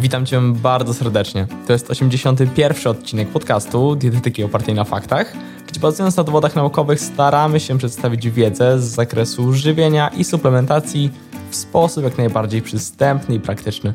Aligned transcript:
Witam 0.00 0.26
Cię 0.26 0.40
bardzo 0.40 0.94
serdecznie. 0.94 1.46
To 1.66 1.72
jest 1.72 1.90
81. 1.90 2.92
odcinek 2.92 3.28
podcastu 3.28 3.96
Dietetyki 3.96 4.44
opartej 4.44 4.74
na 4.74 4.84
faktach, 4.84 5.32
gdzie 5.68 5.80
bazując 5.80 6.16
na 6.16 6.24
dowodach 6.24 6.56
naukowych 6.56 7.00
staramy 7.00 7.60
się 7.60 7.78
przedstawić 7.78 8.30
wiedzę 8.30 8.78
z 8.78 8.84
zakresu 8.84 9.52
żywienia 9.52 10.08
i 10.08 10.24
suplementacji 10.24 11.10
w 11.50 11.56
sposób 11.56 12.04
jak 12.04 12.18
najbardziej 12.18 12.62
przystępny 12.62 13.34
i 13.34 13.40
praktyczny. 13.40 13.94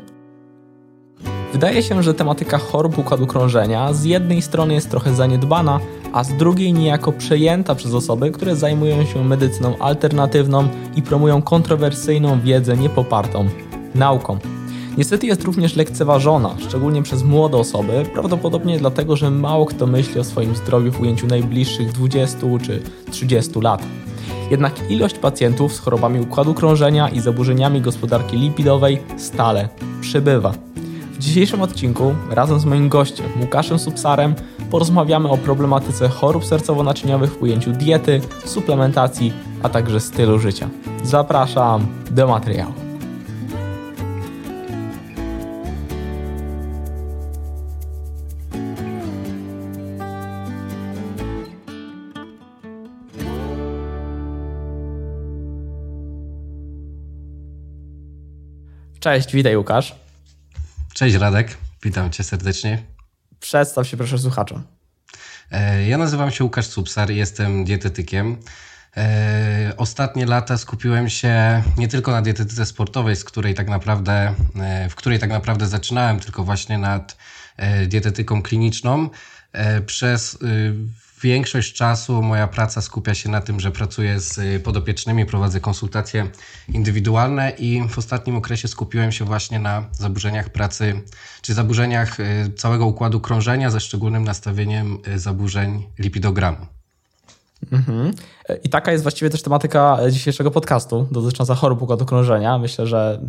Wydaje 1.52 1.82
się, 1.82 2.02
że 2.02 2.14
tematyka 2.14 2.58
chorób 2.58 2.98
układu 2.98 3.26
krążenia 3.26 3.92
z 3.92 4.04
jednej 4.04 4.42
strony 4.42 4.74
jest 4.74 4.90
trochę 4.90 5.14
zaniedbana, 5.14 5.80
a 6.12 6.24
z 6.24 6.36
drugiej 6.36 6.72
niejako 6.72 7.12
przejęta 7.12 7.74
przez 7.74 7.94
osoby, 7.94 8.30
które 8.30 8.56
zajmują 8.56 9.04
się 9.04 9.24
medycyną 9.24 9.78
alternatywną 9.78 10.68
i 10.96 11.02
promują 11.02 11.42
kontrowersyjną 11.42 12.40
wiedzę 12.40 12.76
niepopartą 12.76 13.48
nauką. 13.94 14.38
Niestety 14.96 15.26
jest 15.26 15.44
również 15.44 15.76
lekceważona, 15.76 16.54
szczególnie 16.58 17.02
przez 17.02 17.22
młode 17.22 17.56
osoby, 17.56 18.06
prawdopodobnie 18.12 18.78
dlatego, 18.78 19.16
że 19.16 19.30
mało 19.30 19.66
kto 19.66 19.86
myśli 19.86 20.20
o 20.20 20.24
swoim 20.24 20.56
zdrowiu 20.56 20.92
w 20.92 21.00
ujęciu 21.00 21.26
najbliższych 21.26 21.92
20 21.92 22.38
czy 22.62 22.82
30 23.10 23.60
lat. 23.60 23.82
Jednak 24.50 24.90
ilość 24.90 25.18
pacjentów 25.18 25.74
z 25.74 25.78
chorobami 25.78 26.20
układu 26.20 26.54
krążenia 26.54 27.08
i 27.08 27.20
zaburzeniami 27.20 27.80
gospodarki 27.80 28.36
lipidowej 28.36 28.98
stale 29.16 29.68
przybywa. 30.00 30.52
W 31.12 31.18
dzisiejszym 31.18 31.62
odcinku 31.62 32.14
razem 32.30 32.60
z 32.60 32.64
moim 32.64 32.88
gościem 32.88 33.26
Łukaszem 33.40 33.78
Subsarem 33.78 34.34
porozmawiamy 34.70 35.28
o 35.28 35.36
problematyce 35.36 36.08
chorób 36.08 36.44
sercowo-naczyniowych 36.44 37.30
w 37.30 37.42
ujęciu 37.42 37.72
diety, 37.72 38.20
suplementacji, 38.44 39.32
a 39.62 39.68
także 39.68 40.00
stylu 40.00 40.38
życia. 40.38 40.68
Zapraszam 41.02 41.86
do 42.10 42.26
materiału. 42.26 42.85
Cześć, 59.06 59.32
witaj 59.32 59.56
Łukasz. 59.56 59.94
Cześć 60.94 61.16
Radek, 61.16 61.56
witam 61.82 62.10
cię 62.10 62.24
serdecznie. 62.24 62.82
Przedstaw 63.40 63.88
się 63.88 63.96
proszę 63.96 64.18
słuchaczom. 64.18 64.62
E, 65.50 65.88
ja 65.88 65.98
nazywam 65.98 66.30
się 66.30 66.44
Łukasz 66.44 66.66
Subsar, 66.66 67.10
jestem 67.10 67.64
dietetykiem. 67.64 68.36
E, 68.96 69.72
ostatnie 69.76 70.26
lata 70.26 70.58
skupiłem 70.58 71.08
się 71.08 71.62
nie 71.76 71.88
tylko 71.88 72.12
na 72.12 72.22
dietetyce 72.22 72.66
sportowej, 72.66 73.16
z 73.16 73.24
której 73.24 73.54
tak 73.54 73.68
naprawdę, 73.68 74.34
e, 74.56 74.88
w 74.88 74.94
której 74.94 75.18
tak 75.18 75.30
naprawdę 75.30 75.66
zaczynałem, 75.66 76.20
tylko 76.20 76.44
właśnie 76.44 76.78
nad 76.78 77.16
dietetyką 77.86 78.42
kliniczną. 78.42 79.10
Przez 79.86 80.38
większość 81.22 81.72
czasu 81.72 82.22
moja 82.22 82.48
praca 82.48 82.80
skupia 82.80 83.14
się 83.14 83.28
na 83.28 83.40
tym, 83.40 83.60
że 83.60 83.70
pracuję 83.70 84.20
z 84.20 84.38
y, 84.38 84.60
podopiecznymi, 84.60 85.26
prowadzę 85.26 85.60
konsultacje 85.60 86.30
indywidualne 86.68 87.50
i 87.50 87.88
w 87.88 87.98
ostatnim 87.98 88.36
okresie 88.36 88.68
skupiłem 88.68 89.12
się 89.12 89.24
właśnie 89.24 89.58
na 89.58 89.84
zaburzeniach 89.92 90.50
pracy, 90.50 91.02
czy 91.42 91.54
zaburzeniach 91.54 92.20
y, 92.20 92.52
całego 92.56 92.86
układu 92.86 93.20
krążenia 93.20 93.70
ze 93.70 93.80
szczególnym 93.80 94.24
nastawieniem 94.24 94.98
y, 95.08 95.18
zaburzeń 95.18 95.86
lipidogramu. 95.98 96.75
Mhm. 97.72 98.12
I 98.64 98.68
taka 98.68 98.92
jest 98.92 99.04
właściwie 99.04 99.30
też 99.30 99.42
tematyka 99.42 99.98
dzisiejszego 100.10 100.50
podcastu 100.50 101.06
dotycząca 101.10 101.54
chorób 101.54 101.82
układu 101.82 102.04
krążenia. 102.04 102.58
Myślę, 102.58 102.86
że 102.86 103.20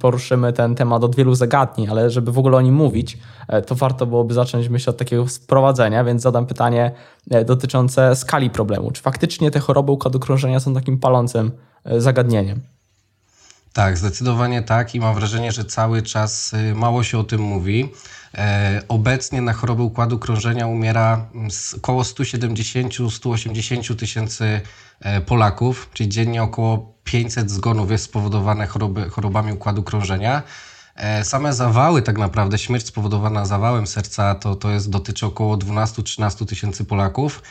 poruszymy 0.00 0.52
ten 0.52 0.74
temat 0.74 1.04
od 1.04 1.16
wielu 1.16 1.34
zagadnień, 1.34 1.88
ale 1.88 2.10
żeby 2.10 2.32
w 2.32 2.38
ogóle 2.38 2.56
o 2.56 2.60
nim 2.60 2.74
mówić, 2.74 3.18
e, 3.48 3.62
to 3.62 3.74
warto 3.74 4.06
byłoby 4.06 4.34
zacząć 4.34 4.68
myślę 4.68 4.90
od 4.90 4.96
takiego 4.96 5.26
wprowadzenia, 5.26 6.04
więc 6.04 6.22
zadam 6.22 6.46
pytanie 6.46 6.92
e, 7.30 7.44
dotyczące 7.44 8.16
skali 8.16 8.50
problemu. 8.50 8.90
Czy 8.90 9.02
faktycznie 9.02 9.50
te 9.50 9.60
choroby 9.60 9.92
układu 9.92 10.20
krążenia 10.20 10.60
są 10.60 10.74
takim 10.74 10.98
palącym 10.98 11.50
e, 11.84 12.00
zagadnieniem? 12.00 12.60
Tak, 13.74 13.98
zdecydowanie 13.98 14.62
tak 14.62 14.94
i 14.94 15.00
mam 15.00 15.14
wrażenie, 15.14 15.52
że 15.52 15.64
cały 15.64 16.02
czas 16.02 16.52
mało 16.74 17.02
się 17.04 17.18
o 17.18 17.24
tym 17.24 17.40
mówi. 17.40 17.92
E, 18.34 18.82
obecnie 18.88 19.42
na 19.42 19.52
chorobę 19.52 19.82
układu 19.82 20.18
krążenia 20.18 20.66
umiera 20.66 21.26
około 21.76 22.02
170-180 22.02 23.96
tysięcy 23.96 24.60
e, 25.00 25.20
Polaków, 25.20 25.90
czyli 25.92 26.08
dziennie 26.08 26.42
około 26.42 26.94
500 27.04 27.50
zgonów 27.50 27.90
jest 27.90 28.04
spowodowane 28.04 28.66
choroby, 28.66 29.10
chorobami 29.10 29.52
układu 29.52 29.82
krążenia. 29.82 30.42
E, 30.96 31.24
same 31.24 31.52
zawały, 31.52 32.02
tak 32.02 32.18
naprawdę, 32.18 32.58
śmierć 32.58 32.86
spowodowana 32.86 33.46
zawałem 33.46 33.86
serca, 33.86 34.34
to, 34.34 34.56
to 34.56 34.70
jest, 34.70 34.90
dotyczy 34.90 35.26
około 35.26 35.56
12-13 35.56 36.46
tysięcy 36.46 36.84
Polaków. 36.84 37.42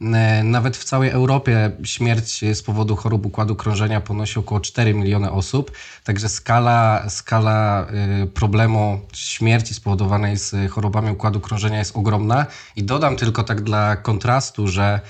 E, 0.00 0.44
nawet 0.44 0.76
w 0.76 0.84
całej 0.84 1.10
Europie 1.10 1.70
śmierć 1.84 2.44
z 2.54 2.62
powodu 2.62 2.96
chorób 2.96 3.26
układu 3.26 3.56
krążenia 3.56 4.00
ponosi 4.00 4.38
około 4.38 4.60
4 4.60 4.94
miliony 4.94 5.30
osób, 5.30 5.72
także 6.04 6.28
skala, 6.28 7.04
skala 7.08 7.86
e, 7.86 8.26
problemu 8.26 9.00
śmierci 9.12 9.74
spowodowanej 9.74 10.36
z 10.36 10.70
chorobami 10.70 11.10
układu 11.10 11.40
krążenia 11.40 11.78
jest 11.78 11.96
ogromna. 11.96 12.46
I 12.76 12.84
dodam 12.84 13.16
tylko 13.16 13.44
tak 13.44 13.60
dla 13.60 13.96
kontrastu, 13.96 14.68
że 14.68 15.00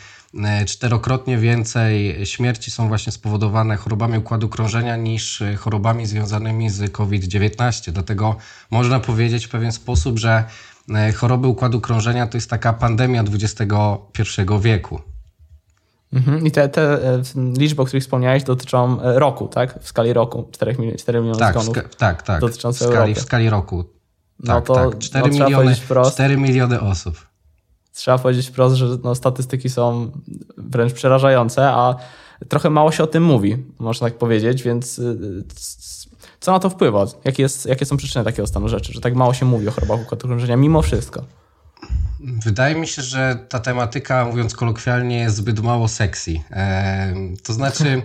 e, 0.44 0.64
czterokrotnie 0.64 1.38
więcej 1.38 2.26
śmierci 2.26 2.70
są 2.70 2.88
właśnie 2.88 3.12
spowodowane 3.12 3.76
chorobami 3.76 4.18
układu 4.18 4.48
krążenia 4.48 4.96
niż 4.96 5.42
chorobami 5.58 6.06
związanymi 6.06 6.70
z 6.70 6.92
COVID-19. 6.92 7.90
Dlatego 7.92 8.36
można 8.70 9.00
powiedzieć 9.00 9.46
w 9.46 9.50
pewien 9.50 9.72
sposób, 9.72 10.18
że 10.18 10.44
choroby 11.16 11.48
układu 11.48 11.80
krążenia 11.80 12.26
to 12.26 12.36
jest 12.36 12.50
taka 12.50 12.72
pandemia 12.72 13.24
XXI 13.32 13.72
wieku. 14.60 15.00
Mhm. 16.12 16.46
I 16.46 16.50
te, 16.50 16.68
te 16.68 16.82
e, 16.82 17.22
liczby, 17.58 17.82
o 17.82 17.84
których 17.84 18.02
wspomniałeś, 18.02 18.44
dotyczą 18.44 19.02
e, 19.02 19.18
roku, 19.18 19.48
tak? 19.48 19.82
W 19.82 19.88
skali 19.88 20.12
roku 20.12 20.48
4, 20.52 20.76
4 20.98 21.20
miliony 21.20 21.38
tak, 21.38 21.54
zgonów. 21.54 21.96
tak, 21.96 22.22
tak. 22.22 22.40
Dotyczące 22.40 22.88
w 22.88 22.88
skali, 22.90 23.14
w 23.14 23.20
skali 23.20 23.50
roku. 23.50 23.84
No 24.40 24.54
tak, 24.54 24.68
no 24.68 24.74
to 24.74 24.90
tak. 24.90 24.98
4, 24.98 25.30
no, 25.30 25.44
miliony, 25.44 25.74
wprost, 25.74 26.14
4 26.14 26.36
miliony 26.36 26.80
osób. 26.80 27.26
Trzeba 27.92 28.18
powiedzieć 28.18 28.48
wprost, 28.48 28.76
że 28.76 28.86
no, 29.04 29.14
statystyki 29.14 29.70
są 29.70 30.10
wręcz 30.56 30.92
przerażające, 30.92 31.68
a 31.68 31.96
trochę 32.48 32.70
mało 32.70 32.92
się 32.92 33.04
o 33.04 33.06
tym 33.06 33.22
mówi, 33.22 33.64
można 33.78 34.08
tak 34.08 34.18
powiedzieć, 34.18 34.62
więc 34.62 35.00
co 36.44 36.52
na 36.52 36.58
to 36.58 36.70
wpływa? 36.70 37.06
Jakie, 37.24 37.42
jest, 37.42 37.66
jakie 37.66 37.86
są 37.86 37.96
przyczyny 37.96 38.24
takiego 38.24 38.46
stanu 38.46 38.68
rzeczy, 38.68 38.92
że 38.92 39.00
tak 39.00 39.14
mało 39.14 39.34
się 39.34 39.46
mówi 39.46 39.68
o 39.68 39.70
chorobach 39.70 40.00
układu 40.00 40.28
krążenia 40.28 40.56
mimo 40.56 40.82
wszystko? 40.82 41.24
Wydaje 42.20 42.74
mi 42.74 42.86
się, 42.86 43.02
że 43.02 43.38
ta 43.48 43.58
tematyka, 43.58 44.24
mówiąc 44.24 44.54
kolokwialnie, 44.54 45.18
jest 45.18 45.36
zbyt 45.36 45.60
mało 45.60 45.88
sexy. 45.88 46.40
Eee, 46.50 47.36
to 47.42 47.52
znaczy, 47.52 48.02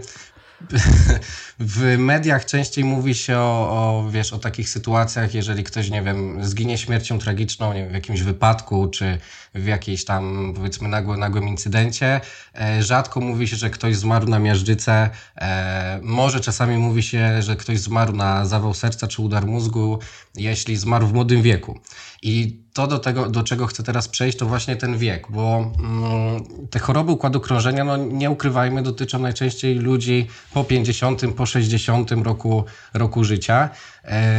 w 1.60 1.98
mediach 1.98 2.46
częściej 2.46 2.84
mówi 2.84 3.16
się 3.16 3.38
o, 3.38 3.70
o, 3.70 4.10
wiesz, 4.10 4.34
o 4.34 4.40
takich 4.40 4.70
sytuacjach, 4.70 5.34
jeżeli 5.34 5.64
ktoś, 5.64 5.90
nie 5.90 6.02
wiem, 6.02 6.46
zginie 6.46 6.78
śmiercią 6.78 7.20
tragiczną 7.20 7.74
nie 7.74 7.82
wiem, 7.82 7.90
w 7.90 7.94
jakimś 7.94 8.22
wypadku, 8.22 8.88
czy 8.88 9.18
w 9.56 9.66
jakiejś 9.66 10.06
tam, 10.06 10.54
powiedzmy, 10.56 10.90
nagły, 10.90 11.18
nagłym 11.18 11.48
incydencie. 11.48 12.22
E, 12.56 12.84
rzadko 12.84 13.20
mówi 13.20 13.48
się, 13.48 13.56
że 13.56 13.70
ktoś 13.70 13.96
zmarł 13.96 14.28
na 14.28 14.40
miażdżycę. 14.40 15.10
E, 15.36 16.00
może 16.04 16.40
czasami 16.40 16.78
mówi 16.78 17.04
się, 17.04 17.42
że 17.42 17.56
ktoś 17.56 17.80
zmarł 17.80 18.14
na 18.14 18.46
zawał 18.46 18.74
serca 18.74 19.08
czy 19.08 19.22
udar 19.22 19.46
mózgu, 19.46 20.00
jeśli 20.36 20.78
zmarł 20.78 21.08
w 21.08 21.14
młodym 21.14 21.42
wieku. 21.42 21.80
I 22.22 22.60
to 22.74 22.88
do 22.88 23.00
tego, 23.00 23.30
do 23.30 23.44
czego 23.44 23.68
chcę 23.68 23.84
teraz 23.84 24.08
przejść, 24.08 24.38
to 24.38 24.46
właśnie 24.46 24.76
ten 24.76 24.98
wiek, 24.98 25.28
bo 25.30 25.72
mm, 25.80 26.68
te 26.70 26.80
choroby 26.80 27.12
układu 27.12 27.40
krążenia, 27.40 27.84
no 27.84 27.98
nie 27.98 28.30
ukrywajmy, 28.30 28.84
dotyczą 28.84 29.20
najczęściej 29.20 29.76
ludzi 29.76 30.28
po 30.54 30.64
50, 30.64 31.22
po 31.38 31.46
60 31.46 32.12
roku, 32.12 32.66
roku 32.94 33.24
życia. 33.24 33.70
E, 34.04 34.32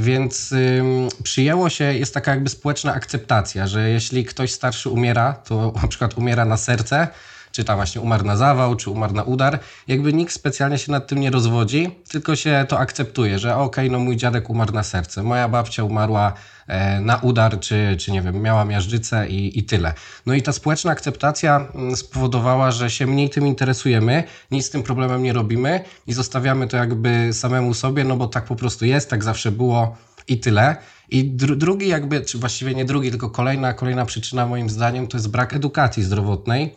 więc 0.00 0.52
y, 0.52 0.82
przyjęło 1.22 1.68
się, 1.68 1.84
jest 1.84 2.14
taka 2.14 2.30
jakby 2.30 2.50
społeczna 2.50 2.94
akceptacja, 2.94 3.66
że 3.66 3.90
jeśli 3.90 4.24
ktoś 4.24 4.52
starszy 4.52 4.90
umiera, 4.90 5.32
to 5.32 5.72
na 5.82 5.88
przykład 5.88 6.18
umiera 6.18 6.44
na 6.44 6.56
serce, 6.56 7.08
czy 7.52 7.64
tam 7.64 7.76
właśnie 7.76 8.00
umarł 8.00 8.24
na 8.24 8.36
zawał, 8.36 8.76
czy 8.76 8.90
umarł 8.90 9.14
na 9.14 9.22
udar, 9.22 9.58
jakby 9.88 10.12
nikt 10.12 10.32
specjalnie 10.32 10.78
się 10.78 10.92
nad 10.92 11.06
tym 11.06 11.20
nie 11.20 11.30
rozwodzi, 11.30 11.90
tylko 12.08 12.36
się 12.36 12.64
to 12.68 12.78
akceptuje, 12.78 13.38
że 13.38 13.56
okej, 13.56 13.86
okay, 13.86 13.98
no 13.98 14.04
mój 14.04 14.16
dziadek 14.16 14.50
umarł 14.50 14.72
na 14.72 14.82
serce, 14.82 15.22
moja 15.22 15.48
babcia 15.48 15.84
umarła 15.84 16.32
e, 16.66 17.00
na 17.00 17.16
udar, 17.16 17.60
czy, 17.60 17.96
czy 17.98 18.12
nie 18.12 18.22
wiem, 18.22 18.42
miała 18.42 18.64
miażdżycę 18.64 19.28
i, 19.28 19.58
i 19.58 19.64
tyle. 19.64 19.94
No 20.26 20.34
i 20.34 20.42
ta 20.42 20.52
społeczna 20.52 20.92
akceptacja 20.92 21.68
mm, 21.74 21.96
spowodowała, 21.96 22.70
że 22.70 22.90
się 22.90 23.06
mniej 23.06 23.30
tym 23.30 23.46
interesujemy, 23.46 24.24
nic 24.50 24.66
z 24.66 24.70
tym 24.70 24.82
problemem 24.82 25.22
nie 25.22 25.32
robimy 25.32 25.80
i 26.06 26.12
zostawiamy 26.12 26.68
to 26.68 26.76
jakby 26.76 27.30
samemu 27.32 27.74
sobie, 27.74 28.04
no 28.04 28.16
bo 28.16 28.26
tak 28.26 28.44
po 28.44 28.56
prostu 28.56 28.84
jest, 28.84 29.10
tak 29.10 29.24
zawsze 29.24 29.52
było 29.52 29.96
i 30.28 30.38
tyle. 30.38 30.76
I 31.10 31.24
dru 31.24 31.56
drugi 31.56 31.88
jakby, 31.88 32.20
czy 32.20 32.38
właściwie 32.38 32.74
nie 32.74 32.84
drugi, 32.84 33.10
tylko 33.10 33.30
kolejna, 33.30 33.72
kolejna 33.74 34.04
przyczyna 34.04 34.46
moim 34.46 34.70
zdaniem 34.70 35.06
to 35.06 35.16
jest 35.16 35.30
brak 35.30 35.54
edukacji 35.54 36.02
zdrowotnej. 36.02 36.74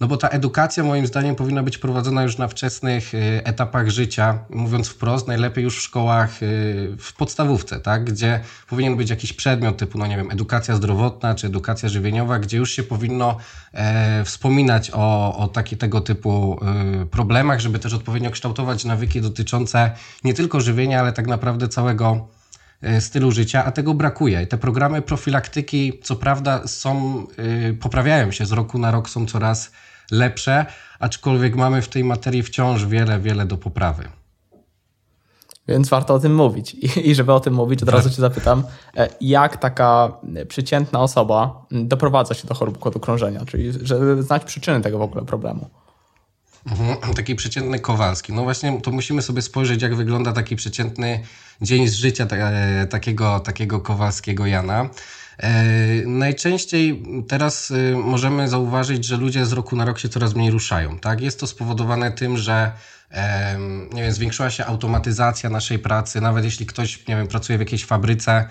No 0.00 0.06
bo 0.06 0.16
ta 0.16 0.28
edukacja 0.28 0.84
moim 0.84 1.06
zdaniem 1.06 1.34
powinna 1.34 1.62
być 1.62 1.78
prowadzona 1.78 2.22
już 2.22 2.38
na 2.38 2.48
wczesnych 2.48 3.14
y, 3.14 3.40
etapach 3.44 3.88
życia, 3.88 4.38
mówiąc 4.50 4.88
wprost, 4.88 5.28
najlepiej 5.28 5.64
już 5.64 5.78
w 5.78 5.82
szkołach 5.82 6.42
y, 6.42 6.96
w 6.98 7.12
podstawówce, 7.12 7.80
tak? 7.80 8.04
gdzie 8.04 8.40
powinien 8.68 8.96
być 8.96 9.10
jakiś 9.10 9.32
przedmiot 9.32 9.76
typu, 9.76 9.98
no 9.98 10.06
nie 10.06 10.16
wiem, 10.16 10.30
edukacja 10.30 10.76
zdrowotna 10.76 11.34
czy 11.34 11.46
edukacja 11.46 11.88
żywieniowa, 11.88 12.38
gdzie 12.38 12.56
już 12.56 12.70
się 12.70 12.82
powinno 12.82 13.36
e, 13.72 14.24
wspominać 14.24 14.90
o, 14.94 15.36
o 15.36 15.48
tego 15.78 16.00
typu 16.00 16.60
e, 17.02 17.06
problemach, 17.06 17.60
żeby 17.60 17.78
też 17.78 17.94
odpowiednio 17.94 18.30
kształtować 18.30 18.84
nawyki 18.84 19.20
dotyczące 19.20 19.90
nie 20.24 20.34
tylko 20.34 20.60
żywienia, 20.60 21.00
ale 21.00 21.12
tak 21.12 21.26
naprawdę 21.26 21.68
całego 21.68 22.28
stylu 23.00 23.30
życia, 23.30 23.64
a 23.64 23.72
tego 23.72 23.94
brakuje. 23.94 24.46
Te 24.46 24.58
programy 24.58 25.02
profilaktyki, 25.02 26.00
co 26.02 26.16
prawda, 26.16 26.66
są, 26.66 27.26
yy, 27.66 27.74
poprawiają 27.74 28.30
się 28.30 28.46
z 28.46 28.52
roku 28.52 28.78
na 28.78 28.90
rok, 28.90 29.10
są 29.10 29.26
coraz 29.26 29.70
lepsze, 30.10 30.66
aczkolwiek 30.98 31.56
mamy 31.56 31.82
w 31.82 31.88
tej 31.88 32.04
materii 32.04 32.42
wciąż 32.42 32.86
wiele, 32.86 33.20
wiele 33.20 33.46
do 33.46 33.56
poprawy. 33.56 34.08
Więc 35.68 35.88
warto 35.88 36.14
o 36.14 36.18
tym 36.18 36.34
mówić. 36.34 36.76
I, 37.04 37.14
żeby 37.14 37.32
o 37.32 37.40
tym 37.40 37.54
mówić, 37.54 37.82
od 37.82 37.88
razu 37.88 38.10
Cię 38.10 38.16
zapytam, 38.16 38.62
e, 38.96 39.08
jak 39.20 39.56
taka 39.56 40.12
przeciętna 40.48 41.00
osoba 41.00 41.66
doprowadza 41.70 42.34
się 42.34 42.48
do 42.48 42.54
chorób 42.54 42.76
układu 42.76 43.00
krążenia, 43.00 43.44
czyli 43.44 43.72
żeby 43.82 44.22
znać 44.22 44.44
przyczyny 44.44 44.80
tego 44.80 44.98
w 44.98 45.02
ogóle 45.02 45.24
problemu. 45.24 45.70
Mhm, 46.70 47.14
taki 47.14 47.34
przeciętny 47.34 47.80
Kowalski. 47.80 48.32
No 48.32 48.42
właśnie, 48.42 48.80
to 48.80 48.90
musimy 48.90 49.22
sobie 49.22 49.42
spojrzeć, 49.42 49.82
jak 49.82 49.94
wygląda 49.94 50.32
taki 50.32 50.56
przeciętny 50.56 51.20
dzień 51.62 51.88
z 51.88 51.94
życia 51.94 52.26
e, 52.30 52.86
takiego, 52.86 53.40
takiego 53.40 53.80
Kowalskiego 53.80 54.46
Jana. 54.46 54.88
E, 55.38 55.64
najczęściej 56.06 57.02
teraz 57.28 57.70
e, 57.70 57.96
możemy 57.96 58.48
zauważyć, 58.48 59.04
że 59.04 59.16
ludzie 59.16 59.46
z 59.46 59.52
roku 59.52 59.76
na 59.76 59.84
rok 59.84 59.98
się 59.98 60.08
coraz 60.08 60.34
mniej 60.34 60.50
ruszają. 60.50 60.98
Tak? 60.98 61.20
Jest 61.20 61.40
to 61.40 61.46
spowodowane 61.46 62.12
tym, 62.12 62.36
że 62.36 62.72
nie 63.92 64.02
wiem, 64.02 64.12
zwiększyła 64.12 64.50
się 64.50 64.66
automatyzacja 64.66 65.50
naszej 65.50 65.78
pracy. 65.78 66.20
Nawet 66.20 66.44
jeśli 66.44 66.66
ktoś 66.66 67.06
nie 67.06 67.16
wiem, 67.16 67.28
pracuje 67.28 67.58
w 67.58 67.60
jakiejś 67.60 67.84
fabryce, 67.84 68.48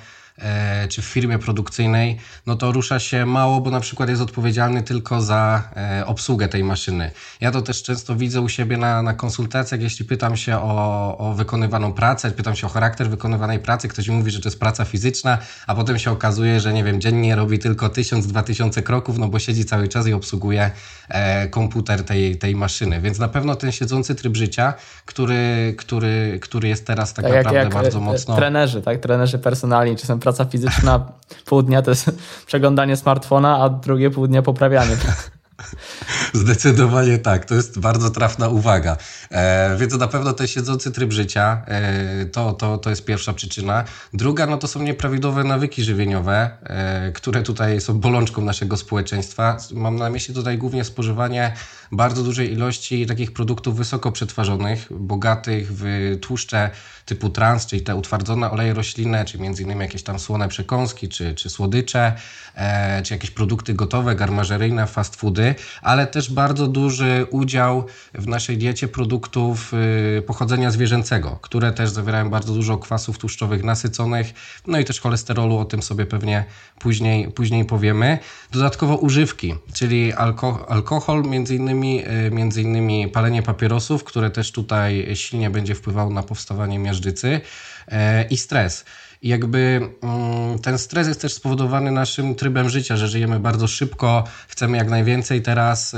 czy 0.90 1.02
w 1.02 1.06
firmie 1.06 1.40
produkcyjnej, 1.40 2.18
no 2.46 2.56
to 2.56 2.72
rusza 2.72 3.00
się 3.00 3.26
mało, 3.26 3.62
bo 3.62 3.72
na 3.72 3.80
przykład 3.80 4.10
jest 4.10 4.22
odpowiedzialny 4.22 4.84
tylko 4.84 5.22
za 5.22 5.70
e, 5.76 6.06
obsługę 6.06 6.48
tej 6.48 6.64
maszyny. 6.64 7.12
Ja 7.42 7.52
to 7.52 7.62
też 7.62 7.84
często 7.84 8.16
widzę 8.16 8.42
u 8.42 8.50
siebie 8.50 8.78
na, 8.78 9.02
na 9.02 9.14
konsultacjach, 9.14 9.82
jeśli 9.82 10.06
pytam 10.06 10.38
się 10.38 10.58
o, 10.58 11.18
o 11.18 11.34
wykonywaną 11.34 11.94
pracę, 11.94 12.32
pytam 12.32 12.56
się 12.56 12.68
o 12.68 12.70
charakter 12.70 13.10
wykonywanej 13.10 13.60
pracy, 13.60 13.88
ktoś 13.88 14.08
mi 14.08 14.16
mówi, 14.16 14.32
że 14.32 14.40
to 14.40 14.50
jest 14.50 14.60
praca 14.60 14.86
fizyczna, 14.86 15.38
a 15.68 15.76
potem 15.76 16.00
się 16.00 16.12
okazuje, 16.12 16.60
że 16.60 16.74
nie 16.74 16.84
wiem, 16.84 17.02
dziennie 17.02 17.36
robi 17.36 17.60
tylko 17.60 17.88
1000-2000 17.88 18.84
kroków, 18.84 19.18
no 19.18 19.28
bo 19.28 19.40
siedzi 19.40 19.66
cały 19.66 19.88
czas 19.88 20.08
i 20.08 20.14
obsługuje 20.14 20.72
e, 21.10 21.48
komputer 21.48 22.04
tej, 22.04 22.38
tej 22.38 22.56
maszyny. 22.56 23.02
Więc 23.02 23.20
na 23.20 23.28
pewno 23.28 23.56
ten 23.56 23.72
siedzący 23.72 24.16
tryb 24.16 24.38
życia, 24.38 24.74
który, 25.06 25.76
który, 25.78 26.40
który 26.42 26.68
jest 26.68 26.88
teraz 26.88 27.14
tak, 27.14 27.26
tak 27.26 27.34
naprawdę 27.34 27.60
jak, 27.60 27.66
jak 27.66 27.74
bardzo 27.84 28.00
mocno... 28.00 28.36
Trenerzy, 28.36 28.82
tak? 28.82 29.00
Trenerzy 29.00 29.40
personalni 29.40 29.96
czasem 29.96 30.20
praca 30.28 30.46
fizyczna 30.46 31.12
pół 31.46 31.62
dnia 31.62 31.82
to 31.82 31.92
jest 31.92 32.12
przeglądanie 32.48 32.98
smartfona, 32.98 33.58
a 33.58 33.70
drugie 33.70 34.12
pół 34.12 34.28
dnia 34.28 34.42
poprawianie. 34.42 34.98
Zdecydowanie 36.34 37.18
tak, 37.18 37.46
to 37.46 37.56
jest 37.56 37.80
bardzo 37.80 38.10
trafna 38.10 38.50
uwaga. 38.50 38.98
E, 39.32 39.78
więc 39.78 39.94
na 39.94 40.08
pewno 40.08 40.34
ten 40.34 40.48
siedzący 40.48 40.92
tryb 40.92 41.14
życia 41.14 41.62
e, 41.68 42.26
to, 42.26 42.54
to, 42.54 42.78
to 42.78 42.90
jest 42.90 43.06
pierwsza 43.06 43.34
przyczyna. 43.34 43.84
Druga, 44.14 44.46
no 44.48 44.58
to 44.58 44.68
są 44.68 44.82
nieprawidłowe 44.82 45.44
nawyki 45.44 45.84
żywieniowe, 45.84 46.50
e, 46.64 47.12
które 47.12 47.44
tutaj 47.44 47.82
są 47.82 48.00
bolączką 48.00 48.42
naszego 48.42 48.78
społeczeństwa. 48.78 49.58
Mam 49.74 49.96
na 49.96 50.10
myśli 50.10 50.34
tutaj 50.34 50.58
głównie 50.58 50.84
spożywanie 50.84 51.54
bardzo 51.92 52.24
dużej 52.24 52.54
ilości 52.54 53.06
takich 53.06 53.34
produktów 53.34 53.78
wysoko 53.78 54.12
przetworzonych, 54.12 54.88
bogatych 54.92 55.68
w 55.72 55.84
tłuszcze 56.22 56.70
typu 57.06 57.30
trans, 57.30 57.66
czyli 57.66 57.82
te 57.82 57.96
utwardzone 57.96 58.52
oleje 58.52 58.74
roślinne, 58.74 59.26
czy 59.26 59.40
między 59.40 59.64
innymi 59.64 59.82
jakieś 59.82 60.04
tam 60.04 60.20
słone 60.20 60.48
przekąski, 60.48 61.10
czy, 61.10 61.36
czy 61.36 61.50
słodycze, 61.50 62.14
e, 62.56 63.02
czy 63.02 63.14
jakieś 63.14 63.32
produkty 63.32 63.74
gotowe, 63.74 64.16
garmażeryjne, 64.16 64.88
fast 64.88 65.16
foody, 65.16 65.56
ale 65.82 66.08
też 66.08 66.34
bardzo 66.34 66.68
duży 66.68 67.26
udział 67.32 67.86
w 68.14 68.28
naszej 68.28 68.58
diecie 68.58 68.88
produktów 68.88 69.74
y, 69.74 70.22
pochodzenia 70.22 70.72
zwierzęcego, 70.72 71.40
które 71.42 71.72
też 71.72 71.90
zawierają 71.90 72.30
bardzo 72.30 72.54
dużo 72.54 72.78
kwasów 72.78 73.18
tłuszczowych 73.18 73.64
nasyconych, 73.64 74.34
no 74.68 74.80
i 74.80 74.86
też 74.86 75.00
cholesterolu, 75.00 75.58
o 75.58 75.66
tym 75.66 75.84
sobie 75.84 76.06
pewnie 76.06 76.46
później, 76.80 77.32
później 77.32 77.66
powiemy. 77.66 78.20
Dodatkowo 78.52 78.96
używki, 78.96 79.56
czyli 79.74 80.14
alko 80.14 80.66
alkohol, 80.70 81.24
między 81.24 81.56
innymi, 81.56 81.77
y, 81.84 82.32
między 82.32 82.62
innymi 82.62 83.08
palenie 83.08 83.44
papierosów, 83.44 84.04
które 84.04 84.30
też 84.30 84.52
tutaj 84.52 85.08
silnie 85.14 85.50
będzie 85.50 85.76
wpływało 85.76 86.10
na 86.10 86.24
powstawanie 86.24 86.80
miażdżycy 86.80 87.42
e, 87.88 88.24
i 88.28 88.38
stres. 88.38 88.86
I 89.22 89.28
jakby 89.28 89.90
mm, 90.02 90.60
ten 90.60 90.78
stres 90.78 91.08
jest 91.08 91.22
też 91.22 91.34
spowodowany 91.34 91.92
naszym 91.92 92.36
trybem 92.36 92.70
życia, 92.70 92.98
że 92.98 93.08
żyjemy 93.08 93.40
bardzo 93.40 93.68
szybko, 93.68 94.24
chcemy 94.48 94.78
jak 94.78 94.90
najwięcej 94.90 95.42
teraz 95.42 95.94
y, 95.94 95.98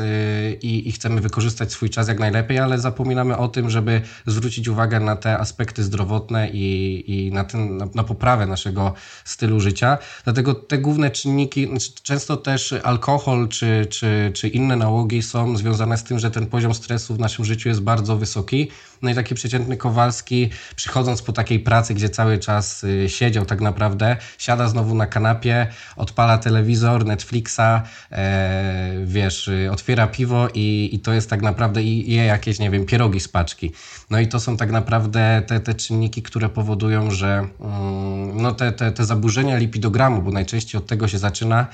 i, 0.61 0.89
i 0.89 0.91
chcemy 0.91 1.21
wykorzystać 1.21 1.71
swój 1.71 1.89
czas 1.89 2.07
jak 2.07 2.19
najlepiej, 2.19 2.59
ale 2.59 2.79
zapominamy 2.79 3.37
o 3.37 3.47
tym, 3.47 3.69
żeby 3.69 4.01
zwrócić 4.25 4.67
uwagę 4.67 4.99
na 4.99 5.15
te 5.15 5.37
aspekty 5.37 5.83
zdrowotne 5.83 6.49
i, 6.49 7.03
i 7.07 7.31
na, 7.31 7.43
ten, 7.43 7.77
na, 7.77 7.87
na 7.95 8.03
poprawę 8.03 8.45
naszego 8.47 8.93
stylu 9.25 9.59
życia. 9.59 9.97
Dlatego 10.23 10.53
te 10.53 10.77
główne 10.77 11.11
czynniki, 11.11 11.67
znaczy 11.67 11.91
często 12.03 12.37
też 12.37 12.73
alkohol 12.83 13.47
czy, 13.47 13.87
czy, 13.89 14.31
czy 14.35 14.47
inne 14.47 14.75
nałogi 14.75 15.21
są 15.21 15.57
związane 15.57 15.97
z 15.97 16.03
tym, 16.03 16.19
że 16.19 16.31
ten 16.31 16.47
poziom 16.47 16.73
stresu 16.73 17.15
w 17.15 17.19
naszym 17.19 17.45
życiu 17.45 17.69
jest 17.69 17.81
bardzo 17.81 18.17
wysoki. 18.17 18.71
No 19.01 19.09
i 19.09 19.15
taki 19.15 19.35
przeciętny 19.35 19.77
Kowalski, 19.77 20.49
przychodząc 20.75 21.21
po 21.21 21.33
takiej 21.33 21.59
pracy, 21.59 21.93
gdzie 21.93 22.09
cały 22.09 22.37
czas 22.37 22.83
y, 22.83 23.08
siedział 23.09 23.45
tak 23.45 23.61
naprawdę, 23.61 24.17
siada 24.37 24.67
znowu 24.67 24.95
na 24.95 25.07
kanapie, 25.07 25.67
odpala 25.95 26.37
telewizor, 26.37 27.05
Netflixa, 27.05 27.81
e, 28.11 28.93
wiesz, 29.05 29.49
otwiera 29.71 30.07
piwo 30.07 30.47
i, 30.53 30.89
i 30.93 30.99
to 30.99 31.13
jest 31.13 31.29
tak 31.29 31.41
naprawdę 31.41 31.83
i 31.83 32.11
je 32.11 32.25
jakieś, 32.25 32.59
nie 32.59 32.69
wiem, 32.69 32.85
pierogi 32.85 33.19
z 33.19 33.27
paczki. 33.27 33.71
No 34.09 34.19
i 34.19 34.27
to 34.27 34.39
są 34.39 34.57
tak 34.57 34.71
naprawdę 34.71 35.43
te, 35.47 35.59
te 35.59 35.73
czynniki, 35.73 36.21
które 36.21 36.49
powodują, 36.49 37.11
że 37.11 37.47
mm, 37.59 38.41
no 38.41 38.51
te, 38.51 38.71
te, 38.71 38.91
te 38.91 39.05
zaburzenia 39.05 39.57
lipidogramu, 39.57 40.21
bo 40.21 40.31
najczęściej 40.31 40.79
od 40.79 40.87
tego 40.87 41.07
się 41.07 41.17
zaczyna, 41.17 41.67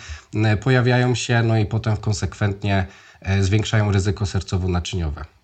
pojawiają 0.62 1.16
się, 1.16 1.44
no 1.44 1.58
i 1.58 1.66
potem 1.66 1.98
konsekwentnie 1.98 2.86
e, 3.22 3.44
zwiększają 3.44 3.92
ryzyko 3.92 4.26
sercowo-naczyniowe. 4.26 5.35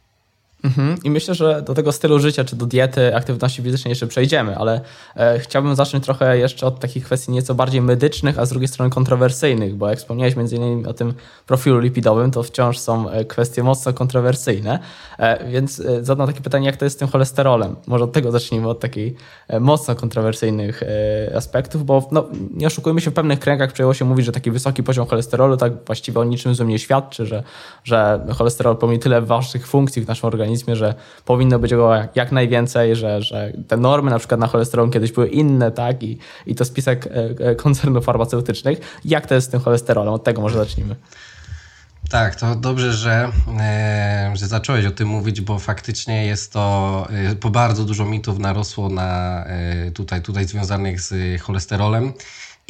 Mhm. 0.63 0.95
I 1.03 1.09
myślę, 1.09 1.35
że 1.35 1.61
do 1.61 1.73
tego 1.73 1.91
stylu 1.91 2.19
życia, 2.19 2.43
czy 2.43 2.55
do 2.55 2.65
diety, 2.65 3.15
aktywności 3.15 3.61
fizycznej 3.63 3.89
jeszcze 3.91 4.07
przejdziemy, 4.07 4.57
ale 4.57 4.81
e, 5.15 5.39
chciałbym 5.39 5.75
zacząć 5.75 6.03
trochę 6.03 6.37
jeszcze 6.37 6.67
od 6.67 6.79
takich 6.79 7.05
kwestii 7.05 7.31
nieco 7.31 7.55
bardziej 7.55 7.81
medycznych, 7.81 8.39
a 8.39 8.45
z 8.45 8.49
drugiej 8.49 8.67
strony 8.67 8.89
kontrowersyjnych, 8.89 9.75
bo 9.75 9.89
jak 9.89 9.99
wspomniałeś 9.99 10.35
między 10.35 10.55
innymi 10.55 10.85
o 10.85 10.93
tym 10.93 11.13
profilu 11.47 11.79
lipidowym, 11.79 12.31
to 12.31 12.43
wciąż 12.43 12.79
są 12.79 13.09
e, 13.09 13.25
kwestie 13.25 13.63
mocno 13.63 13.93
kontrowersyjne, 13.93 14.79
e, 15.17 15.51
więc 15.51 15.79
e, 15.79 16.03
zadam 16.03 16.27
takie 16.27 16.41
pytanie, 16.41 16.65
jak 16.65 16.77
to 16.77 16.85
jest 16.85 16.95
z 16.95 16.99
tym 16.99 17.07
cholesterolem? 17.07 17.75
Może 17.87 18.03
od 18.03 18.11
tego 18.11 18.31
zacznijmy, 18.31 18.69
od 18.69 18.79
takich 18.79 19.13
e, 19.47 19.59
mocno 19.59 19.95
kontrowersyjnych 19.95 20.83
e, 20.83 21.35
aspektów, 21.35 21.85
bo 21.85 22.07
no, 22.11 22.27
nie 22.53 22.67
oszukujmy 22.67 23.01
się, 23.01 23.11
w 23.11 23.13
pewnych 23.13 23.39
kręgach 23.39 23.71
przejęło 23.73 23.93
się 23.93 24.05
mówić, 24.05 24.25
że 24.25 24.31
taki 24.31 24.51
wysoki 24.51 24.83
poziom 24.83 25.07
cholesterolu 25.07 25.57
tak 25.57 25.73
właściwie 25.85 26.19
o 26.19 26.23
niczym 26.23 26.55
złym 26.55 26.69
nie 26.69 26.79
świadczy, 26.79 27.25
że, 27.25 27.43
że 27.83 28.25
cholesterol 28.37 28.77
pełni 28.77 28.99
tyle 28.99 29.21
ważnych 29.21 29.67
funkcji 29.67 30.01
w 30.01 30.07
naszym 30.07 30.27
organizmie, 30.27 30.50
organizmie, 30.51 30.75
że 30.75 30.93
powinno 31.25 31.59
być 31.59 31.71
go 31.71 31.91
jak 32.15 32.31
najwięcej, 32.31 32.95
że, 32.95 33.21
że 33.21 33.53
te 33.67 33.77
normy 33.77 34.11
na 34.11 34.19
przykład 34.19 34.39
na 34.39 34.47
cholesterol 34.47 34.89
kiedyś 34.89 35.11
były 35.11 35.27
inne, 35.27 35.71
tak? 35.71 36.03
I, 36.03 36.17
i 36.45 36.55
to 36.55 36.65
spisek 36.65 37.07
e, 37.07 37.09
e, 37.47 37.55
koncernów 37.55 38.05
farmaceutycznych. 38.05 38.79
Jak 39.05 39.27
to 39.27 39.35
jest 39.35 39.47
z 39.47 39.49
tym 39.49 39.59
cholesterolem? 39.59 40.13
Od 40.13 40.23
tego 40.23 40.41
może 40.41 40.57
zacznijmy. 40.57 40.95
Tak, 42.09 42.35
to 42.35 42.55
dobrze, 42.55 42.93
że, 42.93 43.31
e, 43.59 44.31
że 44.35 44.47
zacząłeś 44.47 44.85
o 44.85 44.91
tym 44.91 45.07
mówić, 45.07 45.41
bo 45.41 45.59
faktycznie 45.59 46.25
jest 46.25 46.53
to, 46.53 47.07
po 47.39 47.49
bardzo 47.49 47.85
dużo 47.85 48.05
mitów 48.05 48.39
narosło 48.39 48.89
na, 48.89 49.45
tutaj, 49.93 50.21
tutaj 50.21 50.45
związanych 50.45 51.01
z 51.01 51.41
cholesterolem. 51.41 52.13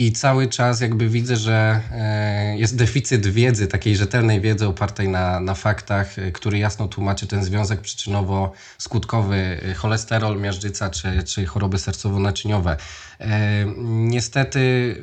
I 0.01 0.11
cały 0.11 0.47
czas 0.47 0.81
jakby 0.81 1.09
widzę, 1.09 1.35
że 1.35 1.81
e, 1.91 2.57
jest 2.57 2.75
deficyt 2.75 3.27
wiedzy, 3.27 3.67
takiej 3.67 3.95
rzetelnej 3.95 4.41
wiedzy 4.41 4.67
opartej 4.67 5.09
na, 5.09 5.39
na 5.39 5.55
faktach, 5.55 6.19
e, 6.19 6.31
który 6.31 6.57
jasno 6.57 6.87
tłumaczy 6.87 7.27
ten 7.27 7.43
związek 7.43 7.81
przyczynowo-skutkowy 7.81 9.35
e, 9.35 9.73
cholesterol, 9.73 10.39
miażdżyca 10.39 10.89
czy, 10.89 11.23
czy 11.23 11.45
choroby 11.45 11.77
sercowo-naczyniowe. 11.77 12.75
Niestety 13.85 14.95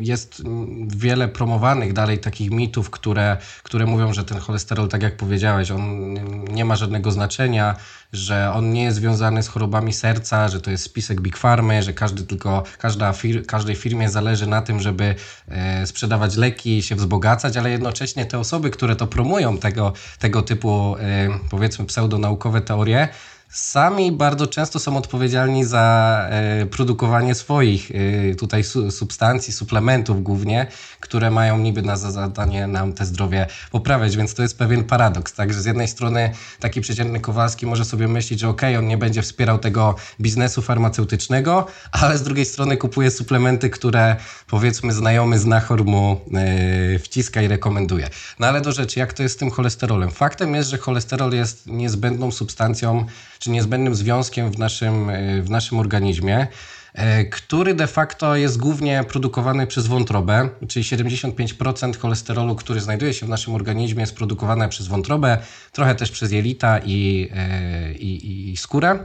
jest 0.00 0.42
wiele 0.86 1.28
promowanych 1.28 1.92
dalej 1.92 2.18
takich 2.18 2.50
mitów, 2.50 2.90
które, 2.90 3.36
które 3.62 3.86
mówią, 3.86 4.12
że 4.12 4.24
ten 4.24 4.38
cholesterol, 4.38 4.88
tak 4.88 5.02
jak 5.02 5.16
powiedziałeś, 5.16 5.70
on 5.70 6.14
nie 6.54 6.64
ma 6.64 6.76
żadnego 6.76 7.10
znaczenia, 7.10 7.76
że 8.12 8.52
on 8.54 8.72
nie 8.72 8.82
jest 8.82 8.96
związany 8.96 9.42
z 9.42 9.48
chorobami 9.48 9.92
serca, 9.92 10.48
że 10.48 10.60
to 10.60 10.70
jest 10.70 10.84
spisek 10.84 11.20
Big 11.20 11.36
Pharmy, 11.36 11.82
że 11.82 11.92
każdy 11.92 12.22
tylko, 12.22 12.62
każda 12.78 13.12
fir 13.12 13.46
każdej 13.46 13.76
firmie 13.76 14.10
zależy 14.10 14.46
na 14.46 14.62
tym, 14.62 14.80
żeby 14.80 15.14
e, 15.48 15.86
sprzedawać 15.86 16.36
leki 16.36 16.78
i 16.78 16.82
się 16.82 16.94
wzbogacać, 16.94 17.56
ale 17.56 17.70
jednocześnie 17.70 18.26
te 18.26 18.38
osoby, 18.38 18.70
które 18.70 18.96
to 18.96 19.06
promują, 19.06 19.58
tego, 19.58 19.92
tego 20.18 20.42
typu 20.42 20.96
e, 21.00 21.28
powiedzmy 21.50 21.84
pseudonaukowe 21.84 22.60
teorie, 22.60 23.08
sami 23.50 24.12
bardzo 24.12 24.46
często 24.46 24.78
są 24.78 24.96
odpowiedzialni 24.96 25.64
za 25.64 26.26
e, 26.30 26.66
produkowanie 26.66 27.34
swoich 27.34 27.90
e, 27.90 28.34
tutaj 28.34 28.64
su, 28.64 28.90
substancji, 28.90 29.52
suplementów 29.52 30.22
głównie, 30.22 30.66
które 31.00 31.30
mają 31.30 31.58
niby 31.58 31.82
na 31.82 31.96
zadanie 31.96 32.66
nam 32.66 32.92
te 32.92 33.06
zdrowie 33.06 33.46
poprawiać, 33.70 34.16
więc 34.16 34.34
to 34.34 34.42
jest 34.42 34.58
pewien 34.58 34.84
paradoks, 34.84 35.32
tak, 35.32 35.52
że 35.52 35.62
z 35.62 35.64
jednej 35.64 35.88
strony 35.88 36.30
taki 36.60 36.80
przeciętny 36.80 37.20
Kowalski 37.20 37.66
może 37.66 37.84
sobie 37.84 38.08
myśleć, 38.08 38.40
że 38.40 38.48
okej, 38.48 38.74
okay, 38.74 38.84
on 38.84 38.88
nie 38.88 38.98
będzie 38.98 39.22
wspierał 39.22 39.58
tego 39.58 39.94
biznesu 40.20 40.62
farmaceutycznego, 40.62 41.66
ale 41.92 42.18
z 42.18 42.22
drugiej 42.22 42.44
strony 42.44 42.76
kupuje 42.76 43.10
suplementy, 43.10 43.70
które 43.70 44.16
powiedzmy 44.46 44.92
znajomy 44.92 45.38
znachor 45.38 45.84
mu 45.84 46.20
e, 46.34 46.98
wciska 46.98 47.42
i 47.42 47.48
rekomenduje. 47.48 48.08
No 48.38 48.46
ale 48.46 48.60
do 48.60 48.72
rzeczy, 48.72 49.00
jak 49.00 49.12
to 49.12 49.22
jest 49.22 49.34
z 49.34 49.38
tym 49.38 49.50
cholesterolem? 49.50 50.10
Faktem 50.10 50.54
jest, 50.54 50.70
że 50.70 50.78
cholesterol 50.78 51.32
jest 51.32 51.66
niezbędną 51.66 52.30
substancją 52.30 53.06
czy 53.38 53.50
niezbędnym 53.50 53.94
związkiem 53.94 54.50
w 54.50 54.58
naszym, 54.58 55.10
e, 55.10 55.42
w 55.42 55.50
naszym 55.50 55.78
organizmie, 55.78 56.46
e, 56.94 57.24
który 57.24 57.74
de 57.74 57.86
facto 57.86 58.36
jest 58.36 58.58
głównie 58.58 59.04
produkowany 59.08 59.66
przez 59.66 59.86
wątrobę, 59.86 60.48
czyli 60.68 60.84
75% 60.84 61.96
cholesterolu, 61.98 62.54
który 62.54 62.80
znajduje 62.80 63.14
się 63.14 63.26
w 63.26 63.28
naszym 63.28 63.54
organizmie, 63.54 64.00
jest 64.00 64.16
produkowane 64.16 64.68
przez 64.68 64.86
wątrobę, 64.86 65.38
trochę 65.72 65.94
też 65.94 66.10
przez 66.10 66.32
jelita 66.32 66.78
i, 66.78 67.28
e, 67.34 67.92
i, 67.92 68.50
i 68.50 68.56
skórę, 68.56 68.98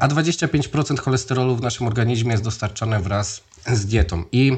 a 0.00 0.08
25% 0.08 0.98
cholesterolu 0.98 1.56
w 1.56 1.60
naszym 1.60 1.86
organizmie 1.86 2.30
jest 2.30 2.44
dostarczane 2.44 3.00
wraz 3.00 3.42
z 3.66 3.86
dietą. 3.86 4.24
I 4.32 4.52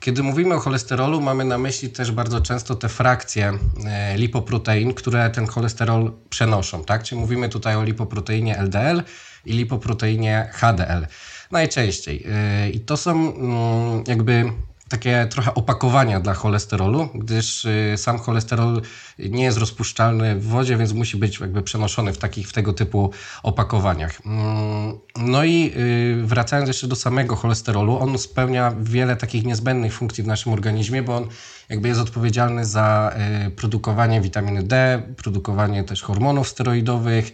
kiedy 0.00 0.22
mówimy 0.22 0.54
o 0.54 0.60
cholesterolu, 0.60 1.20
mamy 1.20 1.44
na 1.44 1.58
myśli 1.58 1.90
też 1.90 2.12
bardzo 2.12 2.40
często 2.40 2.74
te 2.74 2.88
frakcje 2.88 3.52
e, 3.86 4.16
lipoprotein, 4.16 4.94
które 4.94 5.30
ten 5.30 5.46
cholesterol 5.46 6.12
przenoszą, 6.30 6.84
tak? 6.84 7.02
Czyli 7.02 7.20
mówimy 7.20 7.48
tutaj 7.48 7.76
o 7.76 7.84
lipoproteinie 7.84 8.58
LDL 8.58 9.02
i 9.44 9.52
lipoproteinie 9.52 10.50
HDL. 10.52 11.06
Najczęściej. 11.50 12.24
E, 12.28 12.70
I 12.70 12.80
to 12.80 12.96
są 12.96 13.10
mm, 13.34 14.04
jakby 14.06 14.52
takie 14.90 15.26
trochę 15.30 15.54
opakowania 15.54 16.20
dla 16.20 16.34
cholesterolu, 16.34 17.08
gdyż 17.14 17.64
y, 17.64 17.94
sam 17.96 18.18
cholesterol 18.18 18.82
nie 19.18 19.44
jest 19.44 19.58
rozpuszczalny 19.58 20.34
w 20.36 20.46
wodzie, 20.46 20.76
więc 20.76 20.92
musi 20.92 21.16
być 21.16 21.40
jakby 21.40 21.62
przenoszony 21.62 22.12
w 22.12 22.18
takich, 22.18 22.48
w 22.48 22.52
tego 22.52 22.72
typu 22.72 23.10
opakowaniach. 23.42 24.20
Mm, 24.26 24.98
no 25.16 25.44
i 25.44 25.72
y, 25.76 26.26
wracając 26.26 26.68
jeszcze 26.68 26.86
do 26.86 26.96
samego 26.96 27.36
cholesterolu, 27.36 27.98
on 27.98 28.18
spełnia 28.18 28.74
wiele 28.80 29.16
takich 29.16 29.44
niezbędnych 29.44 29.94
funkcji 29.94 30.24
w 30.24 30.26
naszym 30.26 30.52
organizmie, 30.52 31.02
bo 31.02 31.16
on 31.16 31.28
jakby 31.68 31.88
jest 31.88 32.00
odpowiedzialny 32.00 32.64
za 32.64 33.14
y, 33.46 33.50
produkowanie 33.50 34.20
witaminy 34.20 34.62
D, 34.62 35.02
produkowanie 35.16 35.84
też 35.84 36.02
hormonów 36.02 36.48
steroidowych, 36.48 37.32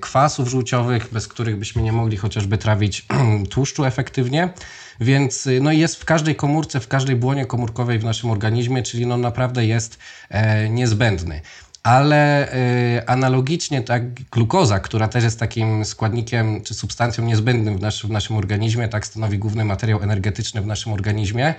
kwasów 0.00 0.48
żółciowych, 0.48 1.08
bez 1.12 1.28
których 1.28 1.58
byśmy 1.58 1.82
nie 1.82 1.92
mogli 1.92 2.16
chociażby 2.16 2.58
trawić 2.58 3.06
tłuszczu 3.50 3.84
efektywnie. 3.84 4.52
Więc 5.00 5.46
y, 5.46 5.60
no 5.60 5.72
jest 5.72 5.96
w 5.96 6.04
każdej 6.04 6.36
komórce, 6.36 6.80
w 6.80 6.88
każdej 6.88 7.16
błonie 7.16 7.46
komórkowej 7.46 7.98
w 7.98 8.04
naszym 8.04 8.30
organizmie, 8.30 8.82
czyli 8.82 9.06
no 9.06 9.16
naprawdę 9.16 9.66
jest 9.66 9.98
e, 10.28 10.68
niezbędny. 10.68 11.40
Ale 11.82 12.52
y, 12.54 13.06
analogicznie 13.06 13.82
tak 13.82 14.12
glukoza, 14.14 14.80
która 14.80 15.08
też 15.08 15.24
jest 15.24 15.40
takim 15.40 15.84
składnikiem 15.84 16.62
czy 16.62 16.74
substancją 16.74 17.24
niezbędnym 17.24 17.78
w, 17.78 17.80
w 18.04 18.10
naszym 18.10 18.36
organizmie, 18.36 18.88
tak 18.88 19.06
stanowi 19.06 19.38
główny 19.38 19.64
materiał 19.64 20.02
energetyczny 20.02 20.62
w 20.62 20.66
naszym 20.66 20.92
organizmie, 20.92 21.54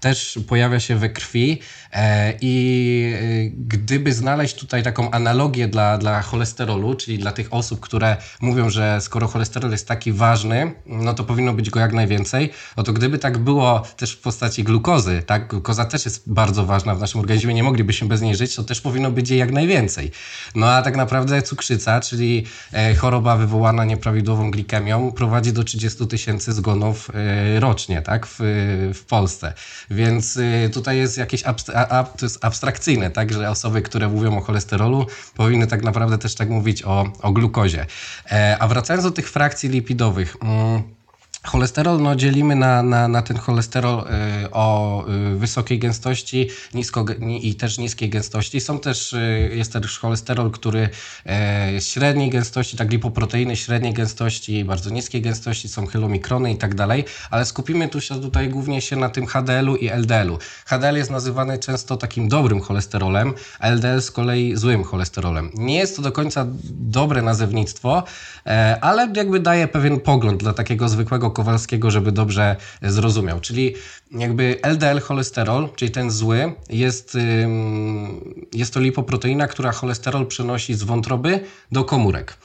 też 0.00 0.38
pojawia 0.48 0.80
się 0.80 0.96
we 0.96 1.08
krwi 1.08 1.60
e, 1.92 2.32
i 2.40 3.14
e, 3.16 3.50
gdyby 3.50 4.12
znaleźć 4.12 4.54
tutaj 4.54 4.82
taką 4.82 5.10
analogię 5.10 5.68
dla, 5.68 5.98
dla 5.98 6.22
cholesterolu, 6.22 6.94
czyli 6.94 7.18
dla 7.18 7.32
tych 7.32 7.54
osób, 7.54 7.80
które 7.80 8.16
mówią, 8.40 8.70
że 8.70 9.00
skoro 9.00 9.28
cholesterol 9.28 9.70
jest 9.70 9.88
taki 9.88 10.12
ważny, 10.12 10.74
no 10.86 11.14
to 11.14 11.24
powinno 11.24 11.52
być 11.52 11.70
go 11.70 11.80
jak 11.80 11.92
najwięcej, 11.92 12.50
no 12.76 12.82
to 12.82 12.92
gdyby 12.92 13.18
tak 13.18 13.38
było 13.38 13.82
też 13.96 14.12
w 14.12 14.20
postaci 14.20 14.64
glukozy, 14.64 15.22
tak, 15.26 15.48
glukoza 15.48 15.84
też 15.84 16.04
jest 16.04 16.32
bardzo 16.32 16.66
ważna 16.66 16.94
w 16.94 17.00
naszym 17.00 17.20
organizmie, 17.20 17.54
nie 17.54 17.62
moglibyśmy 17.62 18.08
bez 18.08 18.20
niej 18.20 18.36
żyć, 18.36 18.54
to 18.56 18.64
też 18.64 18.80
powinno 18.80 19.10
być 19.10 19.30
jej 19.30 19.38
jak 19.38 19.52
najwięcej. 19.52 20.10
No 20.54 20.66
a 20.66 20.82
tak 20.82 20.96
naprawdę 20.96 21.42
cukrzyca, 21.42 22.00
czyli 22.00 22.46
e, 22.72 22.94
choroba 22.94 23.36
wywołana 23.36 23.84
nieprawidłową 23.84 24.50
glikemią, 24.50 25.12
prowadzi 25.12 25.52
do 25.52 25.64
30 25.64 26.06
tysięcy 26.06 26.52
zgonów 26.52 27.10
rocznie, 27.58 28.02
tak, 28.02 28.26
w, 28.26 28.36
w 28.94 29.04
Polsce. 29.04 29.52
Więc 29.94 30.36
y, 30.36 30.70
tutaj 30.72 30.98
jest 30.98 31.18
jakieś 31.18 31.42
to 32.18 32.26
jest 32.26 32.44
abstrakcyjne, 32.44 33.10
tak, 33.10 33.32
że 33.32 33.50
osoby, 33.50 33.82
które 33.82 34.08
mówią 34.08 34.38
o 34.38 34.40
cholesterolu, 34.40 35.06
powinny 35.36 35.66
tak 35.66 35.82
naprawdę 35.82 36.18
też 36.18 36.34
tak 36.34 36.50
mówić 36.50 36.82
o, 36.82 37.12
o 37.22 37.32
glukozie. 37.32 37.86
E, 38.32 38.56
a 38.60 38.68
wracając 38.68 39.04
do 39.04 39.10
tych 39.10 39.30
frakcji 39.30 39.68
lipidowych. 39.68 40.36
Mm, 40.42 40.82
Cholesterol 41.44 42.02
no, 42.02 42.16
dzielimy 42.16 42.56
na, 42.56 42.82
na, 42.82 43.08
na 43.08 43.22
ten 43.22 43.36
cholesterol 43.36 44.04
y, 44.44 44.50
o 44.50 45.04
y, 45.08 45.36
wysokiej 45.36 45.78
gęstości 45.78 46.48
nisko, 46.74 47.04
i 47.40 47.54
też 47.54 47.78
niskiej 47.78 48.10
gęstości. 48.10 48.60
Są 48.60 48.78
też, 48.78 49.12
y, 49.12 49.50
jest 49.54 49.72
też 49.72 49.98
cholesterol, 49.98 50.50
który 50.50 50.88
y, 51.76 51.80
średniej 51.80 52.30
gęstości, 52.30 52.76
tak 52.76 52.90
lipoproteiny 52.90 53.56
średniej 53.56 53.92
gęstości, 53.92 54.64
bardzo 54.64 54.90
niskiej 54.90 55.22
gęstości, 55.22 55.68
są 55.68 55.86
chylomikrony 55.86 56.52
i 56.52 56.56
tak 56.56 56.74
dalej, 56.74 57.04
ale 57.30 57.44
skupimy 57.44 57.88
tu 57.88 58.00
się 58.00 58.20
tutaj 58.20 58.48
głównie 58.48 58.80
się 58.80 58.96
na 58.96 59.08
tym 59.08 59.26
HDL-u 59.26 59.76
i 59.76 59.88
LDL-u. 59.88 60.38
HDL 60.66 60.96
jest 60.96 61.10
nazywany 61.10 61.58
często 61.58 61.96
takim 61.96 62.28
dobrym 62.28 62.60
cholesterolem, 62.60 63.34
a 63.58 63.68
LDL 63.68 64.00
z 64.00 64.10
kolei 64.10 64.56
złym 64.56 64.84
cholesterolem. 64.84 65.50
Nie 65.54 65.76
jest 65.76 65.96
to 65.96 66.02
do 66.02 66.12
końca 66.12 66.46
dobre 66.70 67.22
nazewnictwo, 67.22 68.04
e, 68.46 68.78
ale 68.80 69.12
jakby 69.16 69.40
daje 69.40 69.68
pewien 69.68 70.00
pogląd 70.00 70.40
dla 70.40 70.52
takiego 70.52 70.88
zwykłego 70.88 71.33
Kowalskiego, 71.34 71.90
żeby 71.90 72.12
dobrze 72.12 72.56
zrozumiał. 72.82 73.40
Czyli 73.40 73.74
jakby 74.10 74.58
LDL 74.62 75.00
cholesterol, 75.00 75.68
czyli 75.76 75.90
ten 75.90 76.10
zły, 76.10 76.52
jest, 76.70 77.18
jest 78.52 78.74
to 78.74 78.80
lipoproteina, 78.80 79.48
która 79.48 79.72
cholesterol 79.72 80.26
przenosi 80.26 80.74
z 80.74 80.82
wątroby 80.82 81.40
do 81.72 81.84
komórek. 81.84 82.36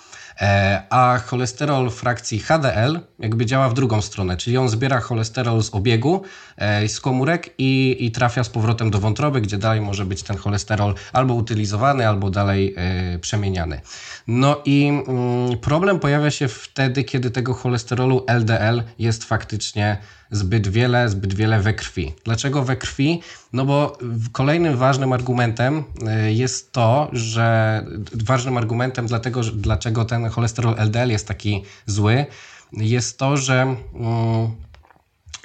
E, 0.42 0.82
a 0.90 1.20
cholesterol 1.26 1.90
frakcji 1.90 2.40
HDL 2.40 3.00
jakby 3.20 3.46
działa 3.46 3.70
w 3.70 3.74
drugą 3.74 4.02
stronę, 4.02 4.38
czyli 4.38 4.58
on 4.58 4.70
zbiera 4.70 5.00
cholesterol 5.00 5.64
z 5.64 5.74
obiegu, 5.74 6.22
e, 6.58 6.88
z 6.88 7.00
komórek 7.00 7.50
i, 7.58 7.98
i 8.00 8.12
trafia 8.12 8.44
z 8.44 8.50
powrotem 8.50 8.92
do 8.92 9.00
wątroby, 9.00 9.42
gdzie 9.42 9.58
dalej 9.58 9.82
może 9.82 10.06
być 10.06 10.24
ten 10.24 10.38
cholesterol 10.38 10.96
albo 11.14 11.34
utylizowany, 11.34 12.08
albo 12.08 12.30
dalej 12.30 12.74
e, 12.78 13.20
przemieniany. 13.20 13.82
No 14.28 14.62
i 14.66 14.88
mm, 14.88 15.58
problem 15.58 16.00
pojawia 16.00 16.32
się 16.32 16.48
wtedy, 16.48 17.04
kiedy 17.04 17.32
tego 17.32 17.54
cholesterolu 17.54 18.26
LDL 18.28 18.84
jest 19.00 19.24
faktycznie 19.24 19.98
zbyt 20.32 20.68
wiele, 20.68 21.10
zbyt 21.10 21.34
wiele 21.34 21.60
we 21.60 21.74
krwi. 21.74 22.14
Dlaczego 22.26 22.64
we 22.64 22.76
krwi? 22.76 23.22
No 23.54 23.66
bo 23.66 23.98
kolejnym 24.32 24.78
ważnym 24.78 25.14
argumentem 25.14 25.84
y, 26.28 26.34
jest 26.34 26.72
to, 26.72 27.10
że 27.12 27.86
ważnym 28.14 28.58
argumentem 28.58 29.08
dlatego, 29.08 29.44
że, 29.44 29.52
dlaczego 29.52 30.06
ten 30.06 30.30
cholesterol 30.30 30.76
LDL 30.78 31.10
jest 31.10 31.28
taki 31.28 31.64
zły, 31.86 32.26
jest 32.74 33.18
to, 33.18 33.38
że 33.38 33.62
mm, 33.62 33.78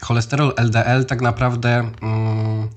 cholesterol 0.02 0.54
LDL 0.56 1.04
tak 1.06 1.20
naprawdę 1.20 1.90
mm, 2.02 2.68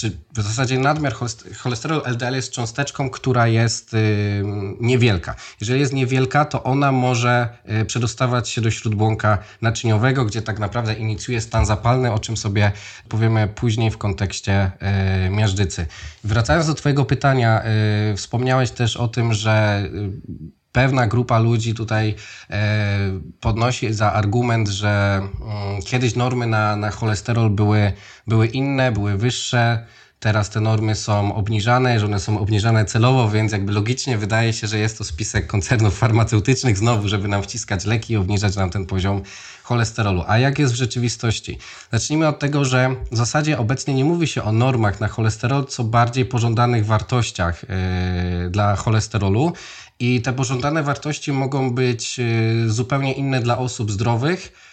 czy 0.00 0.10
w 0.34 0.42
zasadzie 0.42 0.78
nadmiar 0.78 1.14
cholesterolu 1.58 2.02
LDL 2.04 2.34
jest 2.34 2.52
cząsteczką, 2.52 3.10
która 3.10 3.48
jest 3.48 3.94
y, 3.94 4.42
niewielka. 4.80 5.34
Jeżeli 5.60 5.80
jest 5.80 5.92
niewielka, 5.92 6.44
to 6.44 6.62
ona 6.62 6.92
może 6.92 7.48
y, 7.82 7.84
przedostawać 7.84 8.48
się 8.48 8.60
do 8.60 8.70
śródbłąka 8.70 9.38
naczyniowego, 9.62 10.24
gdzie 10.24 10.42
tak 10.42 10.58
naprawdę 10.58 10.94
inicjuje 10.94 11.40
stan 11.40 11.66
zapalny, 11.66 12.12
o 12.12 12.18
czym 12.18 12.36
sobie 12.36 12.72
powiemy 13.08 13.48
później 13.48 13.90
w 13.90 13.98
kontekście 13.98 14.70
y, 15.26 15.30
miażdżycy. 15.30 15.86
Wracając 16.24 16.66
do 16.66 16.74
Twojego 16.74 17.04
pytania, 17.04 17.62
wspomniałeś 18.16 18.70
też 18.70 18.96
o 18.96 19.08
tym, 19.08 19.34
że 19.34 19.82
pewna 20.78 21.06
grupa 21.06 21.38
ludzi 21.38 21.74
tutaj 21.74 22.14
e, 22.50 22.98
podnosi 23.40 23.92
za 23.92 24.12
argument, 24.12 24.68
że 24.68 25.20
mm, 25.20 25.82
kiedyś 25.82 26.14
normy 26.14 26.46
na, 26.46 26.76
na 26.76 26.90
cholesterol 26.90 27.50
były, 27.50 27.92
były 28.26 28.46
inne, 28.46 28.92
były 28.92 29.16
wyższe. 29.16 29.86
Teraz 30.20 30.50
te 30.50 30.60
normy 30.60 30.94
są 30.94 31.34
obniżane, 31.34 32.00
że 32.00 32.06
one 32.06 32.20
są 32.20 32.38
obniżane 32.38 32.84
celowo, 32.84 33.30
więc 33.30 33.52
jakby 33.52 33.72
logicznie 33.72 34.18
wydaje 34.18 34.52
się, 34.52 34.66
że 34.66 34.78
jest 34.78 34.98
to 34.98 35.04
spisek 35.04 35.46
koncernów 35.46 35.98
farmaceutycznych 35.98 36.78
znowu, 36.78 37.08
żeby 37.08 37.28
nam 37.28 37.42
wciskać 37.42 37.84
leki 37.84 38.12
i 38.12 38.16
obniżać 38.16 38.56
nam 38.56 38.70
ten 38.70 38.86
poziom 38.86 39.22
cholesterolu. 39.62 40.24
A 40.26 40.38
jak 40.38 40.58
jest 40.58 40.72
w 40.72 40.76
rzeczywistości? 40.76 41.58
Zacznijmy 41.92 42.28
od 42.28 42.38
tego, 42.38 42.64
że 42.64 42.94
w 43.12 43.16
zasadzie 43.16 43.58
obecnie 43.58 43.94
nie 43.94 44.04
mówi 44.04 44.26
się 44.26 44.42
o 44.42 44.52
normach 44.52 45.00
na 45.00 45.08
cholesterol, 45.08 45.66
co 45.66 45.84
bardziej 45.84 46.24
pożądanych 46.24 46.86
wartościach 46.86 47.62
yy, 48.42 48.50
dla 48.50 48.76
cholesterolu. 48.76 49.52
I 50.00 50.22
te 50.22 50.32
pożądane 50.32 50.82
wartości 50.82 51.32
mogą 51.32 51.70
być 51.70 52.18
yy, 52.18 52.70
zupełnie 52.70 53.12
inne 53.12 53.40
dla 53.40 53.58
osób 53.58 53.90
zdrowych 53.90 54.52
E, 54.52 54.67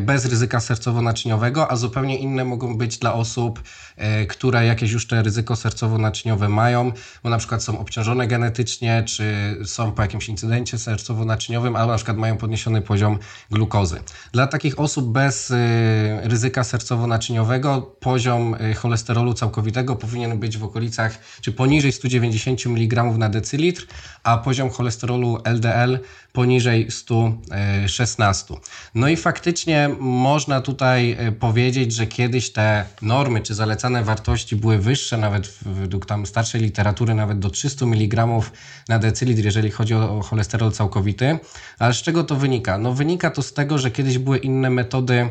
bez 0.00 0.26
ryzyka 0.26 0.58
sercowo-naczyniowego, 0.58 1.66
a 1.68 1.76
zupełnie 1.76 2.18
inne 2.18 2.44
mogą 2.44 2.78
być 2.78 2.98
dla 2.98 3.14
osób, 3.14 3.62
e, 3.96 4.26
które 4.26 4.66
jakieś 4.66 4.92
już 4.92 5.06
te 5.06 5.22
ryzyko 5.22 5.54
sercowo-naczyniowe 5.54 6.48
mają, 6.48 6.92
bo 7.22 7.30
na 7.30 7.38
przykład 7.38 7.62
są 7.62 7.78
obciążone 7.78 8.26
genetycznie, 8.26 9.02
czy 9.06 9.56
są 9.64 9.92
po 9.92 10.02
jakimś 10.02 10.28
incydencie 10.28 10.76
sercowo-naczyniowym, 10.76 11.76
albo 11.76 11.92
na 11.92 11.96
przykład 11.96 12.16
mają 12.16 12.36
podniesiony 12.36 12.82
poziom 12.82 13.18
glukozy. 13.50 14.00
Dla 14.32 14.46
takich 14.46 14.80
osób 14.80 15.12
bez 15.12 15.50
e, 15.50 15.54
ryzyka 16.28 16.62
sercowo-naczyniowego 16.62 17.82
poziom 18.00 18.56
cholesterolu 18.76 19.34
całkowitego 19.34 19.96
powinien 19.96 20.38
być 20.38 20.58
w 20.58 20.64
okolicach, 20.64 21.18
czy 21.40 21.52
poniżej 21.52 21.92
190 21.92 22.66
mg 22.66 23.04
na 23.04 23.28
decylitr, 23.28 23.86
a 24.22 24.38
poziom 24.38 24.70
cholesterolu 24.70 25.38
LDL 25.44 25.98
poniżej 26.32 26.90
116. 26.90 28.54
No 28.94 29.08
i 29.08 29.16
faktycznie 29.16 29.51
można 29.98 30.60
tutaj 30.60 31.16
e, 31.18 31.32
powiedzieć, 31.32 31.92
że 31.92 32.06
kiedyś 32.06 32.52
te 32.52 32.84
normy 33.02 33.40
czy 33.40 33.54
zalecane 33.54 34.04
wartości 34.04 34.56
były 34.56 34.78
wyższe, 34.78 35.16
nawet 35.16 35.58
według 35.62 36.06
tam 36.06 36.26
starszej 36.26 36.60
literatury, 36.60 37.14
nawet 37.14 37.38
do 37.38 37.50
300 37.50 37.86
mg 37.86 38.26
na 38.88 38.98
decylitr, 38.98 39.44
jeżeli 39.44 39.70
chodzi 39.70 39.94
o 39.94 40.22
cholesterol 40.22 40.72
całkowity. 40.72 41.38
Ale 41.78 41.94
z 41.94 42.02
czego 42.02 42.24
to 42.24 42.36
wynika? 42.36 42.78
No 42.78 42.92
wynika 42.92 43.30
to 43.30 43.42
z 43.42 43.52
tego, 43.52 43.78
że 43.78 43.90
kiedyś 43.90 44.18
były 44.18 44.38
inne 44.38 44.70
metody 44.70 45.28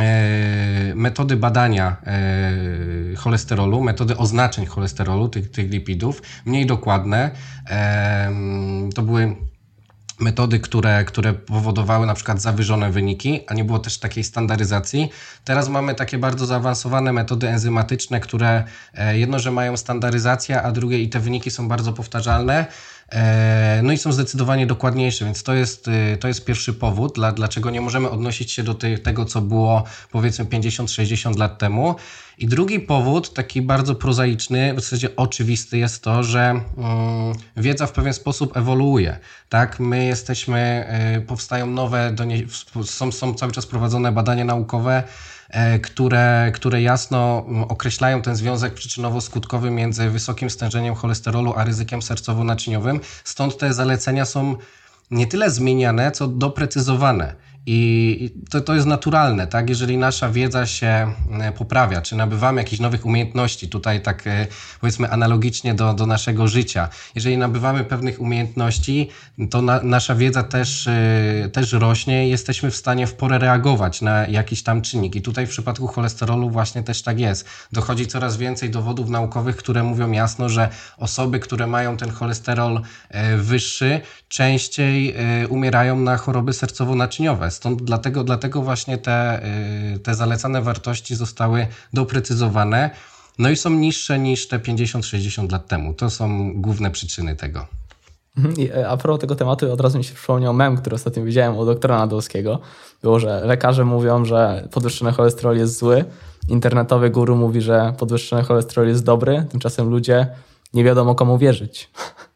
e, 0.00 0.92
metody 0.94 1.36
badania 1.36 1.96
e, 2.06 3.16
cholesterolu, 3.16 3.82
metody 3.82 4.16
oznaczeń 4.16 4.66
cholesterolu, 4.66 5.28
tych, 5.28 5.50
tych 5.50 5.70
lipidów, 5.70 6.22
mniej 6.44 6.66
dokładne. 6.66 7.30
To 8.94 9.02
były 9.02 9.36
metody, 10.22 10.60
które, 10.60 11.04
które 11.04 11.32
powodowały 11.32 12.06
na 12.06 12.14
przykład 12.14 12.40
zawyżone 12.40 12.90
wyniki, 12.90 13.40
a 13.46 13.54
nie 13.54 13.64
było 13.64 13.78
też 13.78 13.98
takiej 13.98 14.24
standaryzacji. 14.24 15.10
Teraz 15.44 15.68
mamy 15.68 15.94
takie 15.94 16.18
bardzo 16.18 16.46
zaawansowane 16.46 17.12
metody 17.12 17.48
enzymatyczne, 17.48 18.20
które 18.20 18.64
e, 18.94 19.18
jedno, 19.18 19.38
że 19.38 19.50
mają 19.50 19.76
standaryzację, 19.76 20.62
a 20.62 20.72
drugie 20.72 20.98
i 20.98 21.08
te 21.08 21.20
wyniki 21.20 21.50
są 21.50 21.68
bardzo 21.68 21.92
powtarzalne. 21.92 22.66
E, 23.12 23.80
no 23.82 23.92
i 23.92 23.98
są 23.98 24.12
zdecydowanie 24.12 24.66
dokładniejsze, 24.66 25.24
więc 25.24 25.42
to 25.42 25.54
jest, 25.54 25.88
e, 25.88 26.16
to 26.16 26.28
jest 26.28 26.44
pierwszy 26.44 26.72
powód, 26.72 27.14
dla, 27.14 27.32
dlaczego 27.32 27.70
nie 27.70 27.80
możemy 27.80 28.10
odnosić 28.10 28.52
się 28.52 28.62
do 28.62 28.74
tego, 29.02 29.24
co 29.24 29.40
było 29.40 29.84
powiedzmy 30.10 30.44
50-60 30.44 31.38
lat 31.38 31.58
temu. 31.58 31.94
I 32.38 32.46
drugi 32.46 32.80
powód, 32.80 33.34
taki 33.34 33.62
bardzo 33.62 33.94
prozaiczny, 33.94 34.74
w 34.74 34.80
zasadzie 34.80 35.16
oczywisty, 35.16 35.78
jest 35.78 36.02
to, 36.02 36.22
że 36.22 36.40
mm, 36.40 36.62
wiedza 37.56 37.86
w 37.86 37.92
pewien 37.92 38.14
sposób 38.14 38.56
ewoluuje. 38.56 39.18
Tak, 39.48 39.80
my 39.80 40.04
jesteśmy, 40.04 40.86
y, 41.18 41.20
powstają 41.20 41.66
nowe, 41.66 42.16
są, 42.84 43.12
są 43.12 43.34
cały 43.34 43.52
czas 43.52 43.66
prowadzone 43.66 44.12
badania 44.12 44.44
naukowe, 44.44 45.02
y, 45.02 45.41
które, 45.82 46.52
które 46.54 46.82
jasno 46.82 47.46
określają 47.68 48.22
ten 48.22 48.36
związek 48.36 48.74
przyczynowo-skutkowy 48.74 49.70
między 49.70 50.10
wysokim 50.10 50.50
stężeniem 50.50 50.94
cholesterolu 50.94 51.54
a 51.56 51.64
ryzykiem 51.64 52.00
sercowo-naczyniowym. 52.00 53.00
Stąd 53.24 53.58
te 53.58 53.74
zalecenia 53.74 54.24
są 54.24 54.56
nie 55.10 55.26
tyle 55.26 55.50
zmieniane, 55.50 56.10
co 56.12 56.28
doprecyzowane. 56.28 57.34
I 57.66 58.30
to, 58.50 58.60
to 58.60 58.74
jest 58.74 58.86
naturalne, 58.86 59.46
tak? 59.46 59.68
Jeżeli 59.68 59.96
nasza 59.96 60.30
wiedza 60.30 60.66
się 60.66 61.14
e, 61.40 61.52
poprawia, 61.52 62.02
czy 62.02 62.16
nabywamy 62.16 62.60
jakichś 62.60 62.80
nowych 62.80 63.06
umiejętności, 63.06 63.68
tutaj 63.68 64.02
tak 64.02 64.26
e, 64.26 64.46
powiedzmy 64.80 65.10
analogicznie 65.10 65.74
do, 65.74 65.94
do 65.94 66.06
naszego 66.06 66.48
życia, 66.48 66.88
jeżeli 67.14 67.38
nabywamy 67.38 67.84
pewnych 67.84 68.20
umiejętności, 68.20 69.08
to 69.50 69.62
na, 69.62 69.82
nasza 69.82 70.14
wiedza 70.14 70.42
też, 70.42 70.86
e, 70.86 71.48
też 71.52 71.72
rośnie 71.72 72.26
i 72.26 72.30
jesteśmy 72.30 72.70
w 72.70 72.76
stanie 72.76 73.06
w 73.06 73.14
porę 73.14 73.38
reagować 73.38 74.00
na 74.00 74.26
jakiś 74.26 74.62
tam 74.62 74.82
czynnik. 74.82 75.16
I 75.16 75.22
tutaj 75.22 75.46
w 75.46 75.50
przypadku 75.50 75.86
cholesterolu 75.86 76.50
właśnie 76.50 76.82
też 76.82 77.02
tak 77.02 77.20
jest. 77.20 77.46
Dochodzi 77.72 78.06
coraz 78.06 78.36
więcej 78.36 78.70
dowodów 78.70 79.08
naukowych, 79.08 79.56
które 79.56 79.82
mówią 79.82 80.10
jasno, 80.10 80.48
że 80.48 80.68
osoby, 80.96 81.40
które 81.40 81.66
mają 81.66 81.96
ten 81.96 82.10
cholesterol 82.10 82.80
wyższy, 83.36 84.00
częściej 84.28 85.14
umierają 85.48 85.98
na 86.00 86.16
choroby 86.16 86.52
sercowo-naczyniowe 86.52 87.51
Stąd 87.52 87.82
dlatego, 87.82 88.24
dlatego 88.24 88.62
właśnie 88.62 88.98
te, 88.98 89.46
y, 89.94 89.98
te 89.98 90.14
zalecane 90.14 90.62
wartości 90.62 91.14
zostały 91.16 91.66
doprecyzowane. 91.92 92.90
No 93.38 93.50
i 93.50 93.56
są 93.56 93.70
niższe 93.70 94.18
niż 94.18 94.48
te 94.48 94.58
50-60 94.58 95.52
lat 95.52 95.68
temu. 95.68 95.94
To 95.94 96.10
są 96.10 96.52
główne 96.54 96.90
przyczyny 96.90 97.36
tego. 97.36 97.66
Mhm. 98.38 98.54
E, 98.76 98.88
a 98.88 98.96
propos 98.96 99.20
tego 99.20 99.34
tematu, 99.34 99.72
od 99.72 99.80
razu 99.80 99.98
mi 99.98 100.04
się 100.04 100.14
przypomniał 100.14 100.54
mem, 100.54 100.76
który 100.76 100.96
ostatnio 100.96 101.24
widziałem 101.24 101.56
u 101.56 101.64
doktora 101.64 101.98
Nadolskiego. 101.98 102.58
Było, 103.02 103.18
że 103.18 103.40
lekarze 103.44 103.84
mówią, 103.84 104.24
że 104.24 104.68
podwyższony 104.70 105.12
cholesterol 105.12 105.56
jest 105.56 105.78
zły, 105.78 106.04
internetowy 106.48 107.10
guru 107.10 107.36
mówi, 107.36 107.60
że 107.60 107.94
podwyższony 107.98 108.42
cholesterol 108.42 108.88
jest 108.88 109.04
dobry, 109.04 109.46
tymczasem 109.50 109.88
ludzie 109.88 110.26
nie 110.74 110.84
wiadomo 110.84 111.14
komu 111.14 111.38
wierzyć. 111.38 111.90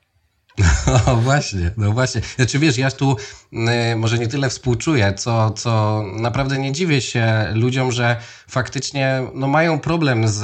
No 1.06 1.16
właśnie, 1.16 1.70
no 1.76 1.92
właśnie. 1.92 2.20
Znaczy 2.36 2.58
wiesz, 2.58 2.78
ja 2.78 2.90
tu 2.90 3.16
y, 3.92 3.96
może 3.96 4.18
nie 4.18 4.28
tyle 4.28 4.50
współczuję, 4.50 5.14
co, 5.14 5.50
co 5.50 6.02
naprawdę 6.20 6.58
nie 6.58 6.72
dziwię 6.72 7.00
się 7.00 7.46
ludziom, 7.54 7.92
że 7.92 8.16
faktycznie 8.48 9.22
no, 9.34 9.48
mają 9.48 9.78
problem 9.78 10.28
z 10.28 10.42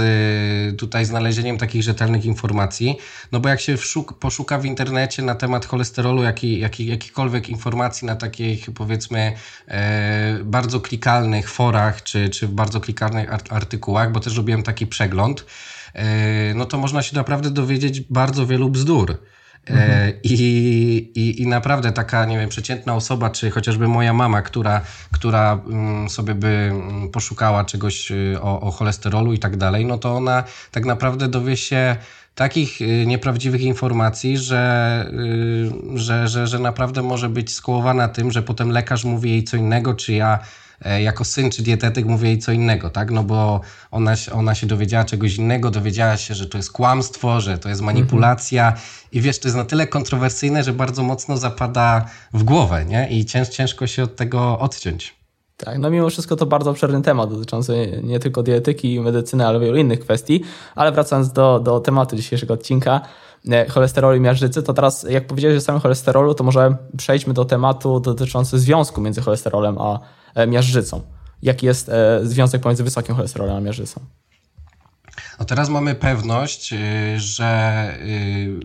y, 0.72 0.76
tutaj 0.76 1.04
znalezieniem 1.04 1.58
takich 1.58 1.82
rzetelnych 1.82 2.24
informacji, 2.24 2.98
no 3.32 3.40
bo 3.40 3.48
jak 3.48 3.60
się 3.60 3.76
wszuk, 3.76 4.18
poszuka 4.18 4.58
w 4.58 4.64
internecie 4.64 5.22
na 5.22 5.34
temat 5.34 5.66
cholesterolu, 5.66 6.22
jak 6.22 6.44
jak, 6.44 6.80
jakichkolwiek 6.80 7.48
informacji 7.48 8.06
na 8.06 8.16
takich 8.16 8.70
powiedzmy 8.74 9.32
e, 9.68 10.38
bardzo 10.44 10.80
klikalnych 10.80 11.50
forach, 11.50 12.02
czy, 12.02 12.28
czy 12.28 12.46
w 12.46 12.50
bardzo 12.50 12.80
klikalnych 12.80 13.28
artykułach, 13.50 14.12
bo 14.12 14.20
też 14.20 14.36
robiłem 14.36 14.62
taki 14.62 14.86
przegląd, 14.86 15.46
e, 15.94 16.54
no 16.54 16.64
to 16.64 16.78
można 16.78 17.02
się 17.02 17.16
naprawdę 17.16 17.50
dowiedzieć 17.50 18.00
bardzo 18.00 18.46
wielu 18.46 18.70
bzdur. 18.70 19.18
Mhm. 19.66 20.12
I, 20.22 20.32
i, 21.14 21.42
I 21.42 21.46
naprawdę 21.46 21.92
taka, 21.92 22.24
nie 22.24 22.38
wiem, 22.38 22.48
przeciętna 22.48 22.94
osoba, 22.94 23.30
czy 23.30 23.50
chociażby 23.50 23.88
moja 23.88 24.12
mama, 24.12 24.42
która, 24.42 24.80
która 25.12 25.60
mm, 25.66 26.10
sobie 26.10 26.34
by 26.34 26.48
mm, 26.48 27.08
poszukała 27.10 27.64
czegoś 27.64 28.10
y, 28.10 28.38
o, 28.40 28.60
o 28.60 28.70
cholesterolu 28.70 29.32
i 29.32 29.38
tak 29.38 29.56
dalej, 29.56 29.86
no 29.86 29.98
to 29.98 30.16
ona 30.16 30.44
tak 30.70 30.84
naprawdę 30.84 31.28
dowie 31.28 31.56
się 31.56 31.96
takich 32.34 32.80
y, 32.80 33.06
nieprawdziwych 33.06 33.60
informacji, 33.60 34.38
że, 34.38 35.06
y, 35.94 35.98
że, 35.98 36.28
że, 36.28 36.46
że 36.46 36.58
naprawdę 36.58 37.02
może 37.02 37.28
być 37.28 37.54
skołowana 37.54 38.08
tym, 38.08 38.32
że 38.32 38.42
potem 38.42 38.70
lekarz 38.70 39.04
mówi 39.04 39.30
jej 39.30 39.44
co 39.44 39.56
innego, 39.56 39.94
czy 39.94 40.12
ja 40.12 40.38
jako 41.02 41.24
syn 41.24 41.50
czy 41.50 41.62
dietetyk 41.62 42.06
mówię 42.06 42.28
jej 42.28 42.38
co 42.38 42.52
innego, 42.52 42.90
tak? 42.90 43.10
No 43.10 43.22
bo 43.22 43.60
ona, 43.90 44.14
ona 44.32 44.54
się 44.54 44.66
dowiedziała 44.66 45.04
czegoś 45.04 45.36
innego, 45.36 45.70
dowiedziała 45.70 46.16
się, 46.16 46.34
że 46.34 46.46
to 46.46 46.58
jest 46.58 46.72
kłamstwo, 46.72 47.40
że 47.40 47.58
to 47.58 47.68
jest 47.68 47.80
manipulacja 47.80 48.66
mhm. 48.66 48.86
i 49.12 49.20
wiesz, 49.20 49.38
to 49.38 49.48
jest 49.48 49.56
na 49.56 49.64
tyle 49.64 49.86
kontrowersyjne, 49.86 50.64
że 50.64 50.72
bardzo 50.72 51.02
mocno 51.02 51.36
zapada 51.36 52.06
w 52.32 52.42
głowę, 52.42 52.84
nie? 52.84 53.08
I 53.10 53.24
cięż, 53.24 53.48
ciężko 53.48 53.86
się 53.86 54.02
od 54.02 54.16
tego 54.16 54.58
odciąć. 54.58 55.14
Tak, 55.56 55.78
no 55.78 55.90
mimo 55.90 56.10
wszystko 56.10 56.36
to 56.36 56.46
bardzo 56.46 56.70
obszerny 56.70 57.02
temat 57.02 57.30
dotyczący 57.30 58.00
nie 58.02 58.18
tylko 58.18 58.42
dietetyki 58.42 58.94
i 58.94 59.00
medycyny, 59.00 59.46
ale 59.46 59.60
wielu 59.60 59.76
innych 59.76 60.00
kwestii. 60.00 60.42
Ale 60.74 60.92
wracając 60.92 61.32
do, 61.32 61.60
do 61.60 61.80
tematu 61.80 62.16
dzisiejszego 62.16 62.54
odcinka, 62.54 63.00
e, 63.50 63.68
cholesterolu 63.68 64.16
i 64.16 64.20
miażdżycy, 64.20 64.62
to 64.62 64.74
teraz 64.74 65.06
jak 65.10 65.26
powiedziałeś 65.26 65.56
o 65.56 65.60
samym 65.60 65.80
cholesterolu, 65.80 66.34
to 66.34 66.44
może 66.44 66.76
przejdźmy 66.96 67.34
do 67.34 67.44
tematu 67.44 68.00
dotyczącego 68.00 68.58
związku 68.60 69.00
między 69.00 69.20
cholesterolem 69.20 69.78
a 69.78 69.98
E, 69.98 70.21
miażdżycą. 70.46 71.02
Jaki 71.42 71.66
jest 71.66 71.88
e, 71.88 72.20
związek 72.22 72.62
pomiędzy 72.62 72.84
wysokim 72.84 73.14
cholesterolem 73.14 73.56
a 73.56 73.60
miażdżycą? 73.60 74.00
No 75.38 75.44
teraz 75.44 75.68
mamy 75.68 75.94
pewność, 75.94 76.72
y, 76.72 77.20
że 77.20 77.94
y, 78.00 78.60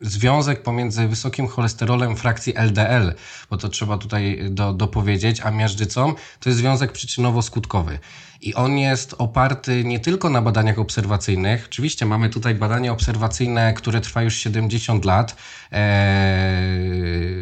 związek 0.00 0.62
pomiędzy 0.62 1.08
wysokim 1.08 1.48
cholesterolem 1.48 2.16
frakcji 2.16 2.52
LDL, 2.56 3.14
bo 3.50 3.56
to 3.56 3.68
trzeba 3.68 3.98
tutaj 3.98 4.40
do, 4.50 4.72
dopowiedzieć, 4.72 5.40
a 5.40 5.50
miażdżycą, 5.50 6.14
to 6.40 6.48
jest 6.50 6.58
związek 6.58 6.92
przyczynowo-skutkowy. 6.92 7.98
I 8.42 8.54
on 8.54 8.78
jest 8.78 9.14
oparty 9.18 9.84
nie 9.84 10.00
tylko 10.00 10.30
na 10.30 10.42
badaniach 10.42 10.78
obserwacyjnych. 10.78 11.66
Oczywiście 11.66 12.06
mamy 12.06 12.28
tutaj 12.28 12.54
badania 12.54 12.92
obserwacyjne, 12.92 13.74
które 13.74 14.00
trwają 14.00 14.24
już 14.24 14.34
70 14.34 15.04
lat 15.04 15.30
e, 15.30 15.34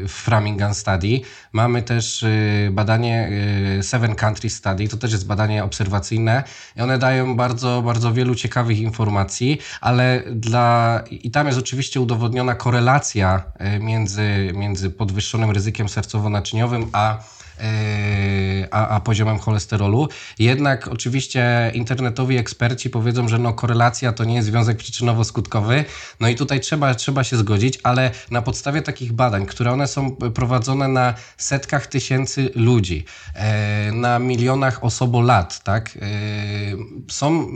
w 0.09 0.13
Framingham 0.13 0.75
Study. 0.75 1.21
Mamy 1.53 1.83
też 1.83 2.23
e, 2.23 2.29
badanie 2.71 3.31
e, 3.79 3.83
Seven 3.83 4.15
Country 4.15 4.51
Study, 4.51 4.89
to 4.89 4.97
też 4.97 5.13
jest 5.13 5.27
badanie 5.27 5.65
obserwacyjne 5.65 6.45
i 6.77 6.81
one 6.81 6.99
dają 6.99 7.37
bardzo, 7.37 7.83
bardzo 7.83 8.13
wielu 8.13 8.35
ciekawych 8.35 8.79
informacji, 8.79 9.59
ale 9.81 10.23
dla, 10.33 11.03
i 11.11 11.31
tam 11.31 11.47
jest 11.47 11.59
oczywiście 11.59 12.01
udowodniona 12.01 12.55
korelacja 12.55 13.43
między, 13.81 14.53
między 14.55 14.91
podwyższonym 14.91 15.51
ryzykiem 15.51 15.87
sercowo-naczyniowym 15.87 16.87
a 16.93 17.19
a, 18.71 18.89
a 18.89 19.01
poziomem 19.01 19.39
cholesterolu. 19.39 20.09
Jednak 20.39 20.89
oczywiście 20.89 21.71
internetowi 21.75 22.37
eksperci 22.37 22.91
powiedzą, 22.91 23.29
że 23.29 23.39
no 23.39 23.53
korelacja 23.53 24.13
to 24.13 24.25
nie 24.25 24.35
jest 24.35 24.49
związek 24.49 24.79
przyczynowo-skutkowy. 24.79 25.85
No 26.21 26.29
i 26.29 26.35
tutaj 26.35 26.61
trzeba, 26.61 26.95
trzeba 26.95 27.25
się 27.25 27.37
zgodzić, 27.37 27.79
ale 27.83 28.11
na 28.31 28.43
podstawie 28.43 28.83
takich 28.83 29.13
badań, 29.13 29.47
które 29.47 29.73
one 29.73 29.87
są 29.87 30.11
prowadzone 30.11 30.89
na 30.89 31.15
setkach 31.37 31.87
tysięcy 31.87 32.51
ludzi, 32.55 33.05
yy, 33.35 33.93
na 33.93 34.19
milionach 34.19 34.85
osobolat, 34.85 35.63
tak? 35.63 35.95
Yy, 35.95 36.03
są, 37.09 37.49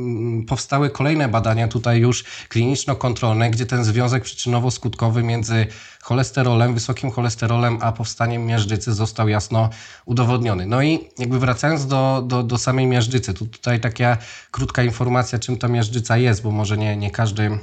powstały 0.48 0.90
kolejne 0.90 1.28
badania 1.28 1.68
tutaj 1.68 2.00
już 2.00 2.24
kliniczno-kontrolne, 2.48 3.50
gdzie 3.50 3.66
ten 3.66 3.84
związek 3.84 4.24
przyczynowo-skutkowy 4.24 5.22
między 5.22 5.66
cholesterolem, 6.02 6.74
wysokim 6.74 7.10
cholesterolem, 7.10 7.78
a 7.80 7.92
powstaniem 7.92 8.46
miażdżycy 8.46 8.92
został 8.92 9.28
jasno 9.28 9.70
udowodniony. 10.04 10.66
No 10.66 10.82
i 10.82 11.08
jakby 11.18 11.38
wracając 11.38 11.86
do, 11.86 12.22
do, 12.26 12.42
do 12.42 12.58
samej 12.58 12.86
miażdżycy, 12.86 13.34
tu 13.34 13.46
tutaj 13.46 13.80
taka 13.80 14.18
krótka 14.50 14.82
informacja, 14.82 15.38
czym 15.38 15.56
ta 15.58 15.68
miażdżyca 15.68 16.16
jest, 16.16 16.42
bo 16.42 16.50
może 16.50 16.78
nie, 16.78 16.96
nie 16.96 17.10
każdy 17.10 17.42
mm, 17.42 17.60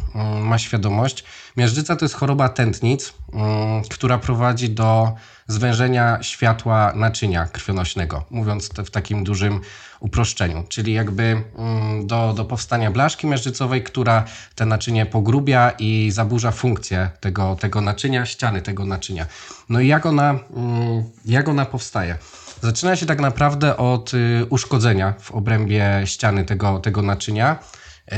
ma 0.48 0.58
świadomość. 0.58 1.24
Miażdżyca 1.58 1.96
to 1.96 2.06
jest 2.06 2.16
choroba 2.16 2.50
tętnic, 2.50 3.14
mm, 3.34 3.84
która 3.84 4.18
prowadzi 4.18 4.70
do 4.70 5.14
zwężenia 5.48 6.18
światła 6.22 6.94
naczynia 6.96 7.46
krwionośnego, 7.46 8.26
mówiąc 8.30 8.70
w 8.70 8.90
takim 8.90 9.24
dużym 9.24 9.62
uproszczeniu, 10.00 10.64
czyli 10.70 10.94
jakby 10.94 11.24
mm, 11.24 12.08
do, 12.08 12.34
do 12.34 12.46
powstania 12.46 12.92
blaszki 12.92 13.28
miażdżycowej, 13.28 13.84
która 13.84 14.24
te 14.56 14.66
naczynie 14.66 15.06
pogrubia 15.06 15.72
i 15.80 16.12
zaburza 16.12 16.52
funkcję 16.52 17.10
tego, 17.20 17.56
tego 17.56 17.82
naczynia, 17.82 18.26
ściany 18.26 18.62
tego 18.62 18.86
naczynia. 18.86 19.26
No 19.70 19.80
i 19.80 19.88
jak 19.88 20.06
ona, 20.06 20.40
mm, 20.56 21.04
jak 21.26 21.50
ona 21.50 21.66
powstaje? 21.66 22.18
Zaczyna 22.62 22.96
się 22.96 23.06
tak 23.06 23.20
naprawdę 23.20 23.78
od 23.78 24.14
y, 24.14 24.46
uszkodzenia 24.50 25.14
w 25.20 25.32
obrębie 25.32 26.02
ściany 26.06 26.46
tego, 26.46 26.80
tego 26.80 27.02
naczynia. 27.02 27.60
Y, 28.12 28.16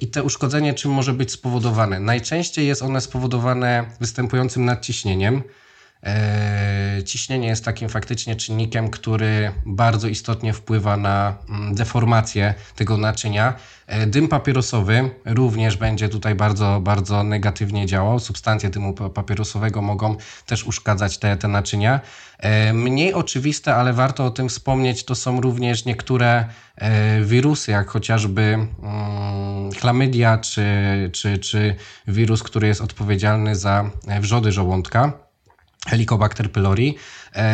I 0.00 0.06
te 0.06 0.22
uszkodzenie 0.22 0.74
czym 0.74 0.90
może 0.90 1.12
być 1.12 1.32
spowodowane? 1.32 2.00
Najczęściej 2.00 2.66
jest 2.66 2.82
one 2.82 3.00
spowodowane 3.00 3.84
występującym 4.00 4.64
nadciśnieniem, 4.64 5.42
ciśnienie 7.04 7.48
jest 7.48 7.64
takim 7.64 7.88
faktycznie 7.88 8.36
czynnikiem, 8.36 8.90
który 8.90 9.52
bardzo 9.66 10.08
istotnie 10.08 10.52
wpływa 10.52 10.96
na 10.96 11.36
mm, 11.48 11.74
deformację 11.74 12.54
tego 12.76 12.96
naczynia. 12.96 13.54
E, 13.86 14.06
dym 14.06 14.28
papierosowy 14.28 15.10
również 15.24 15.76
będzie 15.76 16.08
tutaj 16.08 16.34
bardzo, 16.34 16.80
bardzo 16.80 17.22
negatywnie 17.22 17.86
działał. 17.86 18.18
Substancje 18.18 18.70
dymu 18.70 18.94
papierosowego 18.94 19.82
mogą 19.82 20.16
też 20.46 20.64
uszkadzać 20.64 21.18
te, 21.18 21.36
te 21.36 21.48
naczynia. 21.48 22.00
E, 22.38 22.72
mniej 22.72 23.14
oczywiste, 23.14 23.74
ale 23.74 23.92
warto 23.92 24.26
o 24.26 24.30
tym 24.30 24.48
wspomnieć, 24.48 25.04
to 25.04 25.14
są 25.14 25.40
również 25.40 25.84
niektóre 25.84 26.48
wirusy, 27.22 27.70
jak 27.70 27.88
chociażby 27.88 28.42
mm, 28.42 29.72
chlamydia, 29.72 30.38
czy, 30.38 30.64
czy, 31.12 31.38
czy 31.38 31.74
wirus, 32.08 32.42
który 32.42 32.66
jest 32.66 32.80
odpowiedzialny 32.80 33.56
za 33.56 33.90
wrzody 34.20 34.52
żołądka. 34.52 35.23
Helicobacter 35.86 36.48
pylori, 36.50 36.96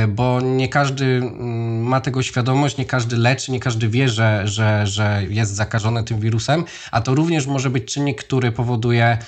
bo 0.08 0.40
nie 0.40 0.68
każdy 0.68 1.04
mm, 1.04 1.82
ma 1.82 2.00
tego 2.00 2.22
świadomość, 2.22 2.76
nie 2.76 2.86
każdy 2.86 3.16
leczy, 3.16 3.52
nie 3.52 3.60
każdy 3.60 3.88
wie, 3.88 4.08
że, 4.08 4.42
że, 4.44 4.86
że 4.86 5.22
jest 5.28 5.54
zakażony 5.54 6.04
tym 6.04 6.20
wirusem, 6.20 6.64
a 6.90 7.00
to 7.00 7.14
również 7.14 7.46
może 7.46 7.70
być 7.70 7.92
czynnik, 7.94 8.24
który 8.24 8.52
powoduje 8.52 9.18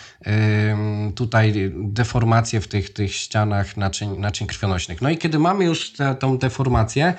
tutaj 1.15 1.73
deformację 1.75 2.61
w 2.61 2.69
tych, 2.69 2.93
tych 2.93 3.15
ścianach 3.15 3.77
naczyń, 3.77 4.19
naczyń 4.19 4.47
krwionośnych. 4.47 5.03
No 5.03 5.11
i 5.11 5.19
kiedy 5.19 5.38
mamy 5.38 5.65
już 5.65 5.93
tę 5.93 6.38
deformację, 6.38 7.15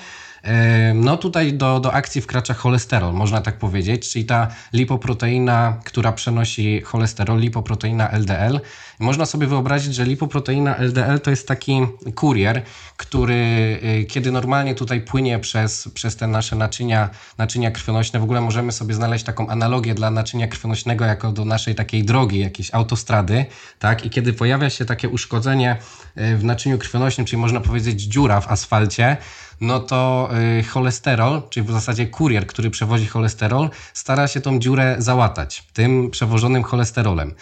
no 0.95 1.17
tutaj 1.17 1.53
do, 1.53 1.79
do 1.79 1.93
akcji 1.93 2.21
wkracza 2.21 2.53
cholesterol, 2.53 3.13
można 3.13 3.41
tak 3.41 3.57
powiedzieć, 3.57 4.09
czyli 4.11 4.25
ta 4.25 4.47
lipoproteina, 4.73 5.79
która 5.85 6.11
przenosi 6.11 6.81
cholesterol, 6.81 7.39
lipoproteina 7.39 8.09
LDL. 8.11 8.59
Można 8.99 9.25
sobie 9.25 9.47
wyobrazić, 9.47 9.95
że 9.95 10.05
lipoproteina 10.05 10.75
LDL 10.75 11.19
to 11.23 11.29
jest 11.29 11.47
taki 11.47 11.81
kurier, 12.15 12.61
który 12.97 13.22
y, 13.31 14.05
kiedy 14.09 14.31
normalnie 14.31 14.75
tutaj 14.75 15.01
płynie 15.01 15.39
przez, 15.39 15.89
przez 15.93 16.15
te 16.15 16.27
nasze 16.27 16.55
naczynia, 16.55 17.09
naczynia 17.37 17.71
krwionośne, 17.71 18.19
w 18.19 18.23
ogóle 18.23 18.41
możemy 18.41 18.71
sobie 18.71 18.93
znaleźć 18.93 19.25
taką 19.25 19.47
analogię 19.47 19.93
dla 19.93 20.11
naczynia 20.11 20.47
krwionośnego 20.47 21.05
jako 21.05 21.31
do 21.31 21.45
naszej 21.45 21.75
takiej 21.75 22.03
drogi, 22.03 22.39
jakiejś 22.39 22.73
autostrady, 22.73 23.45
tak? 23.79 24.05
I 24.05 24.09
kiedy 24.09 24.33
pojawia 24.33 24.69
się 24.69 24.85
takie 24.85 25.09
uszkodzenie 25.09 25.77
y, 26.17 26.37
w 26.37 26.43
naczyniu 26.43 26.77
krwionośnym, 26.77 27.25
czyli 27.27 27.41
można 27.41 27.59
powiedzieć 27.59 28.01
dziura 28.01 28.41
w 28.41 28.47
asfalcie, 28.47 29.17
no 29.61 29.79
to 29.79 30.29
y, 30.59 30.63
cholesterol, 30.63 31.41
czyli 31.49 31.67
w 31.67 31.71
zasadzie 31.71 32.07
kurier, 32.07 32.47
który 32.47 32.69
przewozi 32.69 33.07
cholesterol, 33.07 33.69
stara 33.93 34.27
się 34.27 34.41
tą 34.41 34.59
dziurę 34.59 34.95
załatać 34.97 35.63
tym 35.73 36.11
przewożonym 36.11 36.63
cholesterolem. 36.63 37.33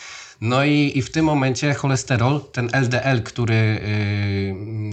No 0.41 0.63
i, 0.63 0.91
i 0.95 1.01
w 1.01 1.11
tym 1.11 1.25
momencie 1.25 1.73
cholesterol, 1.73 2.41
ten 2.51 2.69
LDL, 2.73 3.23
który, 3.23 3.81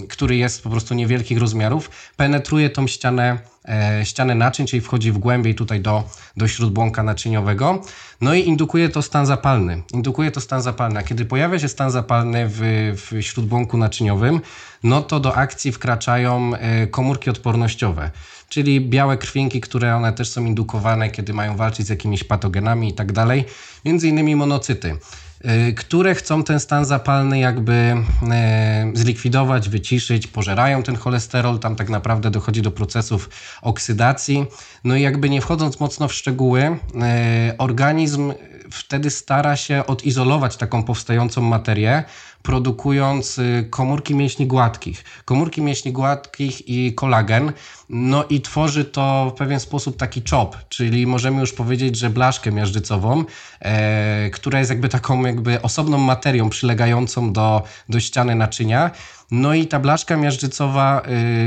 yy, 0.01 0.07
który 0.07 0.37
jest 0.37 0.63
po 0.63 0.71
prostu 0.71 0.95
niewielkich 0.95 1.39
rozmiarów, 1.39 1.91
penetruje 2.17 2.71
tą 2.71 2.87
ścianę, 2.87 3.39
e, 3.69 4.01
ścianę 4.05 4.35
naczyń, 4.35 4.67
czyli 4.67 4.81
wchodzi 4.81 5.13
w 5.13 5.19
głębiej 5.19 5.55
tutaj 5.55 5.81
do, 5.81 6.05
do 6.37 6.49
śródbłąka 6.49 7.03
naczyniowego. 7.03 7.83
No 8.21 8.35
i 8.35 8.49
indukuje 8.49 8.89
to 8.89 9.03
stan 9.03 9.27
zapalny. 9.27 9.83
Indukuje 9.95 10.31
to 10.31 10.41
stan 10.41 10.63
zapalny. 10.63 11.01
A 11.01 11.03
kiedy 11.03 11.25
pojawia 11.25 11.59
się 11.59 11.69
stan 11.69 11.91
zapalny 11.91 12.49
w, 12.49 12.61
w 12.97 13.23
śródbłąku 13.23 13.77
naczyniowym, 13.77 14.41
no 14.83 15.03
to 15.03 15.21
do 15.21 15.37
akcji 15.37 15.73
wkraczają 15.73 16.55
e, 16.55 16.87
komórki 16.87 17.31
odpornościowe 17.31 18.11
czyli 18.49 18.81
białe 18.81 19.17
krwinki, 19.17 19.61
które 19.61 19.97
one 19.97 20.13
też 20.13 20.31
są 20.31 20.45
indukowane, 20.45 21.11
kiedy 21.11 21.35
mają 21.35 21.57
walczyć 21.57 21.87
z 21.87 21.89
jakimiś 21.89 22.25
patogenami 22.25 22.89
i 22.89 22.93
tak 22.93 23.13
dalej, 23.13 23.45
między 23.85 24.09
innymi 24.09 24.37
monocyty. 24.37 24.97
Y, 25.45 25.73
które 25.73 26.15
chcą 26.15 26.45
ten 26.45 26.61
stan 26.61 26.85
zapalny 26.85 27.39
jakby 27.39 27.73
y, 27.73 28.99
zlikwidować, 28.99 29.69
wyciszyć, 29.69 30.27
pożerają 30.27 30.83
ten 30.83 30.97
cholesterol, 30.97 31.59
tam 31.59 31.77
tak 31.77 31.89
naprawdę 31.89 32.31
dochodzi 32.31 32.63
do 32.63 32.71
procesów 32.71 33.31
oksydacji. 33.63 34.47
No 34.85 34.97
i 34.97 35.03
jakby 35.03 35.31
nie 35.31 35.41
wchodząc 35.41 35.81
mocno 35.81 36.09
w 36.09 36.13
szczegóły, 36.13 36.63
y, 36.63 37.57
organizm 37.59 38.33
wtedy 38.71 39.11
stara 39.11 39.57
się 39.57 39.87
odizolować 39.87 40.57
taką 40.57 40.83
powstającą 40.83 41.43
materię, 41.43 42.05
produkując 42.43 43.39
y, 43.39 43.67
komórki 43.71 44.15
mięśni 44.15 44.47
gładkich. 44.47 45.05
Komórki 45.25 45.63
mięśni 45.63 45.93
gładkich 45.93 46.69
i 46.69 46.95
kolagen, 46.95 47.53
no 47.89 48.25
i 48.25 48.41
tworzy 48.41 48.85
to 48.85 49.33
w 49.35 49.39
pewien 49.39 49.61
sposób 49.61 49.97
taki 49.97 50.23
czop, 50.23 50.57
czyli 50.69 51.07
możemy 51.07 51.41
już 51.41 51.53
powiedzieć, 51.53 51.97
że 51.97 52.11
blaszkę 52.11 52.53
miażdżycową, 52.53 53.25
e, 53.61 54.31
która 54.31 54.59
jest 54.59 54.71
jakby 54.71 54.89
taką 54.89 55.27
jakby 55.27 55.63
osobną 55.63 55.99
materią 55.99 56.51
przylegającą 56.51 57.33
do, 57.33 57.63
do 57.89 58.01
ściany 58.01 58.35
naczynia, 58.35 58.91
no 59.31 59.55
i 59.55 59.67
ta 59.67 59.81
blaszka 59.81 60.17
miażdżycowa 60.17 61.03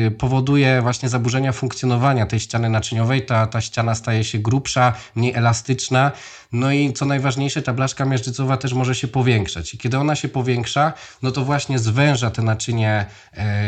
y, 0.08 0.12
powoduje 0.12 0.82
właśnie 0.82 1.10
zaburzenia 1.10 1.52
funkcjonowania 1.52 2.26
tej 2.26 2.40
ściany 2.40 2.70
naczyniowej. 2.70 3.26
Ta, 3.26 3.48
ta 3.48 3.62
ściana 3.62 3.96
staje 3.96 4.24
się 4.24 4.40
grubsza, 4.40 4.94
mniej 5.16 5.34
elastyczna. 5.34 6.12
No 6.52 6.72
i 6.72 6.94
co 6.94 7.06
najważniejsze, 7.06 7.62
ta 7.62 7.74
blaszka 7.74 8.06
miażdżycowa 8.06 8.58
też 8.58 8.74
może 8.74 8.96
się 8.96 9.08
powiększać. 9.08 9.74
I 9.74 9.78
kiedy 9.78 9.98
ona 9.98 10.16
się 10.16 10.30
powiększa, 10.30 10.94
no 11.22 11.32
to 11.32 11.46
właśnie 11.46 11.80
zwęża 11.80 12.32
te 12.32 12.42
naczynie, 12.42 13.06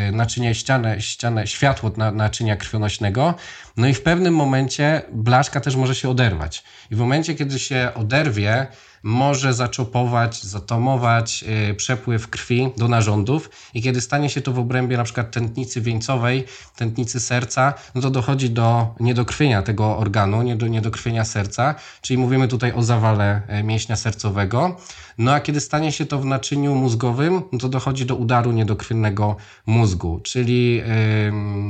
y, 0.10 0.12
naczynie 0.12 0.56
ścianę, 0.56 1.02
ścianę, 1.02 1.48
światło 1.48 1.92
na, 1.98 2.12
naczynia 2.12 2.56
krwionośnego. 2.56 3.36
No 3.78 3.88
i 3.88 3.94
w 3.94 4.02
pewnym 4.02 4.36
momencie 4.36 5.02
blaszka 5.12 5.62
też 5.62 5.76
może 5.76 5.96
się 5.96 6.10
oderwać. 6.10 6.64
I 6.92 6.96
w 6.96 7.00
momencie, 7.00 7.36
kiedy 7.36 7.60
się 7.60 7.92
oderwie, 7.96 8.68
może 9.04 9.54
zaczopować, 9.54 10.44
zatomować 10.44 11.44
yy, 11.44 11.74
przepływ 11.74 12.28
krwi 12.28 12.70
do 12.78 12.88
narządów 12.88 13.50
i 13.74 13.82
kiedy 13.82 14.02
stanie 14.02 14.30
się 14.30 14.42
to 14.42 14.54
w 14.54 14.60
obrębie 14.60 14.98
na 14.98 15.04
przykład 15.04 15.32
tętnicy 15.32 15.82
wieńcowej, 15.82 16.46
tętnicy 16.76 17.20
serca, 17.20 17.74
no 17.96 18.02
to 18.02 18.10
dochodzi 18.10 18.50
do 18.50 18.96
niedokrwienia 19.00 19.62
tego 19.62 19.98
organu, 19.98 20.42
nie 20.42 20.56
do 20.56 20.68
niedokrwienia 20.68 21.26
serca, 21.26 21.76
czyli 22.02 22.18
mówimy 22.18 22.48
tutaj 22.48 22.74
o 22.74 22.84
zawale 22.84 23.42
y, 23.60 23.64
mięśnia 23.64 23.96
sercowego. 23.96 24.78
No 25.18 25.34
a 25.34 25.40
kiedy 25.40 25.60
stanie 25.60 25.92
się 25.92 26.06
to 26.06 26.20
w 26.20 26.26
naczyniu 26.26 26.76
mózgowym, 26.76 27.42
no 27.52 27.60
to 27.60 27.70
dochodzi 27.70 28.06
do 28.06 28.16
udaru 28.16 28.52
niedokrwiennego 28.52 29.36
mózgu, 29.66 30.20
czyli 30.24 30.76
yy, 30.76 30.84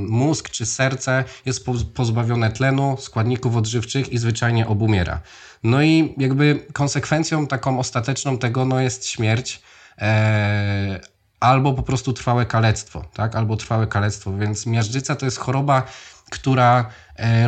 mózg 0.08 0.50
czy 0.50 0.66
serce 0.66 1.24
jest 1.46 1.66
pozbawione 1.94 2.52
tlenu, 2.52 2.98
składników 3.00 3.56
odżywczych 3.56 4.10
i 4.10 4.18
zwyczajnie 4.18 4.68
obumiera. 4.68 5.22
No 5.64 5.84
i 5.84 6.14
jakby 6.18 6.68
konsekwencją 6.74 7.48
taką 7.48 7.80
ostateczną 7.80 8.38
tego 8.38 8.66
no 8.66 8.80
jest 8.80 9.08
śmierć, 9.08 9.62
e, 9.98 11.00
albo 11.40 11.74
po 11.74 11.84
prostu 11.84 12.14
trwałe 12.14 12.46
kalectwo, 12.46 13.06
tak? 13.14 13.36
Albo 13.36 13.58
trwałe 13.58 13.88
kalectwo, 13.88 14.38
więc 14.38 14.66
miażdżyca 14.66 15.16
to 15.16 15.26
jest 15.26 15.38
choroba, 15.38 15.84
która 16.30 16.90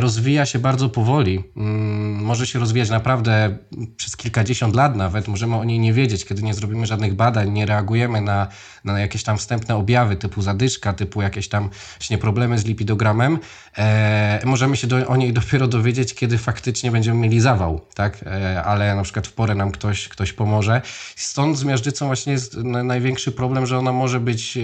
rozwija 0.00 0.46
się 0.46 0.58
bardzo 0.58 0.88
powoli. 0.88 1.44
Mm, 1.56 2.24
może 2.24 2.46
się 2.46 2.58
rozwijać 2.58 2.90
naprawdę 2.90 3.56
przez 3.96 4.16
kilkadziesiąt 4.16 4.74
lat 4.74 4.96
nawet. 4.96 5.28
Możemy 5.28 5.56
o 5.56 5.64
niej 5.64 5.78
nie 5.78 5.92
wiedzieć, 5.92 6.24
kiedy 6.24 6.42
nie 6.42 6.54
zrobimy 6.54 6.86
żadnych 6.86 7.14
badań, 7.14 7.50
nie 7.50 7.66
reagujemy 7.66 8.20
na, 8.20 8.48
na 8.84 9.00
jakieś 9.00 9.22
tam 9.22 9.38
wstępne 9.38 9.76
objawy 9.76 10.16
typu 10.16 10.42
zadyszka, 10.42 10.92
typu 10.92 11.22
jakieś 11.22 11.48
tam 11.48 11.70
właśnie 11.98 12.18
problemy 12.18 12.58
z 12.58 12.64
lipidogramem. 12.64 13.38
E, 13.78 14.40
możemy 14.44 14.76
się 14.76 14.86
do, 14.86 15.06
o 15.06 15.16
niej 15.16 15.32
dopiero 15.42 15.68
dowiedzieć, 15.68 16.14
kiedy 16.14 16.38
faktycznie 16.38 16.90
będziemy 16.90 17.20
mieli 17.20 17.40
zawał, 17.40 17.80
tak? 17.94 18.22
E, 18.26 18.62
ale 18.64 18.94
na 18.94 19.02
przykład 19.02 19.26
w 19.26 19.32
porę 19.32 19.54
nam 19.54 19.70
ktoś, 19.70 20.08
ktoś 20.08 20.32
pomoże. 20.32 20.82
Stąd 21.16 21.58
z 21.58 21.64
miażdżycą 21.64 22.06
właśnie 22.06 22.32
jest 22.32 22.56
największy 22.64 23.32
problem, 23.32 23.66
że 23.66 23.78
ona 23.78 23.92
może 23.92 24.20
być 24.20 24.56
e, 24.56 24.60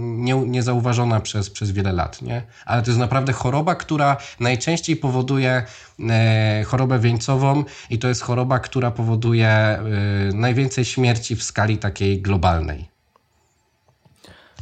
nie, 0.00 0.34
niezauważona 0.34 1.20
przez, 1.20 1.50
przez 1.50 1.70
wiele 1.70 1.92
lat, 1.92 2.22
nie? 2.22 2.42
Ale 2.66 2.82
to 2.82 2.90
jest 2.90 3.00
naprawdę 3.00 3.32
choroba, 3.32 3.74
która 3.74 4.09
najczęściej 4.40 4.96
powoduje 4.96 5.62
e, 6.10 6.64
chorobę 6.66 6.98
wieńcową 6.98 7.64
i 7.90 7.98
to 7.98 8.08
jest 8.08 8.22
choroba, 8.22 8.58
która 8.58 8.90
powoduje 8.90 9.48
e, 9.48 9.80
najwięcej 10.34 10.84
śmierci 10.84 11.36
w 11.36 11.42
skali 11.42 11.78
takiej 11.78 12.22
globalnej. 12.22 12.99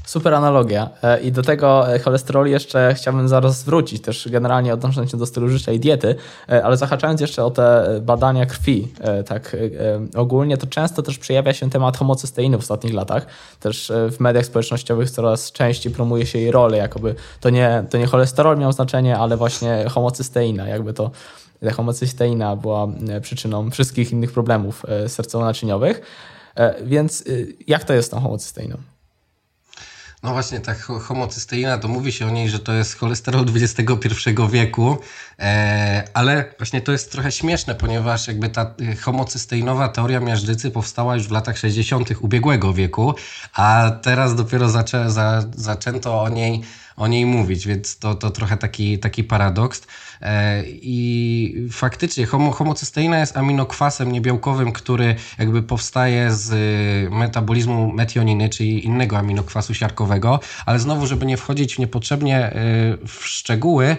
Super 0.09 0.35
analogia. 0.35 0.90
E, 1.03 1.21
I 1.21 1.33
do 1.33 1.42
tego 1.42 1.87
cholesterolu 2.05 2.47
jeszcze 2.47 2.94
chciałbym 2.94 3.29
zaraz 3.29 3.64
wrócić, 3.64 4.03
też 4.03 4.29
generalnie 4.31 4.75
odnosząc 4.75 5.11
się 5.11 5.16
do 5.16 5.27
stylu 5.27 5.49
życia 5.49 5.73
i 5.73 5.81
diety, 5.81 6.14
ale 6.47 6.77
zahaczając 6.77 7.21
jeszcze 7.21 7.44
o 7.44 7.51
te 7.51 7.87
badania 8.03 8.47
krwi, 8.47 8.88
tak 9.27 9.57
ogólnie, 10.16 10.57
to 10.57 10.66
często 10.66 11.03
też 11.03 11.18
przejawia 11.18 11.55
się 11.55 11.71
temat 11.71 11.97
homocysteiny 11.97 12.57
w 12.57 12.61
ostatnich 12.61 12.94
latach. 12.94 13.27
Też 13.61 13.92
w 14.11 14.21
mediach 14.21 14.47
społecznościowych 14.47 15.11
coraz 15.11 15.53
częściej 15.53 15.92
promuje 15.92 16.27
się 16.27 16.38
jej 16.38 16.51
rolę, 16.51 16.77
jakoby 16.77 17.14
to 17.40 17.51
nie, 17.51 17.85
to 17.90 17.99
nie 17.99 18.07
cholesterol 18.07 18.59
miał 18.59 18.73
znaczenie, 18.73 19.18
ale 19.18 19.37
właśnie 19.37 19.85
homocysteina, 19.88 20.68
jakby 20.68 20.92
to 20.92 21.11
homocysteina 21.73 22.57
była 22.57 22.88
przyczyną 23.23 23.71
wszystkich 23.71 24.12
innych 24.12 24.33
problemów 24.33 24.87
sercowo-naczyniowych. 25.07 26.01
Więc 26.85 27.25
jak 27.66 27.85
to 27.85 27.92
jest 27.92 28.09
z 28.09 28.11
tą 28.11 28.21
homocysteiną? 28.21 28.77
No 30.22 30.33
właśnie, 30.33 30.61
ta 30.61 30.74
homocysteina, 31.00 31.78
to 31.78 31.88
mówi 31.88 32.12
się 32.12 32.26
o 32.26 32.31
niej, 32.31 32.48
że 32.48 32.59
to 32.59 32.72
jest 32.72 32.96
cholesterol 32.96 33.46
XXI 33.54 33.88
wieku, 34.50 34.98
e, 35.38 36.04
ale 36.14 36.54
właśnie 36.59 36.81
to 36.81 36.92
jest 36.92 37.12
trochę 37.12 37.33
śmieszne, 37.33 37.74
ponieważ 37.74 38.28
jakby 38.28 38.48
ta 38.48 38.74
y, 38.81 38.96
homocysteinowa 38.96 39.88
teoria 39.88 40.20
miażdżycy 40.20 40.70
powstała 40.70 41.14
już 41.16 41.28
w 41.28 41.31
latach 41.31 41.59
60. 41.59 42.09
ubiegłego 42.20 42.72
wieku, 42.72 43.14
a 43.54 43.90
teraz 44.02 44.35
dopiero 44.35 44.68
zaczę, 44.68 45.11
za, 45.11 45.44
zaczęto 45.57 46.22
o 46.22 46.28
niej 46.28 46.62
o 46.98 47.06
niej 47.06 47.26
mówić, 47.26 47.66
więc 47.66 47.98
to, 47.98 48.14
to 48.14 48.30
trochę 48.30 48.56
taki, 48.56 48.98
taki 48.98 49.24
paradoks. 49.24 49.87
E, 50.22 50.62
I 50.66 51.68
faktycznie 51.70 52.26
homo, 52.26 52.52
homocysteina 52.52 53.18
jest 53.18 53.37
aminokwasem 53.37 54.12
niebiałkowym, 54.12 54.72
który 54.72 55.16
jakby 55.38 55.62
powstaje 55.62 56.32
z 56.32 56.50
metabolizmu 57.12 57.92
metioniny, 57.92 58.48
czyli 58.48 58.84
innego 58.84 59.18
aminokwasu 59.18 59.74
siarkowego, 59.74 60.40
ale 60.66 60.78
znowu, 60.78 61.06
żeby 61.06 61.26
nie 61.26 61.37
wchodzić 61.37 61.78
niepotrzebnie 61.78 62.37
e, 62.38 62.52
w 63.06 63.26
szczegóły, 63.26 63.96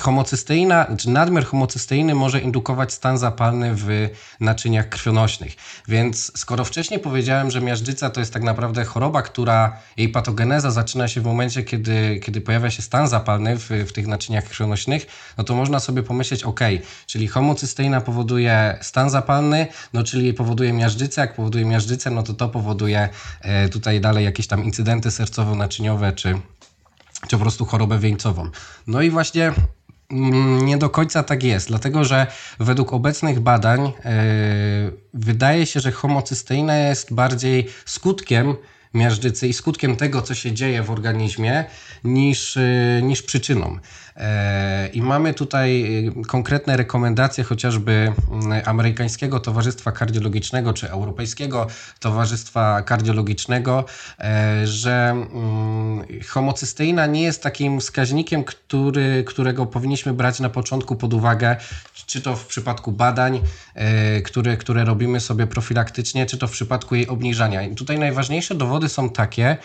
homocysteina, 0.00 0.86
czy 0.98 1.10
nadmiar 1.10 1.44
homocysteiny 1.44 2.14
może 2.14 2.40
indukować 2.40 2.92
stan 2.92 3.18
zapalny 3.18 3.74
w 3.74 4.08
naczyniach 4.40 4.88
krwionośnych. 4.88 5.56
Więc 5.88 6.38
skoro 6.38 6.64
wcześniej 6.64 7.00
powiedziałem, 7.00 7.50
że 7.50 7.60
miażdżyca 7.60 8.10
to 8.10 8.20
jest 8.20 8.32
tak 8.32 8.42
naprawdę 8.42 8.84
choroba, 8.84 9.22
która 9.22 9.76
jej 9.96 10.08
patogeneza 10.08 10.70
zaczyna 10.70 11.08
się 11.08 11.20
w 11.20 11.24
momencie, 11.24 11.62
kiedy, 11.62 12.20
kiedy 12.24 12.40
pojawia 12.40 12.70
się 12.70 12.82
stan 12.82 13.08
zapalny 13.08 13.58
w, 13.58 13.68
w 13.68 13.92
tych 13.92 14.06
naczyniach 14.06 14.44
krwionośnych, 14.44 15.06
no 15.38 15.44
to 15.44 15.54
można 15.54 15.80
sobie 15.80 16.02
pomyśleć, 16.02 16.44
ok, 16.44 16.60
czyli 17.06 17.28
homocysteina 17.28 18.00
powoduje 18.00 18.78
stan 18.80 19.10
zapalny, 19.10 19.66
no 19.92 20.02
czyli 20.02 20.34
powoduje 20.34 20.72
miażdżycę, 20.72 21.20
jak 21.20 21.34
powoduje 21.34 21.64
miażdżycę, 21.64 22.10
no 22.10 22.22
to 22.22 22.34
to 22.34 22.48
powoduje 22.48 23.08
e, 23.40 23.68
tutaj 23.68 24.00
dalej 24.00 24.24
jakieś 24.24 24.46
tam 24.46 24.64
incydenty 24.64 25.08
sercowo-naczyniowe, 25.08 26.14
czy, 26.14 26.34
czy 27.28 27.36
po 27.36 27.38
prostu 27.38 27.64
chorobę 27.64 27.98
wieńcową. 27.98 28.50
No 28.86 29.02
i 29.02 29.10
właśnie 29.10 29.52
nie 30.62 30.78
do 30.78 30.90
końca 30.90 31.22
tak 31.22 31.42
jest, 31.42 31.68
dlatego 31.68 32.04
że 32.04 32.26
według 32.60 32.92
obecnych 32.92 33.40
badań 33.40 33.84
yy, 33.84 33.92
wydaje 35.14 35.66
się, 35.66 35.80
że 35.80 35.92
homocysteina 35.92 36.76
jest 36.76 37.14
bardziej 37.14 37.68
skutkiem 37.84 38.54
miażdżycy 38.94 39.48
i 39.48 39.52
skutkiem 39.52 39.96
tego, 39.96 40.22
co 40.22 40.34
się 40.34 40.52
dzieje 40.52 40.82
w 40.82 40.90
organizmie, 40.90 41.64
niż, 42.04 42.56
yy, 42.56 43.02
niż 43.02 43.22
przyczyną. 43.22 43.78
E, 44.16 44.88
I 44.92 45.02
mamy 45.02 45.34
tutaj 45.34 45.84
y, 46.08 46.26
konkretne 46.26 46.76
rekomendacje 46.76 47.44
chociażby 47.44 48.12
mm, 48.30 48.62
Amerykańskiego 48.64 49.40
Towarzystwa 49.40 49.92
Kardiologicznego 49.92 50.72
czy 50.72 50.90
Europejskiego 50.90 51.66
Towarzystwa 52.00 52.82
Kardiologicznego, 52.82 53.84
e, 54.18 54.66
że 54.66 55.10
mm, 55.10 56.04
homocysteina 56.28 57.06
nie 57.06 57.22
jest 57.22 57.42
takim 57.42 57.80
wskaźnikiem, 57.80 58.44
który, 58.44 59.24
którego 59.24 59.66
powinniśmy 59.66 60.12
brać 60.14 60.40
na 60.40 60.48
początku 60.48 60.96
pod 60.96 61.14
uwagę, 61.14 61.56
czy 62.06 62.20
to 62.20 62.36
w 62.36 62.46
przypadku 62.46 62.92
badań, 62.92 63.40
e, 63.74 64.20
które, 64.22 64.56
które 64.56 64.84
robimy 64.84 65.20
sobie 65.20 65.46
profilaktycznie, 65.46 66.26
czy 66.26 66.38
to 66.38 66.46
w 66.46 66.50
przypadku 66.50 66.94
jej 66.94 67.08
obniżania. 67.08 67.62
I 67.62 67.74
tutaj 67.74 67.98
najważniejsze 67.98 68.54
dowody 68.54 68.81
są 68.88 69.10
takie, 69.10 69.56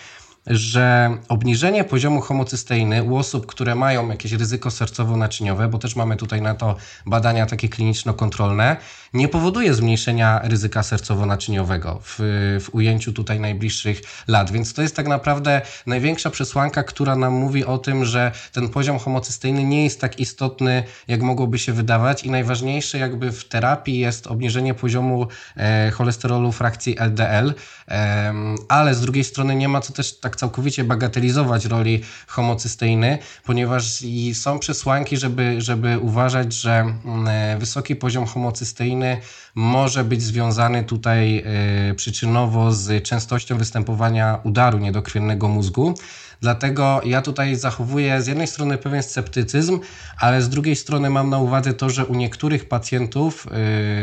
że 0.47 1.17
obniżenie 1.29 1.83
poziomu 1.83 2.21
homocysteiny 2.21 3.03
u 3.03 3.17
osób, 3.17 3.45
które 3.45 3.75
mają 3.75 4.09
jakieś 4.09 4.31
ryzyko 4.31 4.69
sercowo-naczyniowe, 4.69 5.69
bo 5.69 5.77
też 5.77 5.95
mamy 5.95 6.15
tutaj 6.15 6.41
na 6.41 6.55
to 6.55 6.75
badania 7.05 7.45
takie 7.45 7.69
kliniczno-kontrolne, 7.69 8.77
nie 9.17 9.27
powoduje 9.27 9.73
zmniejszenia 9.73 10.41
ryzyka 10.43 10.81
sercowo-naczyniowego 10.81 11.99
w, 12.03 12.15
w 12.63 12.75
ujęciu 12.75 13.13
tutaj 13.13 13.39
najbliższych 13.39 14.01
lat. 14.27 14.51
Więc 14.51 14.73
to 14.73 14.81
jest 14.81 14.95
tak 14.95 15.07
naprawdę 15.07 15.61
największa 15.85 16.29
przesłanka, 16.29 16.83
która 16.83 17.15
nam 17.15 17.33
mówi 17.33 17.65
o 17.65 17.77
tym, 17.77 18.05
że 18.05 18.31
ten 18.51 18.69
poziom 18.69 18.99
homocysteiny 18.99 19.63
nie 19.63 19.83
jest 19.83 20.01
tak 20.01 20.19
istotny, 20.19 20.83
jak 21.07 21.21
mogłoby 21.21 21.59
się 21.59 21.73
wydawać 21.73 22.23
i 22.23 22.31
najważniejsze 22.31 22.97
jakby 22.97 23.31
w 23.31 23.47
terapii 23.47 23.99
jest 23.99 24.27
obniżenie 24.27 24.73
poziomu 24.73 25.27
e, 25.57 25.91
cholesterolu 25.91 26.51
frakcji 26.51 26.95
LDL, 26.99 27.53
e, 27.87 28.33
ale 28.67 28.95
z 28.95 29.01
drugiej 29.01 29.23
strony 29.23 29.55
nie 29.55 29.69
ma 29.69 29.81
co 29.81 29.93
też 29.93 30.19
tak 30.19 30.35
całkowicie 30.35 30.83
bagatelizować 30.83 31.65
roli 31.65 32.01
homocysteiny, 32.27 33.17
ponieważ 33.45 34.03
są 34.33 34.59
przesłanki, 34.59 35.17
żeby, 35.17 35.61
żeby 35.61 35.99
uważać, 35.99 36.53
że 36.53 36.79
mm, 36.79 37.27
e, 37.27 37.57
wysoki 37.57 37.95
poziom 37.95 38.25
homocysteiny 38.25 39.06
może 39.55 40.03
być 40.03 40.21
związany 40.21 40.83
tutaj 40.83 41.43
e, 41.89 41.93
przyczynowo 41.95 42.71
z 42.71 43.03
częstością 43.03 43.57
występowania 43.57 44.39
udaru 44.43 44.77
niedokrwiennego 44.77 45.47
mózgu. 45.47 45.93
Dlatego 46.41 47.01
ja 47.05 47.21
tutaj 47.21 47.55
zachowuję 47.55 48.21
z 48.21 48.27
jednej 48.27 48.47
strony 48.47 48.77
pewien 48.77 49.03
sceptycyzm, 49.03 49.79
ale 50.19 50.41
z 50.41 50.49
drugiej 50.49 50.75
strony 50.75 51.09
mam 51.09 51.29
na 51.29 51.39
uwadze 51.39 51.73
to, 51.73 51.89
że 51.89 52.05
u 52.05 52.15
niektórych 52.15 52.67
pacjentów 52.67 53.47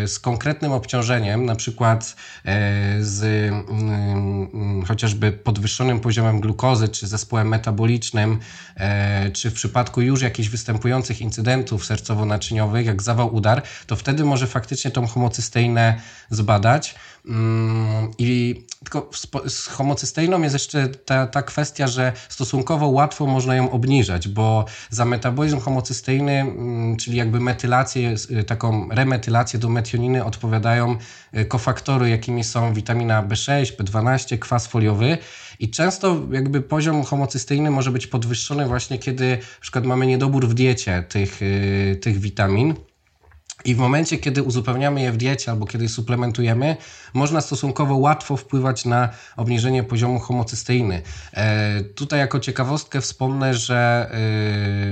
y, 0.05 0.09
z 0.09 0.19
konkretnym 0.19 0.73
obciążeniem, 0.73 1.47
na 1.47 1.55
przykład 1.55 2.17
y, 2.99 3.05
z 3.05 3.23
y, 3.23 4.87
chociażby 4.87 5.33
podwyższonym 5.33 6.01
poziomem 6.01 6.41
glukozy, 6.41 6.89
czy 6.89 7.07
zespołem 7.07 7.49
metabolicznym, 7.49 8.39
czy 9.33 9.51
w 9.51 9.55
przypadku 9.55 10.01
już 10.01 10.23
jakichś 10.23 10.49
występujących 10.49 11.21
incydentów 11.21 11.85
sercowo-naczyniowych, 11.85 12.87
jak 12.87 13.03
zawał 13.03 13.35
udar, 13.35 13.63
to 13.87 13.97
wtedy 13.97 14.25
może 14.25 14.47
faktycznie 14.47 14.91
tą 14.91 15.07
homocysteinę 15.07 16.01
zbadać. 16.31 16.95
Mm, 17.29 18.11
I 18.19 18.65
tylko 18.79 19.11
z 19.49 19.67
homocysteiną 19.67 20.43
jest 20.43 20.53
jeszcze 20.53 20.89
ta, 20.89 21.27
ta 21.27 21.43
kwestia, 21.43 21.87
że 21.87 22.13
stosunkowo 22.29 22.89
łatwo 22.89 23.27
można 23.27 23.55
ją 23.55 23.71
obniżać, 23.71 24.29
bo 24.29 24.65
za 24.91 25.05
metabolizm 25.05 25.61
homocysteiny, 25.61 26.33
mm, 26.33 26.97
czyli 26.97 27.17
jakby 27.17 27.41
metylację, 27.41 28.15
y, 28.31 28.45
taką 28.45 28.89
remetylację 28.89 29.59
do 29.59 29.69
metioniny 29.69 30.25
odpowiadają 30.25 30.97
y, 31.37 31.45
kofaktory, 31.45 32.11
jakimi 32.11 32.45
są 32.45 32.75
witamina 32.75 33.23
B6, 33.23 33.77
B12, 33.77 34.39
kwas 34.39 34.67
foliowy. 34.67 35.19
I 35.59 35.71
często 35.71 36.21
jakby 36.31 36.61
poziom 36.61 37.03
homocysteiny 37.03 37.71
może 37.71 37.91
być 37.91 38.07
podwyższony 38.07 38.67
właśnie, 38.67 38.99
kiedy 38.99 39.31
na 39.31 39.61
przykład 39.61 39.85
mamy 39.85 40.07
niedobór 40.07 40.49
w 40.49 40.55
diecie 40.55 41.05
tych, 41.09 41.43
y, 41.43 41.99
tych 42.03 42.21
witamin. 42.21 42.75
I 43.65 43.75
w 43.75 43.79
momencie, 43.79 44.19
kiedy 44.19 44.43
uzupełniamy 44.43 45.03
je 45.03 45.13
w 45.13 45.17
diecie 45.17 45.51
albo 45.51 45.67
kiedy 45.67 45.89
suplementujemy, 45.89 46.77
można 47.15 47.41
stosunkowo 47.41 47.97
łatwo 47.97 48.37
wpływać 48.37 48.85
na 48.85 49.09
obniżenie 49.37 49.83
poziomu 49.83 50.19
homocysteiny. 50.19 51.03
E, 51.33 51.83
tutaj 51.83 52.21
jako 52.21 52.41
ciekawostkę 52.41 53.01
wspomnę, 53.01 53.55
że 53.55 54.11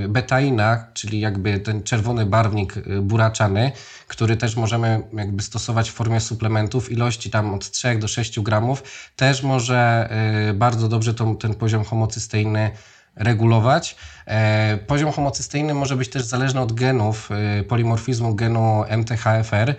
e, 0.05 0.09
betaina, 0.09 0.87
czyli 0.95 1.21
jakby 1.21 1.61
ten 1.61 1.83
czerwony 1.83 2.27
barwnik 2.27 2.77
e, 2.77 2.81
buraczany, 3.01 3.73
który 4.09 4.37
też 4.37 4.57
możemy 4.57 5.03
jakby 5.13 5.43
stosować 5.43 5.91
w 5.91 5.95
formie 5.95 6.21
suplementów, 6.21 6.93
ilości 6.93 7.31
tam 7.31 7.55
od 7.55 7.71
3 7.71 7.99
do 7.99 8.09
6 8.09 8.41
gramów, 8.41 8.83
też 9.17 9.43
może 9.43 10.09
e, 10.51 10.55
bardzo 10.55 10.89
dobrze 10.89 11.15
tą, 11.15 11.37
ten 11.37 11.55
poziom 11.55 11.85
homocysteiny 11.85 12.71
regulować. 13.17 13.97
E, 14.27 14.79
poziom 14.87 15.13
homocysteiny 15.13 15.75
może 15.75 15.97
być 15.97 16.09
też 16.09 16.23
zależny 16.23 16.61
od 16.61 16.73
genów, 16.73 17.31
e, 17.31 17.63
polimorfizmu 17.63 18.35
genu 18.35 18.85
MTHFR 18.89 19.75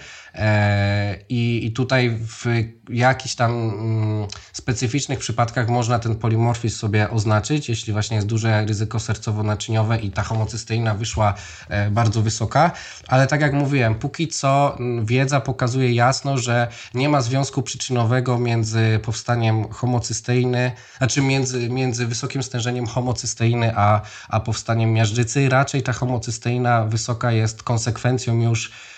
i, 1.29 1.65
i 1.65 1.71
tutaj 1.71 2.09
w 2.09 2.45
jakichś 2.89 3.35
tam 3.35 3.51
mm, 3.51 4.27
specyficznych 4.53 5.19
przypadkach 5.19 5.69
można 5.69 5.99
ten 5.99 6.15
polimorfizm 6.15 6.77
sobie 6.77 7.09
oznaczyć, 7.09 7.69
jeśli 7.69 7.93
właśnie 7.93 8.15
jest 8.15 8.27
duże 8.27 8.65
ryzyko 8.65 8.97
sercowo-naczyniowe 8.97 9.99
i 10.03 10.11
ta 10.11 10.23
homocysteina 10.23 10.93
wyszła 10.93 11.33
bardzo 11.91 12.21
wysoka, 12.21 12.71
ale 13.07 13.27
tak 13.27 13.41
jak 13.41 13.53
mówiłem, 13.53 13.95
póki 13.95 14.27
co 14.27 14.77
wiedza 15.03 15.41
pokazuje 15.41 15.93
jasno, 15.93 16.37
że 16.37 16.67
nie 16.93 17.09
ma 17.09 17.21
związku 17.21 17.61
przyczynowego 17.61 18.39
między 18.39 18.99
powstaniem 19.03 19.69
homocysteiny, 19.69 20.71
znaczy 20.97 21.21
między, 21.21 21.69
między 21.69 22.07
wysokim 22.07 22.43
stężeniem 22.43 22.85
homocysteiny 22.87 23.73
a, 23.75 24.01
a 24.29 24.39
powstaniem 24.39 24.93
miażdżycy. 24.93 25.49
Raczej 25.49 25.83
ta 25.83 25.93
homocysteina 25.93 26.85
wysoka 26.85 27.31
jest 27.31 27.63
konsekwencją 27.63 28.41
już 28.41 28.71
e, 28.71 28.92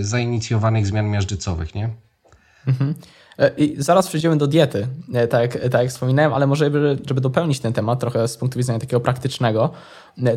zainicjowanych 0.00 0.86
zmian 0.86 1.10
miażdżycowych, 1.10 1.74
nie? 1.74 1.90
Mhm. 2.66 2.94
E, 3.38 3.50
I 3.56 3.82
zaraz 3.82 4.08
przejdziemy 4.08 4.36
do 4.36 4.46
diety, 4.46 4.88
e, 5.14 5.28
tak, 5.28 5.52
tak 5.70 5.82
jak 5.82 5.90
wspominałem, 5.90 6.34
ale 6.34 6.46
może, 6.46 6.64
żeby 7.06 7.20
dopełnić 7.20 7.60
ten 7.60 7.72
temat 7.72 8.00
trochę 8.00 8.28
z 8.28 8.36
punktu 8.36 8.58
widzenia 8.58 8.78
takiego 8.78 9.00
praktycznego, 9.00 9.70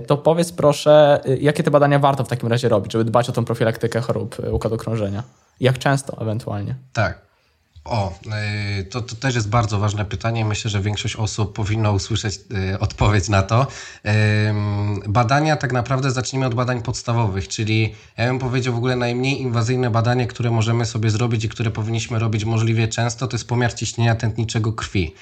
to 0.08 0.18
powiedz 0.18 0.52
proszę, 0.52 1.22
jakie 1.40 1.64
te 1.64 1.72
badania 1.72 2.00
warto 2.00 2.24
w 2.24 2.28
takim 2.28 2.50
razie 2.50 2.70
robić, 2.70 2.92
żeby 2.92 3.06
dbać 3.06 3.30
o 3.30 3.32
tą 3.32 3.46
profilaktykę 3.46 4.02
chorób 4.02 4.38
układu 4.52 4.78
krążenia? 4.78 5.24
Jak 5.60 5.78
często 5.78 6.22
ewentualnie? 6.22 6.76
Tak. 6.94 7.22
O, 7.86 8.14
y, 8.80 8.84
to, 8.84 9.02
to 9.02 9.16
też 9.16 9.36
jest 9.36 9.50
bardzo 9.50 9.80
ważne 9.80 10.06
pytanie. 10.06 10.46
Myślę, 10.46 10.72
że 10.72 10.82
większość 10.82 11.16
osób 11.16 11.54
powinno 11.54 11.92
usłyszeć 11.92 12.40
y, 12.74 12.80
odpowiedź 12.80 13.30
na 13.30 13.42
to. 13.42 13.68
Badania 15.08 15.58
tak 15.58 15.74
naprawdę 15.74 16.12
zacznijmy 16.12 16.46
od 16.46 16.56
badań 16.56 16.82
podstawowych, 16.82 17.48
czyli 17.48 17.96
ja 18.18 18.26
bym 18.28 18.40
powiedział 18.40 18.74
w 18.74 18.78
ogóle 18.78 18.96
najmniej 18.96 19.42
inwazyjne 19.42 19.90
badanie, 19.90 20.28
które 20.28 20.52
możemy 20.52 20.86
sobie 20.86 21.10
zrobić 21.10 21.44
i 21.44 21.50
które 21.50 21.72
powinniśmy 21.72 22.20
robić 22.20 22.46
możliwie 22.46 22.88
często, 22.88 23.28
to 23.28 23.36
jest 23.36 23.48
pomiar 23.48 23.74
ciśnienia 23.74 24.16
tętniczego 24.16 24.74
krwi 24.74 25.14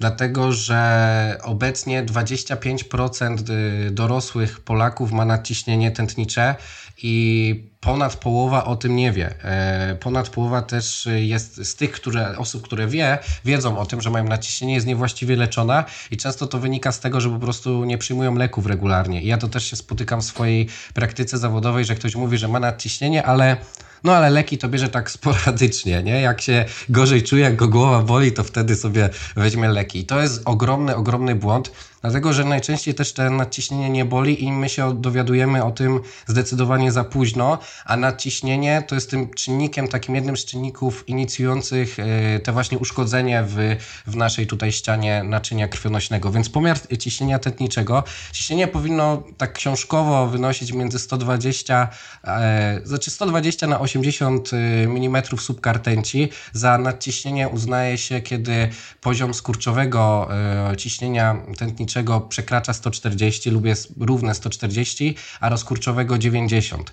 dlatego 0.00 0.52
że 0.52 1.38
obecnie 1.42 2.04
25% 2.04 3.50
y, 3.50 3.90
dorosłych 3.90 4.60
Polaków 4.60 5.12
ma 5.12 5.24
nadciśnienie 5.24 5.90
tętnicze 5.90 6.54
i 7.02 7.70
ponad 7.80 8.16
połowa 8.16 8.64
o 8.64 8.76
tym 8.76 8.96
nie 8.96 9.12
wie. 9.12 9.44
E, 9.44 9.96
ponad 10.00 10.28
połowa 10.28 10.62
też 10.62 11.08
jest 11.16 11.68
z 11.68 11.74
tych 11.74 11.92
które, 11.92 12.38
osób, 12.38 12.62
które 12.62 12.86
wie, 12.86 13.18
wiedzą 13.44 13.78
o 13.78 13.86
tym, 13.86 14.00
że 14.00 14.10
mają 14.10 14.24
nadciśnienie, 14.24 14.74
jest 14.74 14.86
niewłaściwie 14.86 15.36
leczona 15.36 15.84
i 16.10 16.16
często 16.16 16.46
to 16.46 16.58
wynika 16.58 16.92
z 16.92 17.00
tego, 17.00 17.20
że 17.20 17.30
po 17.30 17.38
prostu 17.38 17.84
nie 17.84 17.98
przyjmują 17.98 18.34
leków 18.34 18.66
regularnie. 18.66 19.22
I 19.22 19.26
ja 19.26 19.38
to 19.38 19.48
też 19.48 19.70
się 19.70 19.76
spotykam 19.76 20.20
w 20.20 20.24
swojej 20.24 20.68
praktyce 20.94 21.38
zawodowej, 21.38 21.84
że 21.84 21.94
ktoś 21.94 22.16
mówi, 22.16 22.38
że 22.38 22.48
ma 22.48 22.60
nadciśnienie, 22.60 23.26
ale 23.26 23.56
no 24.04 24.16
ale 24.16 24.30
leki 24.30 24.58
to 24.58 24.68
bierze 24.68 24.88
tak 24.88 25.10
sporadycznie, 25.10 26.02
nie? 26.02 26.20
Jak 26.20 26.40
się 26.40 26.64
gorzej 26.88 27.22
czuje, 27.22 27.42
jak 27.42 27.56
go 27.56 27.68
głowa 27.68 28.02
boli, 28.02 28.32
to 28.32 28.44
wtedy 28.44 28.76
sobie 28.76 29.10
weźmie 29.36 29.68
leki. 29.68 29.98
I 29.98 30.04
to 30.04 30.22
jest 30.22 30.42
ogromny, 30.44 30.96
ogromny 30.96 31.34
błąd, 31.34 31.72
Dlatego, 32.02 32.32
że 32.32 32.44
najczęściej 32.44 32.94
też 32.94 33.12
te 33.12 33.30
nadciśnienie 33.30 33.90
nie 33.90 34.04
boli 34.04 34.44
i 34.44 34.52
my 34.52 34.68
się 34.68 35.00
dowiadujemy 35.00 35.64
o 35.64 35.70
tym 35.70 36.00
zdecydowanie 36.26 36.92
za 36.92 37.04
późno, 37.04 37.58
a 37.84 37.96
nadciśnienie 37.96 38.82
to 38.88 38.94
jest 38.94 39.10
tym 39.10 39.34
czynnikiem, 39.34 39.88
takim 39.88 40.14
jednym 40.14 40.36
z 40.36 40.44
czynników 40.44 41.08
inicjujących 41.08 41.96
e, 41.98 42.38
te 42.38 42.52
właśnie 42.52 42.78
uszkodzenie 42.78 43.44
w, 43.46 43.76
w 44.06 44.16
naszej 44.16 44.46
tutaj 44.46 44.72
ścianie 44.72 45.22
naczynia 45.24 45.68
krwionośnego. 45.68 46.30
Więc 46.30 46.48
pomiar 46.48 46.78
ciśnienia 46.98 47.38
tętniczego, 47.38 48.04
ciśnienie 48.32 48.68
powinno 48.68 49.22
tak 49.36 49.52
książkowo 49.52 50.26
wynosić 50.26 50.72
między 50.72 50.98
120, 50.98 51.88
e, 52.24 52.80
znaczy 52.84 53.10
120 53.10 53.66
na 53.66 53.80
80 53.80 54.50
e, 54.52 54.56
mm 54.84 55.22
subkartęci. 55.38 56.28
Za 56.52 56.78
nadciśnienie 56.78 57.48
uznaje 57.48 57.98
się, 57.98 58.20
kiedy 58.20 58.68
poziom 59.00 59.34
skurczowego 59.34 60.28
e, 60.70 60.76
ciśnienia 60.76 61.36
tętniczego 61.58 61.89
czego 61.92 62.20
przekracza 62.20 62.72
140 62.72 63.50
lub 63.50 63.66
jest 63.66 63.92
równe 64.00 64.34
140, 64.34 65.16
a 65.40 65.48
rozkurczowego 65.48 66.18
90. 66.18 66.92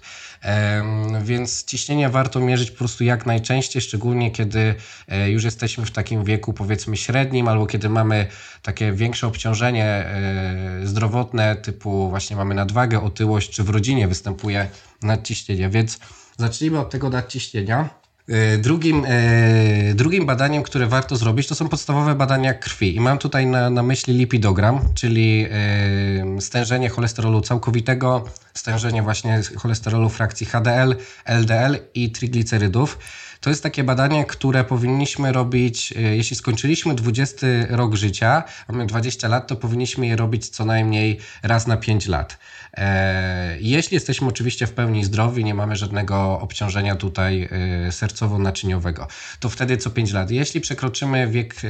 Więc 1.24 1.64
ciśnienie 1.64 2.10
warto 2.10 2.40
mierzyć 2.40 2.72
po 2.72 2.78
prostu 2.78 3.04
jak 3.04 3.26
najczęściej, 3.26 3.82
szczególnie 3.82 4.32
kiedy 4.32 4.76
e, 5.08 5.30
już 5.32 5.44
jesteśmy 5.44 5.86
w 5.86 5.92
takim 5.92 6.24
wieku 6.24 6.54
powiedzmy 6.54 6.98
średnim, 6.98 7.48
albo 7.48 7.66
kiedy 7.66 7.90
mamy 7.90 8.28
takie 8.62 8.94
większe 8.94 9.28
obciążenie 9.28 9.86
e, 9.86 10.82
zdrowotne, 10.84 11.56
typu 11.56 12.10
właśnie 12.10 12.36
mamy 12.36 12.56
nadwagę, 12.56 13.02
otyłość, 13.02 13.50
czy 13.50 13.64
w 13.64 13.70
rodzinie 13.70 14.08
występuje 14.08 14.70
nadciśnienie. 15.02 15.70
Więc 15.70 16.00
zacznijmy 16.38 16.80
od 16.80 16.90
tego 16.90 17.10
nadciśnienia. 17.10 17.90
E, 18.30 18.58
drugim, 18.58 19.06
e, 19.08 19.94
drugim 19.94 20.26
badaniem, 20.26 20.64
które 20.64 20.88
warto 20.88 21.16
zrobić, 21.16 21.48
to 21.48 21.56
są 21.56 21.70
podstawowe 21.70 22.16
badania 22.16 22.54
krwi. 22.54 22.96
I 22.96 23.00
mam 23.00 23.18
tutaj 23.18 23.46
na, 23.46 23.70
na 23.70 23.84
myśli 23.84 24.14
lipidogram, 24.14 24.80
czyli 24.94 25.46
e, 25.52 26.42
stężenie 26.42 26.90
cholesterolu 26.90 27.42
całkowitego, 27.42 28.26
stężenie 28.54 29.04
właśnie 29.04 29.42
cholesterolu 29.56 30.10
frakcji 30.10 30.46
HDL, 30.46 30.96
LDL 31.26 31.78
i 31.94 32.12
triglicerydów. 32.12 32.98
To 33.42 33.50
jest 33.50 33.64
takie 33.64 33.84
badanie, 33.84 34.26
które 34.26 34.64
powinniśmy 34.64 35.32
robić, 35.32 35.92
jeśli 35.92 36.36
skończyliśmy 36.36 36.96
20 36.96 37.48
rok 37.70 37.96
życia, 37.96 38.44
mamy 38.70 38.86
20 38.86 39.28
lat, 39.28 39.48
to 39.48 39.56
powinniśmy 39.56 40.08
je 40.08 40.16
robić 40.16 40.50
co 40.50 40.66
najmniej 40.66 41.20
raz 41.44 41.68
na 41.68 41.78
5 41.78 42.08
lat. 42.08 42.38
E, 42.78 43.58
jeśli 43.60 43.96
jesteśmy 43.96 44.28
oczywiście 44.28 44.68
w 44.68 44.74
pełni 44.74 45.04
zdrowi, 45.04 45.44
nie 45.44 45.54
mamy 45.54 45.76
żadnego 45.76 46.40
obciążenia 46.40 46.96
tutaj 46.96 47.44
e, 47.44 47.92
sercowo-naczyniowego, 47.92 49.08
to 49.40 49.50
wtedy 49.50 49.78
co 49.78 49.90
5 49.90 50.14
lat. 50.14 50.32
Jeśli 50.32 50.62
przekroczymy 50.62 51.28
wiek, 51.28 51.56
e, 51.64 51.68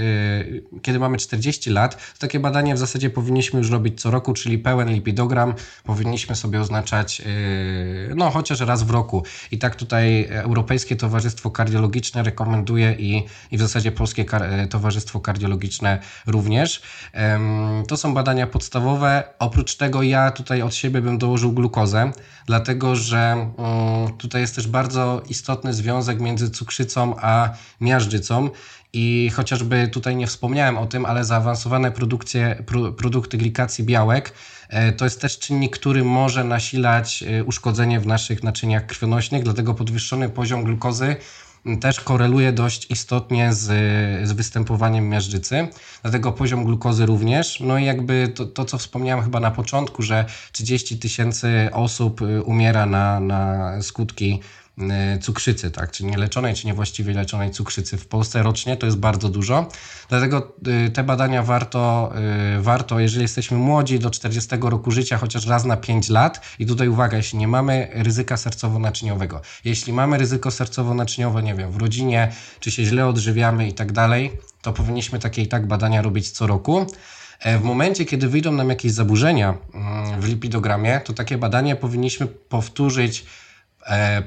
kiedy 0.82 1.00
mamy 1.00 1.18
40 1.18 1.70
lat, 1.70 1.96
to 2.14 2.20
takie 2.20 2.40
badanie 2.40 2.76
w 2.76 2.78
zasadzie 2.78 3.10
powinniśmy 3.10 3.60
już 3.60 3.72
robić 3.72 4.02
co 4.02 4.12
roku, 4.12 4.34
czyli 4.34 4.58
pełen 4.58 4.90
lipidogram 4.90 5.54
powinniśmy 5.84 6.36
sobie 6.36 6.62
oznaczać 6.62 7.22
no 8.16 8.30
chociaż 8.30 8.60
raz 8.60 8.84
w 8.84 8.90
roku. 8.90 9.24
I 9.52 9.58
tak 9.58 9.76
tutaj 9.76 10.28
Europejskie 10.30 10.96
Towarzystwo 10.96 11.52
Kardiologiczne 11.58 12.24
rekomenduje 12.24 12.94
i, 12.94 13.24
i 13.52 13.58
w 13.58 13.62
zasadzie 13.62 13.92
Polskie 13.92 14.26
Towarzystwo 14.70 15.20
Kardiologiczne 15.20 16.00
również. 16.28 16.82
To 17.88 17.98
są 17.98 18.14
badania 18.14 18.48
podstawowe. 18.48 19.24
Oprócz 19.40 19.76
tego 19.76 20.04
ja 20.04 20.32
tutaj 20.32 20.62
od 20.62 20.76
siebie 20.76 21.02
bym 21.02 21.18
dołożył 21.18 21.52
glukozę, 21.52 22.12
dlatego 22.46 22.96
że 22.96 23.32
mm, 23.32 24.18
tutaj 24.18 24.42
jest 24.42 24.56
też 24.56 24.68
bardzo 24.68 25.22
istotny 25.30 25.74
związek 25.74 26.20
między 26.20 26.50
cukrzycą 26.50 27.16
a 27.22 27.50
miażdżycą. 27.82 28.50
I 28.94 29.32
chociażby 29.36 29.88
tutaj 29.88 30.16
nie 30.16 30.28
wspomniałem 30.28 30.78
o 30.78 30.86
tym, 30.86 31.06
ale 31.06 31.26
zaawansowane 31.26 31.92
produkcje, 31.92 32.64
produkty 32.98 33.38
glikacji 33.38 33.84
białek 33.84 34.34
e, 34.70 34.92
to 34.92 35.06
jest 35.06 35.22
też 35.22 35.40
czynnik, 35.40 35.78
który 35.80 36.04
może 36.04 36.44
nasilać 36.44 37.24
e, 37.24 37.44
uszkodzenie 37.44 38.00
w 38.00 38.08
naszych 38.08 38.44
naczyniach 38.44 38.86
krwionośnych, 38.86 39.44
dlatego 39.44 39.74
podwyższony 39.74 40.30
poziom 40.30 40.64
glukozy 40.64 41.16
też 41.82 42.00
koreluje 42.00 42.52
dość 42.52 42.92
istotnie 42.92 43.54
z, 43.54 43.66
z 44.28 44.32
występowaniem 44.32 45.10
miażdżycy, 45.10 45.68
dlatego 46.02 46.32
poziom 46.32 46.66
glukozy 46.66 47.06
również. 47.06 47.60
No 47.60 47.78
i 47.78 47.86
jakby 47.86 48.28
to, 48.36 48.46
to 48.46 48.66
co 48.66 48.78
wspomniałem 48.78 49.24
chyba 49.24 49.40
na 49.40 49.52
początku, 49.52 50.04
że 50.04 50.26
30 50.52 51.00
tysięcy 51.00 51.70
osób 51.74 52.22
y, 52.22 52.44
umiera 52.44 52.86
na, 52.86 53.20
na 53.20 53.72
skutki 53.82 54.40
cukrzycy, 55.22 55.72
tak, 55.72 55.92
czy 55.92 56.06
nieleczonej, 56.06 56.56
czy 56.56 56.68
niewłaściwie 56.68 57.14
leczonej 57.14 57.52
cukrzycy 57.52 57.98
w 57.98 58.08
Polsce 58.08 58.44
rocznie, 58.44 58.78
to 58.78 58.86
jest 58.86 58.98
bardzo 58.98 59.30
dużo. 59.30 59.70
Dlatego 60.10 60.56
y, 60.88 60.90
te 60.90 61.04
badania 61.04 61.44
warto, 61.44 62.12
y, 62.58 62.62
warto, 62.62 63.00
jeżeli 63.00 63.22
jesteśmy 63.22 63.58
młodzi, 63.58 64.00
do 64.00 64.10
40 64.10 64.50
roku 64.62 64.92
życia, 64.92 65.18
chociaż 65.18 65.48
raz 65.48 65.66
na 65.66 65.78
5 65.78 66.10
lat. 66.10 66.42
I 66.60 66.66
tutaj 66.66 66.88
uwaga, 66.88 67.18
jeśli 67.18 67.40
nie 67.40 67.48
mamy 67.48 67.88
ryzyka 67.94 68.36
sercowo-naczyniowego. 68.36 69.40
Jeśli 69.66 69.94
mamy 69.94 70.18
ryzyko 70.18 70.50
sercowo-naczyniowe, 70.50 71.44
nie 71.44 71.56
wiem, 71.56 71.72
w 71.72 71.78
rodzinie, 71.78 72.32
czy 72.60 72.72
się 72.72 72.86
źle 72.86 73.08
odżywiamy 73.08 73.68
i 73.68 73.74
tak 73.74 73.92
dalej, 73.92 74.32
to 74.62 74.74
powinniśmy 74.74 75.20
takie 75.20 75.42
i 75.42 75.48
tak 75.48 75.68
badania 75.68 76.02
robić 76.02 76.32
co 76.32 76.48
roku. 76.48 76.86
E, 77.40 77.58
w 77.58 77.64
momencie, 77.64 78.06
kiedy 78.06 78.28
wyjdą 78.28 78.52
nam 78.52 78.70
jakieś 78.70 78.92
zaburzenia 78.92 79.58
mm, 79.74 80.22
w 80.22 80.28
lipidogramie, 80.28 81.02
to 81.06 81.14
takie 81.14 81.38
badanie 81.38 81.76
powinniśmy 81.76 82.28
powtórzyć 82.28 83.26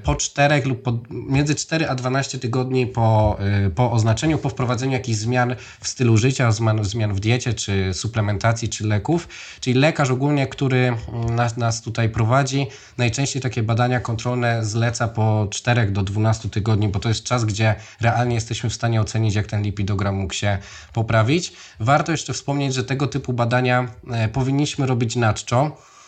po 0.03 0.15
4 0.15 0.63
lub 0.65 0.83
po, 0.83 0.99
między 1.11 1.55
4 1.55 1.89
a 1.89 1.95
12 1.95 2.39
tygodni 2.39 2.87
po, 2.87 3.37
e, 3.67 3.71
po 3.71 3.93
oznaczeniu, 3.93 4.39
po 4.39 4.49
wprowadzeniu 4.49 4.93
jakichś 4.93 5.19
zmian 5.19 5.57
w 5.81 5.89
stylu 5.89 6.17
życia, 6.17 6.53
zmian, 6.53 6.85
zmian 6.85 7.15
w 7.15 7.21
diecie, 7.21 7.55
czy 7.55 7.95
suplementacji, 7.95 8.69
czy 8.69 8.87
leków. 8.87 9.29
Czyli 9.61 9.81
lekarz 9.81 10.11
ogólnie, 10.11 10.47
który 10.47 10.97
nas, 11.31 11.57
nas 11.57 11.83
tutaj 11.83 12.09
prowadzi, 12.09 12.67
najczęściej 12.99 13.43
takie 13.43 13.63
badania 13.63 14.01
kontrolne 14.01 14.65
zleca 14.65 15.09
po 15.09 15.49
4 15.51 15.87
do 15.87 16.03
12 16.03 16.49
tygodni, 16.49 16.89
bo 16.89 16.99
to 16.99 17.09
jest 17.09 17.25
czas, 17.25 17.45
gdzie 17.45 17.75
realnie 18.01 18.35
jesteśmy 18.35 18.71
w 18.71 18.75
stanie 18.75 19.01
ocenić, 19.01 19.35
jak 19.35 19.47
ten 19.47 19.63
lipidogram 19.63 20.15
mógł 20.15 20.35
się 20.35 20.59
poprawić. 20.93 21.53
Warto 21.81 22.13
jeszcze 22.13 22.33
wspomnieć, 22.33 22.75
że 22.75 22.85
tego 22.85 23.07
typu 23.07 23.33
badania 23.33 23.89
e, 24.11 24.29
powinniśmy 24.29 24.87
robić 24.87 25.17
na 25.17 25.35
czczo 25.35 25.51
Mm, 25.61 26.00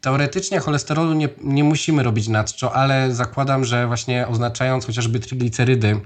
teoretycznie 0.00 0.60
cholesterolu 0.60 1.14
nie, 1.14 1.28
nie 1.42 1.64
musimy 1.64 2.02
robić 2.02 2.28
nadczo, 2.28 2.74
ale 2.74 3.14
zakładam, 3.14 3.64
że 3.64 3.86
właśnie 3.86 4.28
oznaczając 4.28 4.86
chociażby 4.86 5.20
triglicerydy 5.20 6.00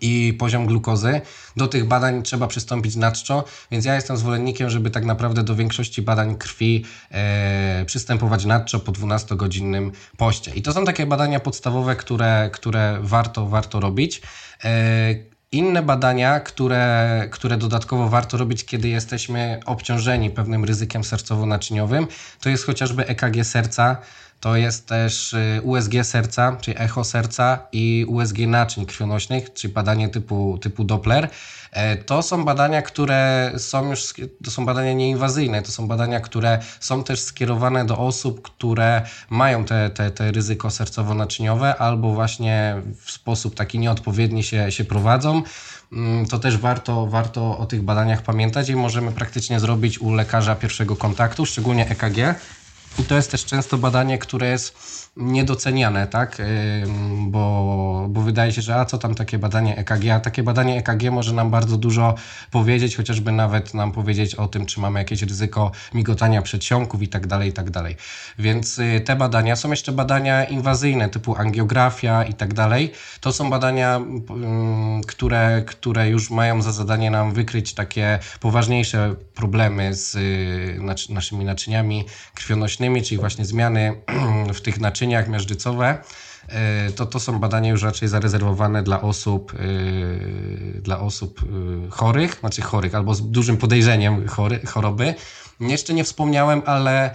i 0.00 0.36
poziom 0.38 0.66
glukozy. 0.66 1.20
Do 1.56 1.68
tych 1.68 1.84
badań 1.88 2.22
trzeba 2.22 2.46
przystąpić 2.46 2.96
nadczo, 2.96 3.44
więc 3.70 3.84
ja 3.84 3.94
jestem 3.94 4.16
zwolennikiem, 4.16 4.70
żeby 4.70 4.90
tak 4.90 5.04
naprawdę 5.04 5.42
do 5.42 5.54
większości 5.54 6.02
badań 6.02 6.36
krwi 6.36 6.84
e, 7.10 7.84
przystępować 7.86 8.44
nadczo 8.44 8.80
po 8.80 8.92
12-godzinnym 8.92 9.90
poście. 10.16 10.54
I 10.54 10.62
to 10.62 10.72
są 10.72 10.84
takie 10.84 11.06
badania 11.06 11.40
podstawowe, 11.40 11.96
które, 11.96 12.50
które 12.52 12.98
warto, 13.00 13.46
warto 13.46 13.80
robić. 13.80 14.22
E, 14.64 15.35
inne 15.52 15.82
badania, 15.82 16.40
które, 16.40 17.28
które 17.30 17.56
dodatkowo 17.56 18.08
warto 18.08 18.36
robić, 18.36 18.64
kiedy 18.64 18.88
jesteśmy 18.88 19.60
obciążeni 19.66 20.30
pewnym 20.30 20.64
ryzykiem 20.64 21.02
sercowo-naczyniowym, 21.02 22.06
to 22.40 22.48
jest 22.48 22.66
chociażby 22.66 23.06
EKG 23.06 23.44
serca, 23.44 23.96
to 24.40 24.56
jest 24.56 24.86
też 24.86 25.32
y, 25.32 25.60
USG 25.62 25.92
serca, 26.02 26.56
czyli 26.60 26.76
echo 26.80 27.04
serca 27.04 27.58
i 27.72 28.04
USG 28.08 28.38
naczyń 28.38 28.86
krwionośnych, 28.86 29.52
czyli 29.52 29.74
badanie 29.74 30.08
typu, 30.08 30.58
typu 30.58 30.84
Doppler. 30.84 31.28
E, 31.72 31.96
to 31.96 32.22
są 32.22 32.44
badania, 32.44 32.82
które 32.82 33.52
są 33.58 33.90
już, 33.90 34.14
to 34.44 34.50
są 34.50 34.66
badania 34.66 34.92
nieinwazyjne, 34.92 35.62
to 35.62 35.70
są 35.70 35.88
badania, 35.88 36.20
które 36.20 36.58
są 36.80 37.04
też 37.04 37.20
skierowane 37.20 37.86
do 37.86 37.98
osób, 37.98 38.42
które 38.42 39.02
mają 39.30 39.64
te, 39.64 39.90
te, 39.90 40.10
te 40.10 40.32
ryzyko 40.32 40.68
sercowo-naczyniowe 40.68 41.74
albo 41.78 42.14
właśnie 42.14 42.82
w 43.04 43.10
sposób 43.10 43.54
taki 43.54 43.78
nieodpowiedni 43.78 44.42
się, 44.42 44.72
się 44.72 44.84
prowadzą 44.84 45.42
mm, 45.92 46.26
to 46.26 46.38
też 46.38 46.58
warto, 46.58 47.06
warto 47.06 47.58
o 47.58 47.66
tych 47.66 47.82
badaniach 47.82 48.22
pamiętać 48.22 48.68
i 48.68 48.76
możemy 48.76 49.12
praktycznie 49.12 49.60
zrobić 49.60 49.98
u 49.98 50.14
lekarza 50.14 50.54
pierwszego 50.54 50.96
kontaktu, 50.96 51.46
szczególnie 51.46 51.88
EKG. 51.88 52.34
I 52.98 53.04
to 53.04 53.14
jest 53.14 53.30
też 53.30 53.44
często 53.44 53.78
badanie, 53.78 54.18
które 54.18 54.48
jest 54.48 55.05
niedoceniane, 55.16 56.06
tak? 56.06 56.42
Bo, 57.18 58.06
bo 58.10 58.20
wydaje 58.20 58.52
się, 58.52 58.62
że 58.62 58.76
a 58.76 58.84
co 58.84 58.98
tam 58.98 59.14
takie 59.14 59.38
badanie 59.38 59.76
EKG, 59.76 60.10
a 60.10 60.20
takie 60.20 60.42
badanie 60.42 60.78
EKG 60.78 61.10
może 61.10 61.32
nam 61.32 61.50
bardzo 61.50 61.76
dużo 61.76 62.14
powiedzieć, 62.50 62.96
chociażby 62.96 63.32
nawet 63.32 63.74
nam 63.74 63.92
powiedzieć 63.92 64.34
o 64.34 64.48
tym, 64.48 64.66
czy 64.66 64.80
mamy 64.80 64.98
jakieś 64.98 65.22
ryzyko 65.22 65.72
migotania 65.94 66.42
przedsionków 66.42 67.02
i 67.02 67.08
tak 67.08 67.26
dalej, 67.26 67.48
i 67.50 67.52
tak 67.52 67.70
dalej. 67.70 67.96
Więc 68.38 68.78
y, 68.78 69.00
te 69.04 69.16
badania, 69.16 69.56
są 69.56 69.70
jeszcze 69.70 69.92
badania 69.92 70.44
inwazyjne 70.44 71.08
typu 71.08 71.36
angiografia 71.36 72.24
i 72.24 72.34
tak 72.34 72.54
dalej. 72.54 72.92
To 73.20 73.32
są 73.32 73.50
badania, 73.50 74.00
które, 75.06 75.62
które 75.66 76.08
już 76.08 76.30
mają 76.30 76.62
za 76.62 76.72
zadanie 76.72 77.10
nam 77.10 77.32
wykryć 77.32 77.74
takie 77.74 78.18
poważniejsze 78.40 79.14
problemy 79.34 79.94
z 79.94 80.14
y, 80.14 81.12
naszymi 81.12 81.44
naczyniami 81.44 82.04
krwionośnymi, 82.34 83.02
czyli 83.02 83.18
właśnie 83.18 83.44
zmiany 83.44 83.94
w 84.54 84.60
tych 84.60 84.80
naczyniach 84.80 85.05
naczyniach 85.06 85.28
miażdżycowe, 85.28 85.98
e, 86.48 86.90
to 86.90 87.06
to 87.06 87.20
są 87.20 87.38
badania 87.38 87.70
już 87.70 87.82
raczej 87.82 88.08
zarezerwowane 88.08 88.82
dla 88.82 89.02
osób, 89.02 89.52
e, 89.54 90.80
dla 90.80 91.00
osób 91.00 91.40
e, 91.42 91.90
chorych, 91.90 92.36
znaczy 92.40 92.62
chorych 92.62 92.94
albo 92.94 93.14
z 93.14 93.30
dużym 93.30 93.56
podejrzeniem 93.56 94.28
chory, 94.28 94.60
choroby. 94.66 95.14
Jeszcze 95.60 95.94
nie 95.94 96.04
wspomniałem, 96.04 96.62
ale 96.66 97.14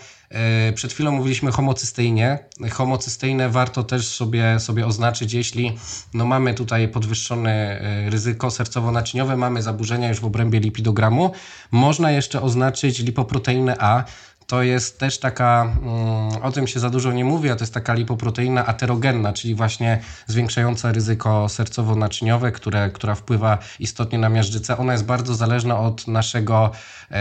przed 0.75 0.93
chwilą 0.93 1.11
mówiliśmy 1.11 1.51
homocysteinie. 1.51 2.39
Homocysteinę 2.71 3.49
warto 3.49 3.83
też 3.83 4.07
sobie, 4.07 4.59
sobie 4.59 4.85
oznaczyć, 4.85 5.33
jeśli 5.33 5.77
no 6.13 6.25
mamy 6.25 6.53
tutaj 6.53 6.87
podwyższone 6.87 7.81
ryzyko 8.09 8.47
sercowo-naczyniowe, 8.47 9.37
mamy 9.37 9.61
zaburzenia 9.61 10.09
już 10.09 10.19
w 10.19 10.25
obrębie 10.25 10.59
lipidogramu. 10.59 11.31
Można 11.71 12.11
jeszcze 12.11 12.41
oznaczyć 12.41 12.99
lipoproteinę 12.99 13.75
A, 13.79 14.03
to 14.51 14.63
jest 14.63 14.99
też 14.99 15.19
taka, 15.19 15.75
mm, 15.81 16.43
o 16.43 16.51
tym 16.51 16.67
się 16.67 16.79
za 16.79 16.89
dużo 16.89 17.11
nie 17.11 17.25
mówi, 17.25 17.49
a 17.49 17.55
to 17.55 17.63
jest 17.63 17.73
taka 17.73 17.93
lipoproteina 17.93 18.65
aterogenna, 18.65 19.33
czyli 19.33 19.55
właśnie 19.55 19.99
zwiększająca 20.27 20.91
ryzyko 20.91 21.45
sercowo-naczyniowe, 21.45 22.51
które, 22.51 22.89
która 22.89 23.15
wpływa 23.15 23.57
istotnie 23.79 24.19
na 24.19 24.29
miażdżycę. 24.29 24.77
Ona 24.77 24.93
jest 24.93 25.05
bardzo 25.05 25.35
zależna 25.35 25.79
od 25.79 26.07
naszego 26.07 26.71
e, 27.11 27.17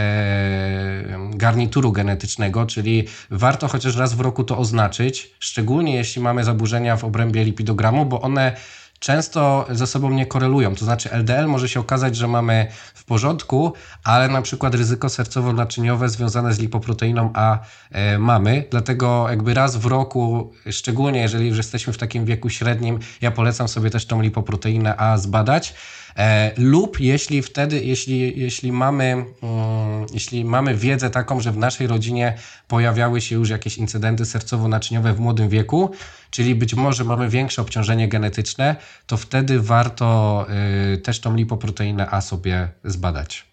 garnituru 1.30 1.92
genetycznego, 1.92 2.66
czyli 2.66 3.06
warto 3.30 3.68
chociaż 3.68 3.96
raz 3.96 4.14
w 4.14 4.20
roku 4.20 4.44
to 4.44 4.58
oznaczyć, 4.58 5.34
szczególnie 5.40 5.94
jeśli 5.94 6.22
mamy 6.22 6.44
zaburzenia 6.44 6.96
w 6.96 7.04
obrębie 7.04 7.44
lipidogramu, 7.44 8.06
bo 8.06 8.20
one 8.20 8.56
często 9.00 9.66
ze 9.70 9.86
sobą 9.86 10.10
nie 10.10 10.26
korelują. 10.26 10.74
To 10.74 10.84
znaczy 10.84 11.10
LDL 11.10 11.46
może 11.46 11.68
się 11.68 11.80
okazać, 11.80 12.16
że 12.16 12.28
mamy 12.28 12.66
w 12.94 13.04
porządku, 13.04 13.72
ale 14.04 14.28
na 14.28 14.42
przykład 14.42 14.74
ryzyko 14.74 15.08
sercowo-naczyniowe 15.08 16.08
związane 16.08 16.54
z 16.54 16.58
lipoproteiną 16.58 17.30
A 17.34 17.58
e, 17.90 18.18
mamy. 18.18 18.64
Dlatego 18.70 19.26
jakby 19.30 19.54
raz 19.54 19.76
w 19.76 19.86
roku, 19.86 20.52
szczególnie 20.70 21.20
jeżeli 21.20 21.48
już 21.48 21.56
jesteśmy 21.56 21.92
w 21.92 21.98
takim 21.98 22.24
wieku 22.24 22.50
średnim, 22.50 22.98
ja 23.20 23.30
polecam 23.30 23.68
sobie 23.68 23.90
też 23.90 24.06
tą 24.06 24.22
lipoproteinę 24.22 24.96
A 24.96 25.18
zbadać. 25.18 25.74
E, 26.16 26.52
lub 26.56 27.00
jeśli 27.00 27.42
wtedy, 27.42 27.84
jeśli, 27.84 28.40
jeśli, 28.40 28.72
mamy, 28.72 29.04
mm, 29.04 30.06
jeśli 30.14 30.44
mamy 30.44 30.74
wiedzę 30.74 31.10
taką, 31.10 31.40
że 31.40 31.52
w 31.52 31.56
naszej 31.56 31.86
rodzinie 31.86 32.34
pojawiały 32.68 33.20
się 33.20 33.34
już 33.34 33.50
jakieś 33.50 33.78
incydenty 33.78 34.24
sercowo-naczyniowe 34.24 35.14
w 35.14 35.20
młodym 35.20 35.48
wieku, 35.48 35.90
czyli 36.30 36.54
być 36.54 36.74
może 36.74 37.04
mamy 37.04 37.28
większe 37.28 37.62
obciążenie 37.62 38.08
genetyczne, 38.08 38.76
to 39.06 39.16
wtedy 39.16 39.60
warto 39.60 40.46
y, 40.94 40.98
też 40.98 41.20
tą 41.20 41.36
lipoproteinę 41.36 42.10
A 42.10 42.20
sobie 42.20 42.68
zbadać. 42.84 43.50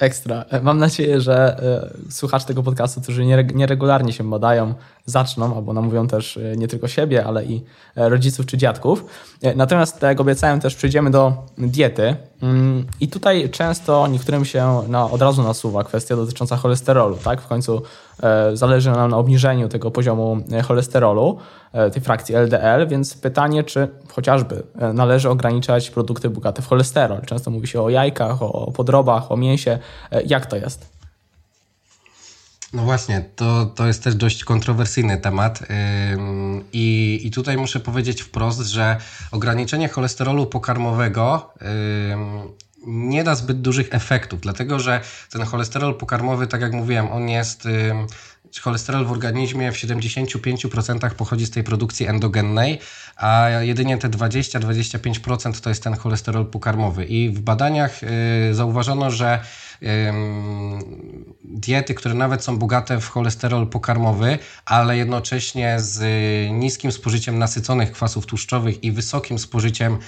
Ekstra. 0.00 0.44
E, 0.50 0.60
mam 0.60 0.78
nadzieję, 0.78 1.20
że 1.20 1.60
y, 2.08 2.12
słuchacze 2.12 2.46
tego 2.46 2.62
podcastu, 2.62 3.00
którzy 3.00 3.24
nieregularnie 3.54 4.12
się 4.12 4.30
badają, 4.30 4.74
zaczną, 5.08 5.56
albo 5.56 5.72
namówią 5.72 6.08
też 6.08 6.36
y, 6.36 6.54
nie 6.58 6.68
tylko 6.68 6.88
siebie, 6.88 7.24
ale 7.24 7.44
i 7.44 7.64
e, 7.96 8.08
rodziców 8.08 8.46
czy 8.46 8.56
dziadków. 8.58 9.04
E, 9.42 9.54
natomiast, 9.54 9.94
tak 9.94 10.08
jak 10.08 10.20
obiecałem, 10.20 10.60
też 10.60 10.74
przejdziemy 10.74 11.10
do 11.10 11.32
diety. 11.58 12.16
Mm, 12.42 12.86
I 13.00 13.08
tutaj 13.08 13.50
często 13.50 14.06
niektórym 14.06 14.44
się 14.44 14.82
no, 14.88 15.10
od 15.10 15.22
razu 15.22 15.42
nasuwa 15.42 15.84
kwestia 15.84 16.16
dotycząca 16.16 16.56
cholesterolu. 16.56 17.16
Tak? 17.24 17.40
W 17.40 17.46
końcu 17.46 17.82
e, 18.22 18.56
zależy 18.56 18.90
nam 18.90 19.10
na 19.10 19.16
obniżeniu 19.16 19.68
tego 19.68 19.90
poziomu 19.90 20.36
cholesterolu, 20.66 21.38
tej 21.92 22.02
frakcji 22.02 22.34
LDL, 22.34 22.86
więc 22.88 23.14
pytanie, 23.14 23.64
czy 23.64 23.88
chociażby 24.08 24.62
należy 24.94 25.30
ograniczać 25.30 25.90
produkty 25.90 26.30
bogate 26.30 26.62
w 26.62 26.66
cholesterol. 26.66 27.20
Często 27.26 27.50
mówi 27.50 27.66
się 27.66 27.82
o 27.82 27.90
jajkach, 27.90 28.42
o 28.42 28.72
podrobach, 28.72 29.32
o 29.32 29.36
mięsie. 29.36 29.78
Jak 30.26 30.46
to 30.46 30.56
jest? 30.56 30.97
No 32.72 32.82
właśnie, 32.82 33.24
to, 33.36 33.66
to 33.66 33.86
jest 33.86 34.04
też 34.04 34.14
dość 34.14 34.44
kontrowersyjny 34.44 35.18
temat 35.18 35.62
I, 36.72 37.20
i 37.24 37.30
tutaj 37.30 37.56
muszę 37.56 37.80
powiedzieć 37.80 38.22
wprost, 38.22 38.60
że 38.60 38.96
ograniczenie 39.30 39.88
cholesterolu 39.88 40.46
pokarmowego 40.46 41.54
nie 42.86 43.24
da 43.24 43.34
zbyt 43.34 43.60
dużych 43.60 43.88
efektów, 43.90 44.40
dlatego 44.40 44.78
że 44.78 45.00
ten 45.30 45.42
cholesterol 45.42 45.94
pokarmowy, 45.94 46.46
tak 46.46 46.60
jak 46.60 46.72
mówiłem, 46.72 47.12
on 47.12 47.28
jest 47.28 47.68
cholesterol 48.62 49.06
w 49.06 49.12
organizmie 49.12 49.72
w 49.72 49.74
75% 49.74 51.10
pochodzi 51.10 51.46
z 51.46 51.50
tej 51.50 51.64
produkcji 51.64 52.06
endogennej, 52.06 52.78
a 53.16 53.48
jedynie 53.60 53.98
te 53.98 54.08
20-25% 54.08 55.60
to 55.60 55.68
jest 55.68 55.82
ten 55.82 55.94
cholesterol 55.94 56.46
pokarmowy. 56.46 57.04
I 57.04 57.30
w 57.30 57.40
badaniach 57.40 58.00
y, 58.50 58.54
zauważono, 58.54 59.10
że 59.10 59.40
diety, 61.44 61.94
które 61.94 62.14
nawet 62.14 62.44
są 62.44 62.58
bogate 62.58 63.00
w 63.00 63.08
cholesterol 63.08 63.66
pokarmowy, 63.66 64.38
ale 64.64 64.96
jednocześnie 64.96 65.76
z 65.80 66.00
niskim 66.52 66.92
spożyciem 66.92 67.38
nasyconych 67.38 67.92
kwasów 67.92 68.26
tłuszczowych 68.26 68.84
i 68.84 68.92
wysokim 68.92 69.38
spożyciem 69.38 69.92
e, 69.92 69.98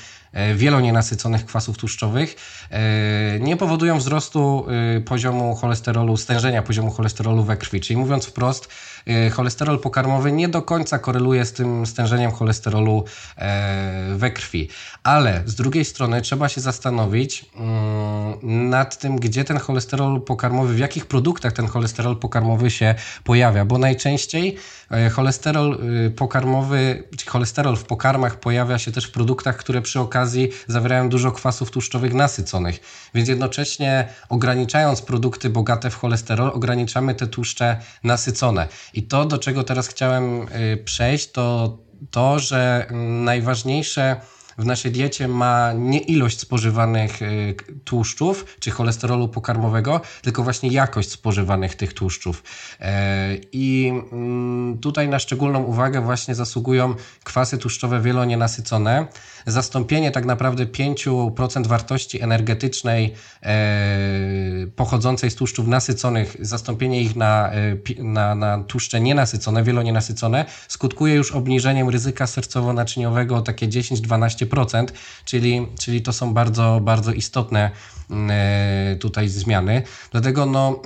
wielonienasyconych 0.55 1.45
kwasów 1.47 1.79
tłuszczowych, 1.79 2.37
e, 2.71 3.41
nie 3.41 3.57
powodują 3.57 3.99
wzrostu 3.99 4.67
e, 4.97 5.01
poziomu 5.01 5.55
cholesterolu, 5.55 6.17
stężenia 6.17 6.63
poziomu 6.63 6.91
cholesterolu 6.91 7.45
we 7.45 7.57
krwi. 7.57 7.81
Czyli 7.81 7.97
mówiąc 7.97 8.27
wprost, 8.27 8.69
cholesterol 9.33 9.81
pokarmowy 9.81 10.33
nie 10.33 10.49
do 10.49 10.63
końca 10.63 10.99
koreluje 10.99 11.45
z 11.45 11.53
tym 11.53 11.87
stężeniem 11.87 12.31
cholesterolu 12.31 13.05
we 14.17 14.31
krwi. 14.31 14.69
Ale 15.03 15.43
z 15.47 15.55
drugiej 15.55 15.85
strony 15.85 16.23
trzeba 16.23 16.49
się 16.49 16.61
zastanowić 16.61 17.47
mm, 17.57 18.69
nad 18.71 18.99
tym, 18.99 19.17
gdzie 19.17 19.45
ten 19.45 19.59
cholesterol 19.59 20.21
pokarmowy, 20.21 20.75
w 20.75 20.79
jakich 20.79 21.07
produktach 21.07 21.53
ten 21.53 21.67
cholesterol 21.67 22.17
pokarmowy 22.17 22.71
się 22.71 22.95
pojawia, 23.25 23.65
bo 23.65 23.79
najczęściej 23.79 24.57
e, 24.57 24.80
cholesterol 25.13 25.79
y, 26.07 26.11
pokarmowy, 26.11 27.05
czy 27.17 27.27
cholesterol 27.27 27.77
w 27.77 27.85
pokarmach 27.85 28.41
pojawia 28.41 28.79
się 28.79 28.93
też 28.93 29.05
w 29.05 29.11
produktach, 29.11 29.57
które 29.57 29.83
przy 29.83 30.01
okazji 30.01 30.49
zawierają 30.67 31.09
dużo 31.09 31.33
kwasów 31.33 31.71
tłuszczowych 31.71 32.15
nasyconych, 32.15 32.81
więc 33.15 33.29
jednocześnie 33.29 34.09
ograniczając 34.29 35.03
produkty 35.03 35.51
bogate 35.51 35.91
w 35.91 35.95
cholesterol, 35.95 36.51
ograniczamy 36.55 37.15
te 37.15 37.27
tłuszcze 37.27 37.81
nasycone. 38.05 38.69
I 38.95 39.03
to, 39.03 39.25
do 39.25 39.39
czego 39.39 39.65
teraz 39.65 39.89
chciałem 39.89 40.43
y, 40.43 40.77
przejść, 40.85 41.31
to 41.31 41.79
to, 42.11 42.39
że 42.39 42.87
najważniejsze 43.25 44.17
w 44.59 44.65
naszej 44.65 44.93
diecie 44.93 45.29
ma 45.29 45.73
nie 45.73 45.99
ilość 45.99 46.41
spożywanych 46.41 47.23
y, 47.23 47.55
tłuszczów 47.85 48.57
czy 48.61 48.71
cholesterolu 48.71 49.29
pokarmowego, 49.29 50.01
tylko 50.23 50.43
właśnie 50.43 50.69
jakość 50.69 51.11
spożywanych 51.11 51.75
tych 51.75 51.95
tłuszczów. 51.95 52.43
E, 52.81 53.37
I 53.53 53.93
mm, 54.13 54.79
tutaj 54.79 55.09
na 55.09 55.19
szczególną 55.19 55.63
uwagę 55.63 56.01
właśnie 56.01 56.35
zasługują 56.35 56.95
kwasy 57.25 57.59
tłuszczowe 57.59 58.01
wielonienasycone. 58.01 59.07
Zastąpienie 59.47 60.11
tak 60.11 60.25
naprawdę 60.25 60.67
5% 60.67 61.67
wartości 61.67 62.23
energetycznej 62.23 63.15
e, 63.43 63.57
pochodzącej 64.77 65.31
z 65.31 65.35
tłuszczów 65.35 65.67
nasyconych, 65.67 66.37
zastąpienie 66.41 67.03
ich 67.03 67.17
na, 67.17 67.53
e, 67.53 67.77
na, 67.99 68.35
na 68.35 68.65
tłuszcze 68.65 69.01
nienasycone, 69.01 69.65
wielonienasycone, 69.65 70.45
skutkuje 70.69 71.15
już 71.15 71.33
obniżeniem 71.33 71.89
ryzyka 71.89 72.25
sercowo-naczyniowego 72.25 73.37
o 73.37 73.43
takie 73.43 73.69
10-12%. 73.69 74.40
10%, 74.47 74.87
czyli, 75.25 75.67
czyli 75.79 76.03
to 76.03 76.13
są 76.13 76.35
bardzo, 76.35 76.81
bardzo 76.83 77.13
istotne 77.13 77.71
mm, 78.11 78.31
e, 78.33 78.97
tutaj 78.97 79.29
zmiany. 79.29 79.83
Dlatego 80.11 80.47
no, 80.47 80.81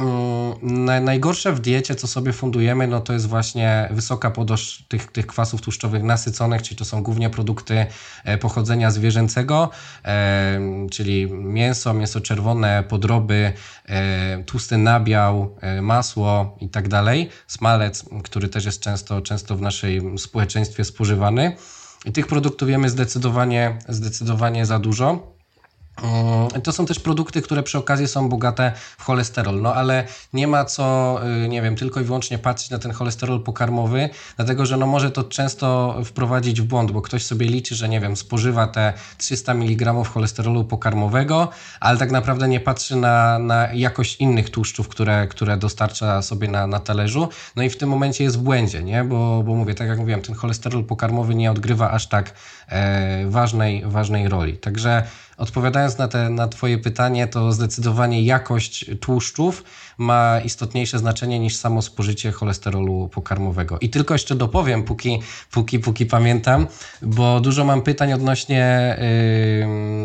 mm, 0.63 1.05
najgorsze 1.05 1.53
w 1.53 1.61
diecie, 1.61 1.95
co 1.95 2.07
sobie 2.07 2.33
fundujemy, 2.33 2.87
no 2.87 3.01
to 3.01 3.13
jest 3.13 3.27
właśnie 3.27 3.89
wysoka 3.91 4.31
podaż 4.31 4.85
tych, 4.89 5.13
tych 5.13 5.27
kwasów 5.27 5.61
tłuszczowych 5.61 6.03
nasyconych, 6.03 6.63
czyli 6.63 6.77
to 6.77 6.85
są 6.85 7.03
głównie 7.03 7.31
produkty 7.31 7.87
e, 8.25 8.39
pochodzenia 8.39 8.91
zwierzęcego, 8.91 9.71
e, 10.05 10.61
czyli 10.91 11.27
mięso, 11.33 11.95
mięso 11.95 12.21
czerwone, 12.21 12.85
podroby, 12.89 13.53
tłusty 14.47 14.79
nabiał, 14.79 15.57
masło 15.83 16.57
i 16.61 16.69
tak 16.69 16.89
dalej, 16.89 17.29
smalec, 17.47 18.05
który 18.25 18.49
też 18.49 18.65
jest 18.65 18.81
często, 18.81 19.21
często 19.21 19.57
w 19.57 19.61
naszej 19.61 20.19
społeczeństwie 20.19 20.85
spożywany. 20.85 21.57
I 22.05 22.13
tych 22.13 22.27
produktów 22.27 22.69
jemy 22.69 22.89
zdecydowanie, 22.89 23.79
zdecydowanie 23.89 24.67
za 24.67 24.79
dużo. 24.79 25.34
Mm, 26.03 26.63
to 26.63 26.73
są 26.73 26.87
też 26.87 27.01
produkty, 27.01 27.43
które 27.43 27.63
przy 27.63 27.79
okazji 27.79 28.09
są 28.09 28.29
bogate 28.29 28.73
w 28.99 29.03
cholesterol, 29.03 29.61
no 29.63 29.75
ale 29.75 30.05
nie 30.33 30.47
ma 30.47 30.65
co, 30.65 31.21
y, 31.45 31.49
nie 31.49 31.63
wiem, 31.63 31.77
tylko 31.77 32.01
i 32.01 32.05
wyłącznie 32.05 32.39
patrzeć 32.39 32.71
na 32.71 32.79
ten 32.79 32.93
cholesterol 32.93 33.43
pokarmowy, 33.43 34.11
dlatego 34.37 34.67
że 34.67 34.77
no 34.77 34.87
może 34.87 35.11
to 35.11 35.25
często 35.25 35.97
wprowadzić 36.05 36.61
w 36.61 36.65
błąd, 36.65 36.91
bo 36.91 37.03
ktoś 37.03 37.27
sobie 37.27 37.47
liczy, 37.47 37.75
że 37.75 37.89
nie 37.89 38.01
wiem, 38.01 38.17
spożywa 38.17 38.67
te 38.67 38.93
300 39.19 39.53
mg 39.53 40.05
cholesterolu 40.05 40.65
pokarmowego, 40.65 41.49
ale 41.81 41.99
tak 41.99 42.11
naprawdę 42.11 42.49
nie 42.49 42.61
patrzy 42.61 42.97
na, 42.97 43.39
na 43.39 43.73
jakość 43.73 44.17
innych 44.17 44.51
tłuszczów, 44.51 44.89
które, 44.89 45.27
które 45.27 45.57
dostarcza 45.57 46.23
sobie 46.23 46.49
na, 46.49 46.67
na 46.67 46.81
talerzu, 46.81 47.29
no 47.57 47.63
i 47.63 47.71
w 47.71 47.77
tym 47.77 47.89
momencie 47.89 48.25
jest 48.25 48.39
w 48.39 48.43
błędzie, 48.43 48.83
nie? 48.83 49.05
Bo, 49.05 49.43
bo 49.43 49.55
mówię, 49.55 49.75
tak 49.75 49.89
jak 49.89 49.99
mówiłem, 49.99 50.23
ten 50.23 50.35
cholesterol 50.35 50.85
pokarmowy 50.85 51.35
nie 51.35 51.51
odgrywa 51.51 51.91
aż 51.91 52.09
tak 52.09 52.35
e, 52.69 53.27
ważnej, 53.31 53.83
ważnej 53.87 54.29
roli. 54.29 54.57
Także 54.57 55.03
Odpowiadając 55.37 55.99
na, 55.99 56.09
te, 56.09 56.31
na 56.31 56.49
Twoje 56.49 56.79
pytanie, 56.79 57.27
to 57.27 57.53
zdecydowanie 57.53 58.23
jakość 58.23 58.91
tłuszczów 59.01 59.65
ma 59.99 60.41
istotniejsze 60.45 60.99
znaczenie 60.99 61.39
niż 61.39 61.57
samo 61.57 61.83
spożycie 61.83 62.33
cholesterolu 62.33 63.09
pokarmowego. 63.13 63.79
I 63.79 63.91
tylko 63.91 64.15
jeszcze 64.15 64.35
dopowiem, 64.35 64.83
póki, 64.83 65.23
póki, 65.51 65.79
póki 65.79 66.07
pamiętam, 66.07 66.67
bo 67.03 67.41
dużo 67.41 67.65
mam 67.65 67.83
pytań 67.83 68.13
odnośnie 68.13 68.97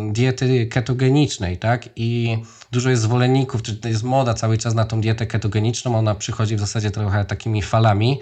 yy, 0.06 0.14
diety 0.14 0.68
ketogenicznej, 0.68 1.58
tak? 1.58 1.90
I 1.96 2.38
dużo 2.72 2.90
jest 2.90 3.02
zwolenników, 3.02 3.62
czy 3.62 3.76
to 3.76 3.88
jest 3.88 4.04
moda 4.04 4.34
cały 4.34 4.58
czas 4.58 4.74
na 4.74 4.86
tą 4.86 5.02
dietę 5.02 5.26
ketogeniczną, 5.26 5.98
ona 5.98 6.16
przychodzi 6.16 6.56
w 6.56 6.60
zasadzie 6.60 6.92
trochę 6.92 7.26
takimi 7.26 7.62
falami. 7.62 8.20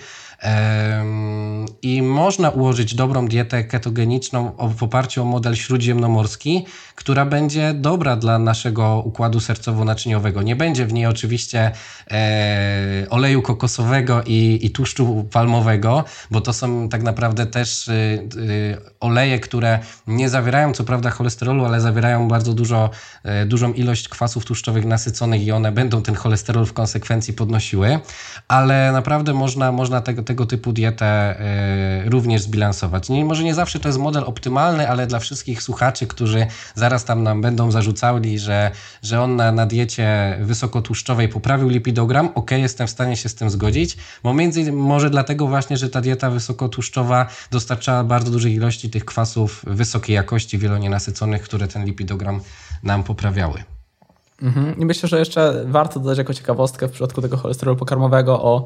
I 1.81 2.01
można 2.01 2.49
ułożyć 2.49 2.95
dobrą 2.95 3.27
dietę 3.27 3.63
ketogeniczną 3.63 4.51
w 4.77 4.83
oparciu 4.83 5.21
o 5.21 5.25
model 5.25 5.55
śródziemnomorski, 5.55 6.65
która 6.95 7.25
będzie 7.25 7.73
dobra 7.73 8.15
dla 8.15 8.39
naszego 8.39 9.01
układu 9.05 9.39
sercowo-naczyniowego. 9.39 10.43
Nie 10.43 10.55
będzie 10.55 10.85
w 10.85 10.93
niej 10.93 11.05
oczywiście 11.05 11.71
e, 12.11 13.05
oleju 13.09 13.41
kokosowego 13.41 14.23
i, 14.25 14.59
i 14.61 14.71
tłuszczu 14.71 15.27
palmowego, 15.31 16.03
bo 16.31 16.41
to 16.41 16.53
są 16.53 16.89
tak 16.89 17.03
naprawdę 17.03 17.45
też 17.45 17.87
y, 17.87 17.91
y, 18.37 18.77
oleje, 18.99 19.39
które 19.39 19.79
nie 20.07 20.29
zawierają 20.29 20.73
co 20.73 20.83
prawda 20.83 21.09
cholesterolu, 21.09 21.65
ale 21.65 21.81
zawierają 21.81 22.27
bardzo 22.27 22.53
dużo, 22.53 22.89
e, 23.23 23.45
dużą 23.45 23.73
ilość 23.73 24.07
kwasów 24.37 24.45
tłuszczowych 24.45 24.85
nasyconych 24.85 25.41
i 25.43 25.51
one 25.51 25.71
będą 25.71 26.01
ten 26.01 26.15
cholesterol 26.15 26.65
w 26.65 26.73
konsekwencji 26.73 27.33
podnosiły, 27.33 27.99
ale 28.47 28.91
naprawdę 28.91 29.33
można, 29.33 29.71
można 29.71 30.01
tego, 30.01 30.23
tego 30.23 30.45
typu 30.45 30.73
dietę 30.73 31.35
y, 32.05 32.09
również 32.09 32.41
zbilansować. 32.41 33.09
Nie, 33.09 33.25
może 33.25 33.43
nie 33.43 33.53
zawsze 33.53 33.79
to 33.79 33.89
jest 33.89 33.99
model 33.99 34.23
optymalny, 34.23 34.89
ale 34.89 35.07
dla 35.07 35.19
wszystkich 35.19 35.63
słuchaczy, 35.63 36.07
którzy 36.07 36.47
zaraz 36.75 37.05
tam 37.05 37.23
nam 37.23 37.41
będą 37.41 37.71
zarzucali, 37.71 38.39
że, 38.39 38.71
że 39.03 39.21
on 39.21 39.35
na, 39.35 39.51
na 39.51 39.65
diecie 39.65 40.37
wysokotłuszczowej 40.41 41.29
poprawił 41.29 41.69
lipidogram, 41.69 42.29
ok, 42.35 42.51
jestem 42.51 42.87
w 42.87 42.89
stanie 42.89 43.17
się 43.17 43.29
z 43.29 43.35
tym 43.35 43.49
zgodzić, 43.49 43.97
bo 44.23 44.33
między 44.33 44.71
może 44.71 45.09
dlatego 45.09 45.47
właśnie, 45.47 45.77
że 45.77 45.89
ta 45.89 46.01
dieta 46.01 46.29
wysokotłuszczowa 46.29 47.27
dostarczała 47.51 48.03
bardzo 48.03 48.31
dużej 48.31 48.53
ilości 48.53 48.89
tych 48.89 49.05
kwasów 49.05 49.63
wysokiej 49.67 50.15
jakości, 50.15 50.57
wielonienasyconych, 50.57 51.41
które 51.41 51.67
ten 51.67 51.85
lipidogram 51.85 52.39
nam 52.83 53.03
poprawiały. 53.03 53.76
Mhm. 54.41 54.79
I 54.79 54.85
myślę, 54.85 55.09
że 55.09 55.19
jeszcze 55.19 55.65
warto 55.67 55.99
dodać 55.99 56.17
jako 56.17 56.33
ciekawostkę 56.33 56.87
w 56.87 56.91
przypadku 56.91 57.21
tego 57.21 57.37
cholesterolu 57.37 57.77
pokarmowego 57.77 58.43
o 58.43 58.65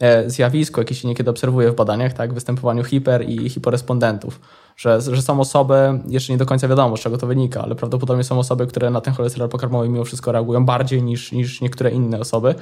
E, 0.00 0.30
zjawisko, 0.30 0.80
jakie 0.80 0.94
się 0.94 1.08
niekiedy 1.08 1.30
obserwuje 1.30 1.70
w 1.70 1.74
badaniach, 1.74 2.12
tak, 2.12 2.34
występowaniu 2.34 2.84
hiper 2.84 3.28
i 3.28 3.50
hiporespondentów, 3.50 4.40
że, 4.76 5.00
że 5.00 5.22
są 5.22 5.40
osoby, 5.40 6.00
jeszcze 6.08 6.32
nie 6.32 6.38
do 6.38 6.46
końca 6.46 6.68
wiadomo, 6.68 6.96
z 6.96 7.00
czego 7.00 7.18
to 7.18 7.26
wynika, 7.26 7.62
ale 7.62 7.74
prawdopodobnie 7.74 8.24
są 8.24 8.38
osoby, 8.38 8.66
które 8.66 8.90
na 8.90 9.00
ten 9.00 9.14
cholesterol 9.14 9.48
pokarmowy 9.48 9.88
mimo 9.88 10.04
wszystko 10.04 10.32
reagują 10.32 10.64
bardziej 10.64 11.02
niż, 11.02 11.32
niż 11.32 11.60
niektóre 11.60 11.90
inne 11.90 12.20
osoby. 12.20 12.54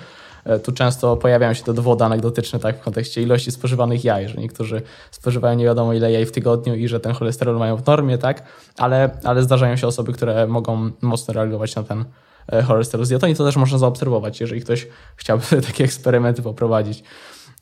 E, 0.44 0.58
tu 0.58 0.72
często 0.72 1.16
pojawiają 1.16 1.54
się 1.54 1.64
te 1.64 1.74
dowody 1.74 2.04
anegdotyczne 2.04 2.58
tak, 2.58 2.78
w 2.78 2.80
kontekście 2.80 3.22
ilości 3.22 3.52
spożywanych 3.52 4.04
jaj, 4.04 4.28
że 4.28 4.40
niektórzy 4.40 4.82
spożywają 5.10 5.56
nie 5.56 5.64
wiadomo 5.64 5.92
ile 5.92 6.12
jaj 6.12 6.26
w 6.26 6.32
tygodniu 6.32 6.74
i 6.74 6.88
że 6.88 7.00
ten 7.00 7.12
cholesterol 7.12 7.58
mają 7.58 7.76
w 7.76 7.86
normie, 7.86 8.18
tak, 8.18 8.42
ale, 8.78 9.10
ale 9.24 9.42
zdarzają 9.42 9.76
się 9.76 9.86
osoby, 9.86 10.12
które 10.12 10.46
mogą 10.46 10.90
mocno 11.02 11.34
reagować 11.34 11.76
na 11.76 11.82
ten 11.82 12.04
E, 12.04 12.25
cholesterol 12.66 13.06
z 13.06 13.08
dietą 13.08 13.26
i 13.26 13.34
to 13.34 13.44
też 13.44 13.56
można 13.56 13.78
zaobserwować, 13.78 14.40
jeżeli 14.40 14.60
ktoś 14.60 14.88
chciałby 15.16 15.44
takie 15.66 15.84
eksperymenty 15.84 16.42
poprowadzić 16.42 17.02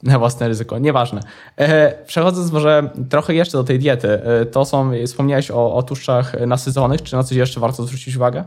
na 0.03 0.19
własne 0.19 0.49
ryzyko. 0.49 0.79
Nieważne. 0.79 1.21
E, 1.57 2.05
przechodząc 2.07 2.53
może 2.53 2.91
trochę 3.11 3.35
jeszcze 3.35 3.59
do 3.59 3.65
tej 3.65 3.79
diety, 3.79 4.09
e, 4.09 4.47
to 4.47 4.65
są, 4.65 4.93
wspomniałeś 5.07 5.51
o, 5.51 5.75
o 5.75 5.83
tłuszczach 5.83 6.41
nasyconych, 6.47 7.03
czy 7.03 7.17
na 7.17 7.23
coś 7.23 7.37
jeszcze 7.37 7.61
warto 7.61 7.83
zwrócić 7.83 8.17
uwagę? 8.17 8.45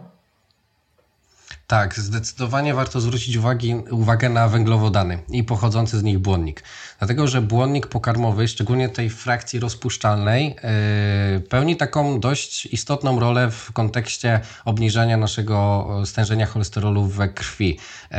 Tak, 1.68 2.00
zdecydowanie 2.00 2.74
warto 2.74 3.02
zwrócić 3.02 3.36
uwagi, 3.36 3.76
uwagę 3.76 4.30
na 4.30 4.48
węglowodany 4.48 5.20
i 5.30 5.44
pochodzący 5.44 6.00
z 6.00 6.04
nich 6.04 6.20
błonnik. 6.20 6.64
Dlatego, 7.00 7.28
że 7.28 7.42
błonnik 7.42 7.88
pokarmowy, 7.88 8.48
szczególnie 8.48 8.90
tej 8.90 9.10
frakcji 9.10 9.60
rozpuszczalnej, 9.60 10.56
yy, 11.34 11.40
pełni 11.40 11.76
taką 11.76 12.20
dość 12.20 12.66
istotną 12.66 13.20
rolę 13.20 13.52
w 13.52 13.72
kontekście 13.72 14.40
obniżania 14.66 15.18
naszego 15.18 15.88
stężenia 16.06 16.46
cholesterolu 16.46 17.06
we 17.06 17.30
krwi. 17.30 17.80
Yy, 18.12 18.18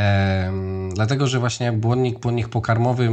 dlatego, 0.94 1.26
że 1.26 1.38
właśnie 1.38 1.72
błonnik, 1.72 2.18
błonnik 2.18 2.48
pokarmowy 2.48 3.04
yy, 3.04 3.10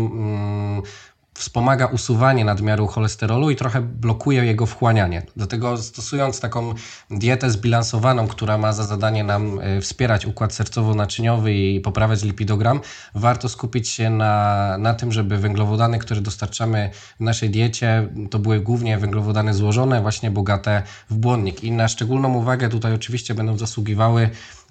wspomaga 1.35 1.85
usuwanie 1.85 2.45
nadmiaru 2.45 2.87
cholesterolu 2.87 3.49
i 3.49 3.55
trochę 3.55 3.81
blokuje 3.81 4.45
jego 4.45 4.65
wchłanianie. 4.65 5.21
Dlatego 5.35 5.77
stosując 5.77 6.39
taką 6.39 6.73
dietę 7.11 7.51
zbilansowaną, 7.51 8.27
która 8.27 8.57
ma 8.57 8.73
za 8.73 8.83
zadanie 8.83 9.23
nam 9.23 9.59
e, 9.59 9.81
wspierać 9.81 10.25
układ 10.25 10.51
sercowo-naczyniowy 10.53 11.51
i 11.51 11.79
poprawiać 11.79 12.23
lipidogram, 12.23 12.79
warto 13.15 13.49
skupić 13.49 13.89
się 13.89 14.09
na, 14.09 14.77
na 14.77 14.93
tym, 14.93 15.11
żeby 15.11 15.37
węglowodany, 15.37 15.99
które 15.99 16.21
dostarczamy 16.21 16.89
w 17.19 17.23
naszej 17.23 17.49
diecie, 17.49 18.07
to 18.31 18.39
były 18.39 18.59
głównie 18.59 18.97
węglowodany 18.97 19.53
złożone, 19.53 20.01
właśnie 20.01 20.31
bogate 20.31 20.83
w 21.09 21.15
błonnik. 21.15 21.63
I 21.63 21.71
na 21.71 21.87
szczególną 21.87 22.33
uwagę 22.33 22.69
tutaj 22.69 22.93
oczywiście 22.93 23.35
będą 23.35 23.57
zasługiwały 23.57 24.29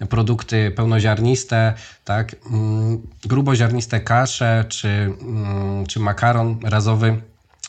produkty 0.09 0.71
pełnoziarniste, 0.71 1.75
tak, 2.05 2.37
mm, 2.51 3.03
gruboziarniste 3.25 4.01
kasze 4.01 4.65
czy, 4.69 4.89
mm, 4.89 5.87
czy 5.87 6.01
makaron 6.01 6.59
razowy 6.63 7.23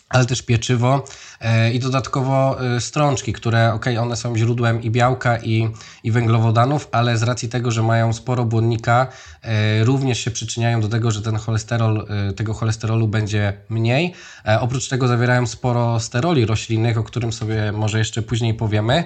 ale 0.09 0.25
też 0.25 0.41
pieczywo 0.41 1.05
e, 1.41 1.71
i 1.71 1.79
dodatkowo 1.79 2.65
e, 2.75 2.81
strączki, 2.81 3.33
które 3.33 3.73
ok, 3.73 3.85
one 3.99 4.15
są 4.15 4.37
źródłem 4.37 4.83
i 4.83 4.91
białka 4.91 5.37
i, 5.37 5.69
i 6.03 6.11
węglowodanów, 6.11 6.87
ale 6.91 7.17
z 7.17 7.23
racji 7.23 7.49
tego, 7.49 7.71
że 7.71 7.83
mają 7.83 8.13
sporo 8.13 8.45
błonnika, 8.45 9.07
e, 9.41 9.83
również 9.83 10.19
się 10.19 10.31
przyczyniają 10.31 10.81
do 10.81 10.87
tego, 10.87 11.11
że 11.11 11.21
ten 11.21 11.35
cholesterol, 11.35 12.07
tego 12.35 12.53
cholesterolu 12.53 13.07
będzie 13.07 13.53
mniej. 13.69 14.13
Oprócz 14.59 14.87
tego 14.87 15.07
zawierają 15.07 15.47
sporo 15.47 15.99
steroli 15.99 16.45
roślinnych, 16.45 16.97
o 16.97 17.03
którym 17.03 17.33
sobie 17.33 17.71
może 17.71 17.99
jeszcze 17.99 18.21
później 18.21 18.53
powiemy. 18.53 19.03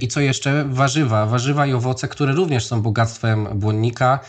I 0.00 0.08
co 0.08 0.20
jeszcze? 0.20 0.64
Warzywa. 0.68 1.26
Warzywa 1.26 1.66
i 1.66 1.72
owoce, 1.72 2.08
które 2.08 2.32
również 2.32 2.66
są 2.66 2.82
bogactwem 2.82 3.48
błonnika 3.54 4.20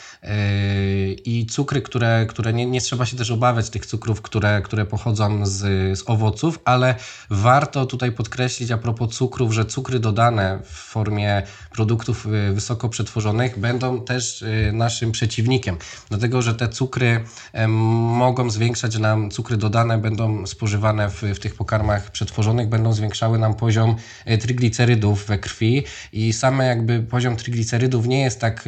i 1.26 1.46
cukry, 1.46 1.82
które, 1.82 2.26
które 2.30 2.54
nie, 2.54 2.66
nie 2.66 2.82
trzeba 2.82 3.06
się 3.06 3.18
też 3.18 3.32
obawiać 3.32 3.70
tych 3.70 3.86
cukrów, 3.86 4.22
które, 4.22 4.62
które 4.62 4.86
pochodzą 4.86 5.46
z 5.46 5.65
z, 5.66 6.04
owoców, 6.06 6.60
ale 6.66 6.96
warto 7.30 7.86
tutaj 7.86 8.12
podkreślić 8.12 8.72
a 8.72 8.78
propos 8.78 9.16
cukrów, 9.16 9.54
że 9.54 9.66
cukry 9.66 10.00
dodane 10.00 10.60
w 10.64 10.72
formie 10.72 11.44
produktów 11.76 12.26
y, 12.26 12.54
wysoko 12.54 12.90
przetworzonych 12.90 13.60
będą 13.60 14.02
też 14.02 14.42
y, 14.42 14.72
naszym 14.74 15.12
przeciwnikiem, 15.12 15.78
dlatego 16.10 16.42
że 16.42 16.56
te 16.56 16.70
cukry 16.70 17.24
mogą 17.68 18.50
zwiększać 18.50 19.00
nam, 19.00 19.32
cukry 19.32 19.58
dodane 19.58 19.98
będą 19.98 20.48
spożywane 20.48 21.10
w, 21.10 21.22
w 21.22 21.40
tych 21.40 21.56
pokarmach 21.56 22.12
przetworzonych, 22.12 22.70
będą 22.70 22.94
zwiększały 22.94 23.40
nam 23.40 23.54
poziom 23.54 23.96
y, 24.28 24.38
triglicerydów 24.38 25.26
we 25.26 25.38
krwi. 25.38 25.84
I 26.14 26.34
same 26.34 26.66
jakby 26.66 27.00
poziom 27.00 27.36
triglicerydów 27.36 28.08
nie 28.08 28.22
jest 28.22 28.40
tak 28.40 28.66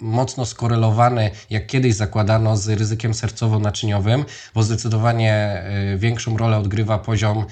mocno 0.00 0.46
skorelowany, 0.46 1.30
jak 1.50 1.66
kiedyś 1.66 1.94
zakładano 1.94 2.56
z 2.56 2.68
ryzykiem 2.68 3.12
sercowo-naczyniowym, 3.12 4.24
bo 4.54 4.62
zdecydowanie 4.62 5.62
większą 5.96 6.36
rolę 6.36 6.58
odgrywa 6.58 6.98
poziom 6.98 7.44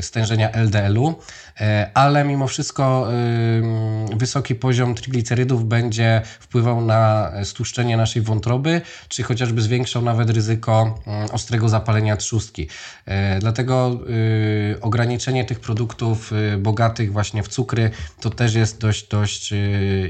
stężenia 0.00 0.50
LDL-u, 0.52 1.14
e, 1.60 1.90
ale 1.94 2.24
mimo 2.24 2.46
wszystko 2.46 3.08
wysoki 4.16 4.54
poziom 4.54 4.94
triglicerydów 4.94 5.64
będzie 5.64 6.22
wpływał 6.40 6.80
na 6.80 7.32
stłuszczenie 7.44 7.96
naszej 7.96 8.22
wątroby, 8.22 8.80
czy 9.08 9.22
chociażby 9.22 9.62
zwiększał 9.62 10.02
nawet 10.02 10.30
ryzyko 10.30 10.98
ostrego 11.32 11.68
zapalenia 11.68 12.16
trzustki. 12.16 12.68
Dlatego 13.40 14.00
ograniczenie 14.80 15.44
tych 15.44 15.60
produktów 15.60 16.32
bogatych 16.58 17.12
właśnie 17.12 17.42
w 17.42 17.48
cukry 17.48 17.90
to 18.20 18.30
też 18.30 18.54
jest 18.54 18.80
dość, 18.80 19.08
dość 19.08 19.54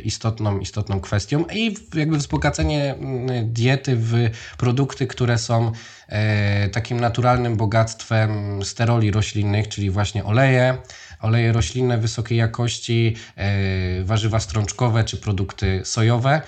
istotną, 0.04 0.58
istotną 0.58 1.00
kwestią 1.00 1.44
i 1.54 1.76
jakby 1.94 2.16
wzbogacenie 2.16 2.94
diety 3.44 3.96
w 3.96 4.14
produkty, 4.56 5.06
które 5.06 5.38
są 5.38 5.72
E, 6.08 6.68
takim 6.68 7.00
naturalnym 7.00 7.56
bogactwem 7.56 8.62
steroli 8.64 9.10
roślinnych, 9.10 9.68
czyli 9.68 9.90
właśnie 9.90 10.24
oleje, 10.24 10.78
oleje 11.20 11.52
roślinne 11.52 11.98
wysokiej 11.98 12.38
jakości, 12.38 13.16
e, 13.36 14.04
warzywa 14.04 14.40
strączkowe 14.40 15.04
czy 15.04 15.16
produkty 15.16 15.80
sojowe 15.84 16.42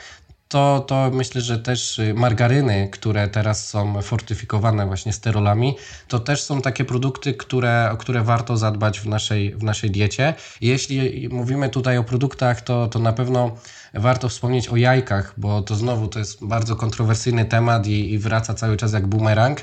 to, 0.48 0.84
to 0.86 1.10
myślę, 1.12 1.40
że 1.40 1.58
też 1.58 2.00
margaryny, 2.14 2.88
które 2.92 3.28
teraz 3.28 3.68
są 3.68 4.02
fortyfikowane 4.02 4.86
właśnie 4.86 5.12
sterolami, 5.12 5.76
to 6.08 6.18
też 6.18 6.42
są 6.42 6.62
takie 6.62 6.84
produkty, 6.84 7.34
które, 7.34 7.90
o 7.92 7.96
które 7.96 8.22
warto 8.22 8.56
zadbać 8.56 9.00
w 9.00 9.06
naszej, 9.06 9.54
w 9.54 9.62
naszej 9.62 9.90
diecie. 9.90 10.34
Jeśli 10.60 11.28
mówimy 11.28 11.68
tutaj 11.68 11.98
o 11.98 12.04
produktach, 12.04 12.60
to, 12.60 12.86
to 12.86 12.98
na 12.98 13.12
pewno 13.12 13.56
warto 13.94 14.28
wspomnieć 14.28 14.68
o 14.68 14.76
jajkach, 14.76 15.34
bo 15.36 15.62
to 15.62 15.74
znowu 15.74 16.08
to 16.08 16.18
jest 16.18 16.46
bardzo 16.46 16.76
kontrowersyjny 16.76 17.44
temat 17.44 17.86
i, 17.86 18.12
i 18.12 18.18
wraca 18.18 18.54
cały 18.54 18.76
czas 18.76 18.92
jak 18.92 19.06
bumerang. 19.06 19.60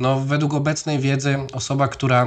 No, 0.00 0.20
według 0.20 0.54
obecnej 0.54 0.98
wiedzy 0.98 1.38
osoba, 1.52 1.88
która 1.88 2.26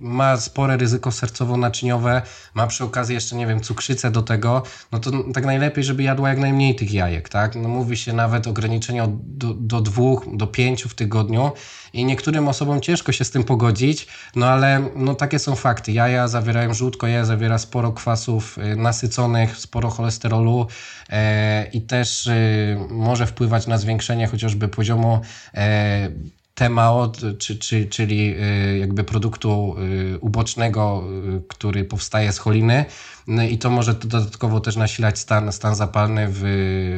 ma 0.00 0.36
spore 0.36 0.76
ryzyko 0.76 1.10
sercowo-naczyniowe, 1.10 2.22
ma 2.54 2.66
przy 2.66 2.84
okazji 2.84 3.14
jeszcze, 3.14 3.36
nie 3.36 3.46
wiem, 3.46 3.60
cukrzycę 3.60 4.10
do 4.10 4.22
tego, 4.22 4.62
no 4.92 4.98
to 4.98 5.10
tak 5.34 5.46
najlepiej, 5.46 5.84
żeby 5.84 6.02
jadła 6.02 6.28
jak 6.28 6.38
najmniej 6.38 6.74
tych 6.74 6.92
jajek, 6.92 7.28
tak? 7.28 7.54
No, 7.54 7.68
mówi 7.68 7.96
się 7.96 8.12
nawet 8.12 8.46
ograniczenie 8.46 9.08
do, 9.22 9.54
do 9.54 9.80
dwóch, 9.80 10.36
do 10.36 10.46
pięciu 10.46 10.88
w 10.88 10.94
tygodniu 10.94 11.52
i 11.92 12.04
niektórym 12.04 12.48
osobom 12.48 12.80
ciężko 12.80 13.12
się 13.12 13.24
z 13.24 13.30
tym 13.30 13.44
pogodzić, 13.44 14.06
no 14.36 14.46
ale 14.46 14.88
no, 14.96 15.14
takie 15.14 15.38
są 15.38 15.56
fakty. 15.56 15.92
Jaja 15.92 16.28
zawierają 16.28 16.74
żółtko, 16.74 17.06
jaja 17.06 17.24
zawiera 17.24 17.58
sporo 17.58 17.92
kwasów 17.92 18.58
y, 18.58 18.76
nasyconych, 18.76 19.56
sporo 19.56 19.90
cholesterolu 19.90 20.66
e, 21.10 21.66
i 21.66 21.80
też 21.80 22.26
y, 22.26 22.78
może 22.90 23.26
wpływać 23.26 23.66
na 23.66 23.78
zwiększenie 23.78 24.26
chociażby 24.26 24.68
poziomu 24.68 25.20
e, 25.54 26.10
TMAO, 26.56 27.12
czy, 27.38 27.58
czy, 27.58 27.86
czyli 27.86 28.34
y, 28.74 28.78
jakby 28.78 29.04
produktu 29.04 29.76
y, 30.14 30.18
ubocznego, 30.18 31.04
y, 31.36 31.42
który 31.48 31.84
powstaje 31.84 32.32
z 32.32 32.38
choliny 32.38 32.84
no 33.26 33.42
i 33.42 33.58
to 33.58 33.70
może 33.70 33.94
dodatkowo 33.94 34.60
też 34.60 34.76
nasilać 34.76 35.18
stan, 35.18 35.52
stan 35.52 35.74
zapalny 35.74 36.26
w, 36.28 36.40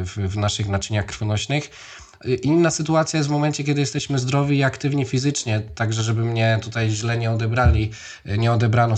w, 0.05 0.33
w 0.33 0.37
naszych 0.37 0.67
naczyniach 0.67 1.05
krwionośnych. 1.05 1.69
Inna 2.43 2.71
sytuacja 2.71 3.17
jest 3.17 3.29
w 3.29 3.31
momencie, 3.31 3.63
kiedy 3.63 3.79
jesteśmy 3.79 4.19
zdrowi 4.19 4.57
i 4.57 4.63
aktywni 4.63 5.05
fizycznie, 5.05 5.61
także 5.75 6.03
żeby 6.03 6.25
mnie 6.25 6.59
tutaj 6.61 6.89
źle 6.89 7.17
nie 7.17 7.31
odebrali, 7.31 7.91
nie 8.37 8.51
odebrano 8.51 8.95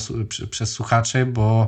przez 0.49 0.71
słuchaczy, 0.71 1.25
bo 1.25 1.67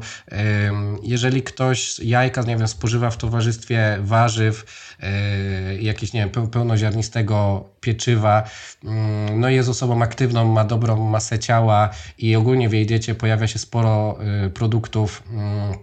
jeżeli 1.04 1.43
ktoś 1.43 1.99
jajka, 1.99 2.41
nie 2.41 2.58
wiem, 2.58 2.68
spożywa 2.68 3.10
w 3.10 3.18
towarzystwie 3.18 3.97
warzyw, 4.01 4.66
e, 4.99 5.76
jakieś, 5.76 6.14
nie 6.14 6.20
wiem, 6.20 6.49
pełnoziarnistego 6.49 7.64
pieczywa, 7.82 8.43
mm, 8.84 9.39
no 9.39 9.49
jest 9.49 9.70
osobą 9.70 10.01
aktywną, 10.01 10.45
ma 10.45 10.66
dobrą 10.66 11.10
masę 11.10 11.39
ciała 11.39 11.89
i 12.18 12.36
ogólnie 12.36 12.70
w 12.70 12.74
jej 12.74 12.86
diecie 12.86 13.16
pojawia 13.16 13.47
się 13.47 13.60
sporo 13.60 14.18
e, 14.20 14.49
produktów, 14.49 15.24
mm, 15.32 15.74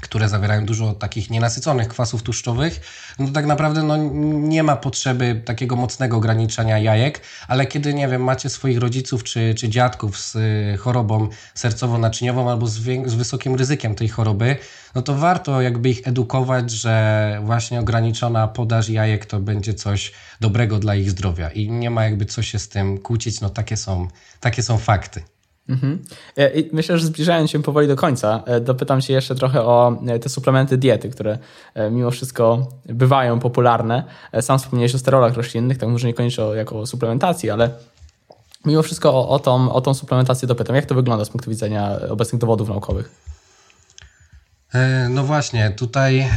które 0.00 0.28
zawierają 0.28 0.66
dużo 0.66 0.92
takich 0.92 1.30
nienasyconych 1.30 1.88
kwasów 1.88 2.22
tłuszczowych, 2.22 2.80
no 3.18 3.28
tak 3.28 3.46
naprawdę 3.46 3.82
no, 3.82 3.96
nie 4.32 4.62
ma 4.62 4.76
potrzeby 4.76 5.42
takiego 5.44 5.76
mocnego 5.76 6.16
ograniczania 6.16 6.78
jajek, 6.78 7.20
ale 7.48 7.66
kiedy, 7.66 7.94
nie 7.94 8.08
wiem, 8.08 8.24
macie 8.24 8.48
swoich 8.48 8.78
rodziców 8.78 9.24
czy, 9.24 9.54
czy 9.54 9.68
dziadków 9.68 10.18
z 10.18 10.34
y, 10.36 10.76
chorobą 10.78 11.28
sercowo-naczyniową 11.54 12.50
albo 12.50 12.66
z, 12.66 12.78
z 13.06 13.14
wysokim 13.14 13.54
ryzykiem 13.54 13.94
tej 13.94 14.08
choroby, 14.08 14.56
no 14.94 15.02
to 15.02 15.14
warto 15.14 15.60
jakby 15.62 15.88
ich 15.88 16.08
edukować, 16.08 16.70
że 16.70 17.40
właśnie 17.44 17.80
ograniczona 17.80 18.48
podaż 18.48 18.88
jajek 18.88 19.26
to 19.26 19.40
będzie 19.40 19.74
coś 19.74 20.12
dobrego 20.40 20.78
dla 20.78 20.94
ich 20.94 21.10
zdrowia. 21.10 21.50
I 21.50 21.70
nie 21.70 21.90
ma 21.90 22.04
jakby 22.04 22.26
co 22.26 22.42
się 22.42 22.58
z 22.58 22.68
tym 22.68 22.98
kłócić, 22.98 23.40
no 23.40 23.50
takie 23.50 23.76
są, 23.76 24.08
takie 24.40 24.62
są 24.62 24.78
fakty. 24.78 25.22
Mhm. 25.70 25.98
E, 26.36 26.50
myślę, 26.72 26.98
że 26.98 27.06
zbliżając 27.06 27.50
się 27.50 27.62
powoli 27.62 27.88
do 27.88 27.96
końca, 27.96 28.42
e, 28.46 28.60
dopytam 28.60 29.00
się 29.00 29.12
jeszcze 29.12 29.34
trochę 29.34 29.62
o 29.62 29.96
e, 30.06 30.18
te 30.18 30.28
suplementy 30.28 30.78
diety, 30.78 31.08
które 31.08 31.38
mimo 31.90 32.10
wszystko 32.10 32.68
bywają 32.84 33.40
popularne. 33.40 34.04
Sam 34.40 34.58
wspomniałeś 34.58 34.94
o 34.94 34.98
sterolach 34.98 35.34
roślinnych, 35.34 35.78
tak 35.78 35.88
może 35.88 36.06
niekoniecznie 36.06 36.44
jako 36.44 36.86
suplementacji, 36.86 37.50
ale 37.50 37.70
mimo 38.66 38.82
wszystko 38.82 39.14
o, 39.14 39.28
o, 39.28 39.38
tą, 39.38 39.72
o 39.72 39.80
tą 39.80 39.94
suplementację 39.94 40.48
dopytam. 40.48 40.76
Jak 40.76 40.86
to 40.86 40.94
wygląda 40.94 41.24
z 41.24 41.28
punktu 41.28 41.50
widzenia 41.50 41.90
obecnych 42.10 42.40
dowodów 42.40 42.68
naukowych? 42.68 43.10
No 45.10 45.24
właśnie, 45.24 45.70
tutaj 45.70 46.28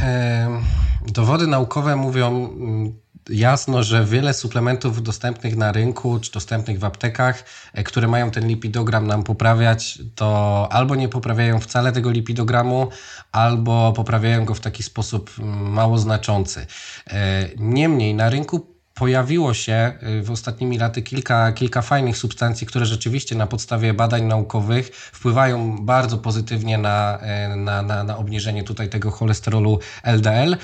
dowody 1.06 1.46
naukowe 1.46 1.96
mówią 1.96 2.28
mm, 2.28 3.03
jasno, 3.30 3.82
że 3.82 4.04
wiele 4.04 4.34
suplementów 4.34 5.02
dostępnych 5.02 5.56
na 5.56 5.72
rynku 5.72 6.20
czy 6.20 6.32
dostępnych 6.32 6.78
w 6.78 6.84
aptekach, 6.84 7.44
e, 7.72 7.84
które 7.84 8.08
mają 8.08 8.30
ten 8.30 8.48
lipidogram 8.48 9.06
nam 9.06 9.22
poprawiać, 9.22 9.98
to 10.14 10.68
albo 10.70 10.94
nie 10.94 11.08
poprawiają 11.08 11.60
wcale 11.60 11.92
tego 11.92 12.10
lipidogramu, 12.10 12.88
albo 13.32 13.92
poprawiają 13.92 14.44
go 14.44 14.54
w 14.54 14.60
taki 14.60 14.82
sposób 14.82 15.30
mm, 15.38 15.72
mało 15.72 15.98
znaczący. 15.98 16.66
E, 17.10 17.48
niemniej 17.56 18.14
na 18.14 18.30
rynku 18.30 18.73
pojawiło 18.94 19.54
się 19.54 19.92
y, 20.02 20.22
w 20.22 20.30
ostatnimi 20.30 20.78
laty 20.78 21.02
kilka, 21.02 21.52
kilka 21.52 21.82
fajnych 21.82 22.16
substancji, 22.16 22.66
które 22.66 22.86
rzeczywiście 22.86 23.36
na 23.36 23.46
podstawie 23.46 23.94
badań 23.94 24.24
naukowych 24.24 24.90
wpływają 24.94 25.78
bardzo 25.84 26.18
pozytywnie 26.18 26.78
na, 26.78 27.18
y, 27.52 27.56
na, 27.56 27.82
na, 27.82 28.04
na 28.04 28.16
obniżenie 28.16 28.64
tutaj 28.64 28.88
tego 28.88 29.10
cholesterolu 29.10 29.78
LDL. 30.02 30.52
Y, 30.52 30.58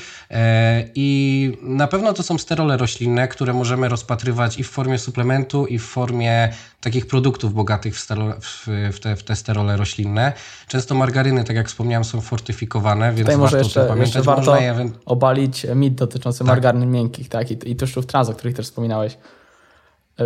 I 0.94 1.58
na 1.62 1.86
pewno 1.86 2.12
to 2.12 2.22
są 2.22 2.38
sterole 2.38 2.76
roślinne, 2.76 3.28
które 3.28 3.52
możemy 3.52 3.88
rozpatrywać 3.88 4.58
i 4.58 4.64
w 4.64 4.70
formie 4.70 4.98
suplementu, 4.98 5.66
i 5.66 5.78
w 5.78 5.84
formie 5.84 6.52
takich 6.80 7.06
produktów 7.06 7.54
bogatych 7.54 7.96
w, 7.96 8.00
sterole, 8.00 8.34
w, 8.40 8.66
w, 8.92 9.00
te, 9.00 9.16
w 9.16 9.22
te 9.22 9.36
sterole 9.36 9.76
roślinne. 9.76 10.32
Często 10.68 10.94
margaryny, 10.94 11.44
tak 11.44 11.56
jak 11.56 11.68
wspomniałem, 11.68 12.04
są 12.04 12.20
fortyfikowane, 12.20 13.12
więc 13.12 13.20
Tutaj 13.20 13.36
warto 13.36 13.56
jeszcze, 13.56 13.80
pamiętać. 13.80 14.14
Jeszcze 14.14 14.22
warto 14.22 14.56
je... 14.56 14.90
obalić 15.06 15.66
mit 15.74 15.94
dotyczący 15.94 16.38
tak. 16.38 16.48
margaryn 16.48 16.90
miękkich 16.90 17.28
tak? 17.28 17.50
I, 17.50 17.70
i 17.70 17.76
tłuszczów 17.76 18.06
trans, 18.06 18.28
o 18.28 18.34
których 18.34 18.56
też 18.56 18.66
wspominałeś 18.66 19.16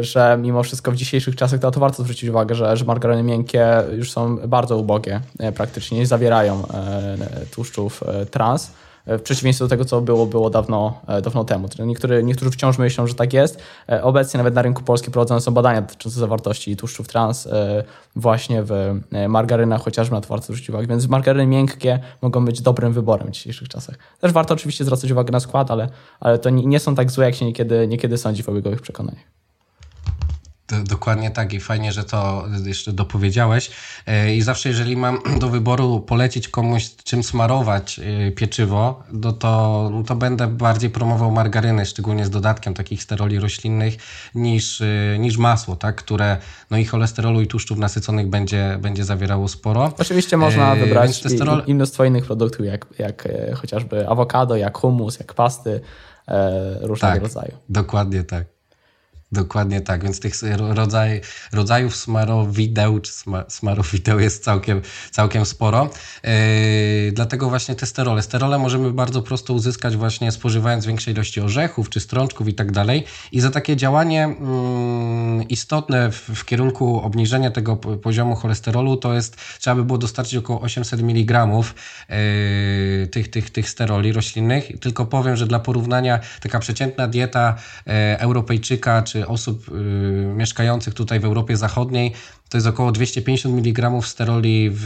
że 0.00 0.38
mimo 0.42 0.62
wszystko 0.62 0.92
w 0.92 0.96
dzisiejszych 0.96 1.36
czasach 1.36 1.60
to, 1.60 1.70
to 1.70 1.80
warto 1.80 2.02
zwrócić 2.02 2.30
uwagę, 2.30 2.54
że, 2.54 2.76
że 2.76 2.84
margaryny 2.84 3.22
miękkie 3.22 3.66
już 3.96 4.12
są 4.12 4.36
bardzo 4.36 4.76
ubogie, 4.76 5.20
e, 5.38 5.52
praktycznie 5.52 5.98
nie 5.98 6.06
zawierają 6.06 6.68
e, 6.68 7.46
tłuszczów 7.50 8.02
e, 8.02 8.26
trans, 8.26 8.70
w 9.06 9.22
przeciwieństwie 9.22 9.64
do 9.64 9.68
tego, 9.68 9.84
co 9.84 10.00
było, 10.00 10.26
było 10.26 10.50
dawno, 10.50 11.00
dawno 11.22 11.44
temu. 11.44 11.68
Niektóry, 11.78 12.22
niektórzy 12.22 12.50
wciąż 12.50 12.78
myślą, 12.78 13.06
że 13.06 13.14
tak 13.14 13.32
jest. 13.32 13.62
Obecnie 14.02 14.38
nawet 14.38 14.54
na 14.54 14.62
rynku 14.62 14.82
polskim 14.82 15.12
prowadzone 15.12 15.40
są 15.40 15.54
badania 15.54 15.82
dotyczące 15.82 16.20
zawartości 16.20 16.76
tłuszczów 16.76 17.08
trans 17.08 17.48
właśnie 18.16 18.62
w 18.62 18.94
margarynach, 19.28 19.82
chociażby 19.82 20.14
na 20.14 20.38
zwrócić 20.40 20.70
uwagę. 20.70 20.86
Więc 20.86 21.08
margaryny 21.08 21.46
miękkie 21.46 21.98
mogą 22.22 22.44
być 22.44 22.62
dobrym 22.62 22.92
wyborem 22.92 23.28
w 23.28 23.30
dzisiejszych 23.30 23.68
czasach. 23.68 23.98
Też 24.20 24.32
warto 24.32 24.54
oczywiście 24.54 24.84
zwracać 24.84 25.10
uwagę 25.10 25.32
na 25.32 25.40
skład, 25.40 25.70
ale, 25.70 25.88
ale 26.20 26.38
to 26.38 26.50
nie 26.50 26.80
są 26.80 26.94
tak 26.94 27.10
złe, 27.10 27.24
jak 27.24 27.34
się 27.34 27.44
niekiedy, 27.44 27.88
niekiedy 27.88 28.18
sądzi 28.18 28.42
w 28.42 28.48
obiegowych 28.48 28.82
przekonaniach. 28.82 29.24
Dokładnie 30.68 31.30
tak 31.30 31.52
i 31.52 31.60
fajnie, 31.60 31.92
że 31.92 32.04
to 32.04 32.44
jeszcze 32.64 32.92
dopowiedziałeś. 32.92 33.70
E, 34.06 34.34
I 34.34 34.42
zawsze, 34.42 34.68
jeżeli 34.68 34.96
mam 34.96 35.18
do 35.40 35.48
wyboru 35.48 36.00
polecić 36.00 36.48
komuś, 36.48 36.90
czym 37.04 37.22
smarować 37.22 38.00
e, 38.28 38.30
pieczywo, 38.32 39.02
no 39.12 39.32
to, 39.32 39.88
no 39.92 40.02
to 40.02 40.14
będę 40.16 40.46
bardziej 40.46 40.90
promował 40.90 41.30
margarynę, 41.30 41.86
szczególnie 41.86 42.24
z 42.24 42.30
dodatkiem 42.30 42.74
takich 42.74 43.02
steroli 43.02 43.40
roślinnych, 43.40 43.96
niż, 44.34 44.80
e, 44.80 44.86
niż 45.18 45.36
masło, 45.36 45.76
tak? 45.76 45.96
które 45.96 46.36
no 46.70 46.78
i 46.78 46.84
cholesterolu 46.84 47.40
i 47.40 47.46
tłuszczów 47.46 47.78
nasyconych 47.78 48.28
będzie, 48.28 48.78
będzie 48.80 49.04
zawierało 49.04 49.48
sporo. 49.48 49.92
Oczywiście 49.98 50.36
można 50.36 50.74
wybrać 50.74 51.16
sterol... 51.16 51.62
i, 51.66 51.70
i 51.70 51.74
mnóstwo 51.74 52.04
innych 52.04 52.24
produktów, 52.26 52.66
jak, 52.66 52.86
jak 52.98 53.28
chociażby 53.54 54.08
awokado, 54.08 54.56
jak 54.56 54.78
hummus, 54.78 55.18
jak 55.18 55.34
pasty 55.34 55.80
różnego 56.80 57.14
tak, 57.14 57.22
rodzaju. 57.22 57.52
Dokładnie 57.68 58.24
tak. 58.24 58.53
Dokładnie 59.34 59.80
tak, 59.80 60.02
więc 60.02 60.20
tych 60.20 60.34
rodzaj, 60.58 61.20
rodzajów 61.52 61.96
smarowideł 61.96 63.00
czy 63.00 63.12
smarowideł 63.48 64.20
jest 64.20 64.44
całkiem, 64.44 64.82
całkiem 65.10 65.46
sporo. 65.46 65.90
Yy, 66.24 66.30
dlatego 67.12 67.48
właśnie 67.48 67.74
te 67.74 67.86
sterole. 67.86 68.22
Sterole 68.22 68.58
możemy 68.58 68.92
bardzo 68.92 69.22
prosto 69.22 69.54
uzyskać 69.54 69.96
właśnie 69.96 70.32
spożywając 70.32 70.86
większej 70.86 71.14
ilości 71.14 71.40
orzechów 71.40 71.90
czy 71.90 72.00
strączków 72.00 72.48
i 72.48 72.54
tak 72.54 72.72
dalej. 72.72 73.04
I 73.32 73.40
za 73.40 73.50
takie 73.50 73.76
działanie 73.76 74.36
yy, 75.38 75.44
istotne 75.44 76.10
w, 76.10 76.16
w, 76.16 76.44
kierunku 76.44 77.00
obniżenia 77.00 77.50
tego 77.50 77.76
poziomu 77.76 78.36
cholesterolu 78.36 78.96
to 78.96 79.14
jest, 79.14 79.36
trzeba 79.60 79.76
by 79.76 79.84
było 79.84 79.98
dostarczyć 79.98 80.34
około 80.34 80.60
800 80.60 81.00
mg 81.00 81.46
yy, 81.46 83.06
tych, 83.06 83.30
tych, 83.30 83.50
tych 83.50 83.70
steroli 83.70 84.12
roślinnych. 84.12 84.80
Tylko 84.80 85.06
powiem, 85.06 85.36
że 85.36 85.46
dla 85.46 85.58
porównania 85.58 86.20
taka 86.40 86.58
przeciętna 86.58 87.08
dieta 87.08 87.56
yy, 87.86 87.92
Europejczyka 88.18 89.02
czy 89.02 89.23
osób 89.26 89.68
y, 89.68 89.72
mieszkających 90.36 90.94
tutaj 90.94 91.20
w 91.20 91.24
Europie 91.24 91.56
Zachodniej 91.56 92.12
to 92.54 92.58
jest 92.58 92.66
około 92.66 92.92
250 92.92 93.54
mg 93.58 94.02
steroli 94.02 94.70
w, 94.72 94.84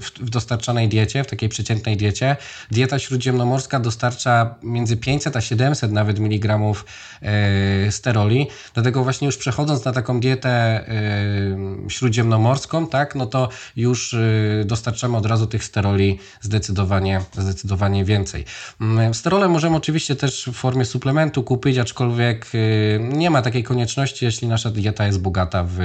w, 0.00 0.30
dostarczanej 0.30 0.88
diecie, 0.88 1.24
w 1.24 1.26
takiej 1.26 1.48
przeciętnej 1.48 1.96
diecie. 1.96 2.36
Dieta 2.70 2.98
śródziemnomorska 2.98 3.80
dostarcza 3.80 4.54
między 4.62 4.96
500 4.96 5.36
a 5.36 5.40
700 5.40 5.92
nawet 5.92 6.18
miligramów 6.18 6.84
e, 7.22 7.92
steroli. 7.92 8.46
Dlatego 8.74 9.04
właśnie 9.04 9.26
już 9.26 9.36
przechodząc 9.36 9.84
na 9.84 9.92
taką 9.92 10.20
dietę 10.20 10.50
e, 10.50 10.90
śródziemnomorską, 11.88 12.86
tak, 12.86 13.14
no 13.14 13.26
to 13.26 13.48
już 13.76 14.14
e, 14.14 14.18
dostarczamy 14.64 15.16
od 15.16 15.26
razu 15.26 15.46
tych 15.46 15.64
steroli 15.64 16.18
zdecydowanie, 16.40 17.20
zdecydowanie 17.32 18.04
więcej. 18.04 18.44
Mm, 18.80 19.14
sterole 19.14 19.48
możemy 19.48 19.76
oczywiście 19.76 20.16
też 20.16 20.44
w 20.52 20.52
formie 20.52 20.84
suplementu 20.84 21.42
kupić, 21.42 21.78
aczkolwiek 21.78 22.46
nie 23.00 23.30
ma 23.30 23.42
takiej 23.42 23.64
konieczności, 23.64 24.24
jeśli 24.24 24.48
nasza 24.48 24.70
dieta 24.70 25.06
jest 25.06 25.20
bogata 25.20 25.64
w, 25.64 25.78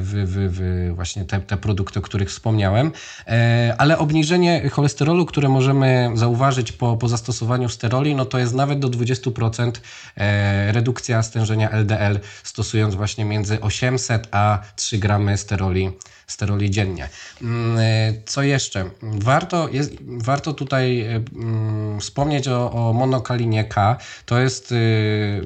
w 0.00 0.23
w, 0.24 0.30
w 0.30 0.94
właśnie 0.94 1.24
te, 1.24 1.40
te 1.40 1.56
produkty, 1.56 1.98
o 1.98 2.02
których 2.02 2.28
wspomniałem. 2.28 2.92
E, 3.26 3.74
ale 3.78 3.98
obniżenie 3.98 4.68
cholesterolu, 4.70 5.26
które 5.26 5.48
możemy 5.48 6.10
zauważyć 6.14 6.72
po, 6.72 6.96
po 6.96 7.08
zastosowaniu 7.08 7.68
steroli, 7.68 8.14
no 8.14 8.24
to 8.24 8.38
jest 8.38 8.54
nawet 8.54 8.78
do 8.78 8.88
20% 8.88 9.72
e, 10.16 10.72
redukcja 10.72 11.22
stężenia 11.22 11.70
LDL, 11.70 12.20
stosując 12.42 12.94
właśnie 12.94 13.24
między 13.24 13.60
800 13.60 14.28
a 14.30 14.62
3 14.76 14.98
gramy 14.98 15.36
steroli 15.36 15.92
steroli 16.26 16.70
dziennie. 16.70 17.08
Mm, 17.42 17.78
e, 17.78 17.82
co 18.26 18.42
jeszcze? 18.42 18.84
Warto, 19.02 19.68
jest, 19.68 19.92
warto 20.00 20.52
tutaj 20.52 21.00
e, 21.00 21.24
mm, 21.34 22.00
wspomnieć 22.00 22.48
o, 22.48 22.72
o 22.72 22.92
monokalinie 22.92 23.64
K. 23.64 23.96
To 24.26 24.38
jest 24.38 24.72
y, 24.72 24.76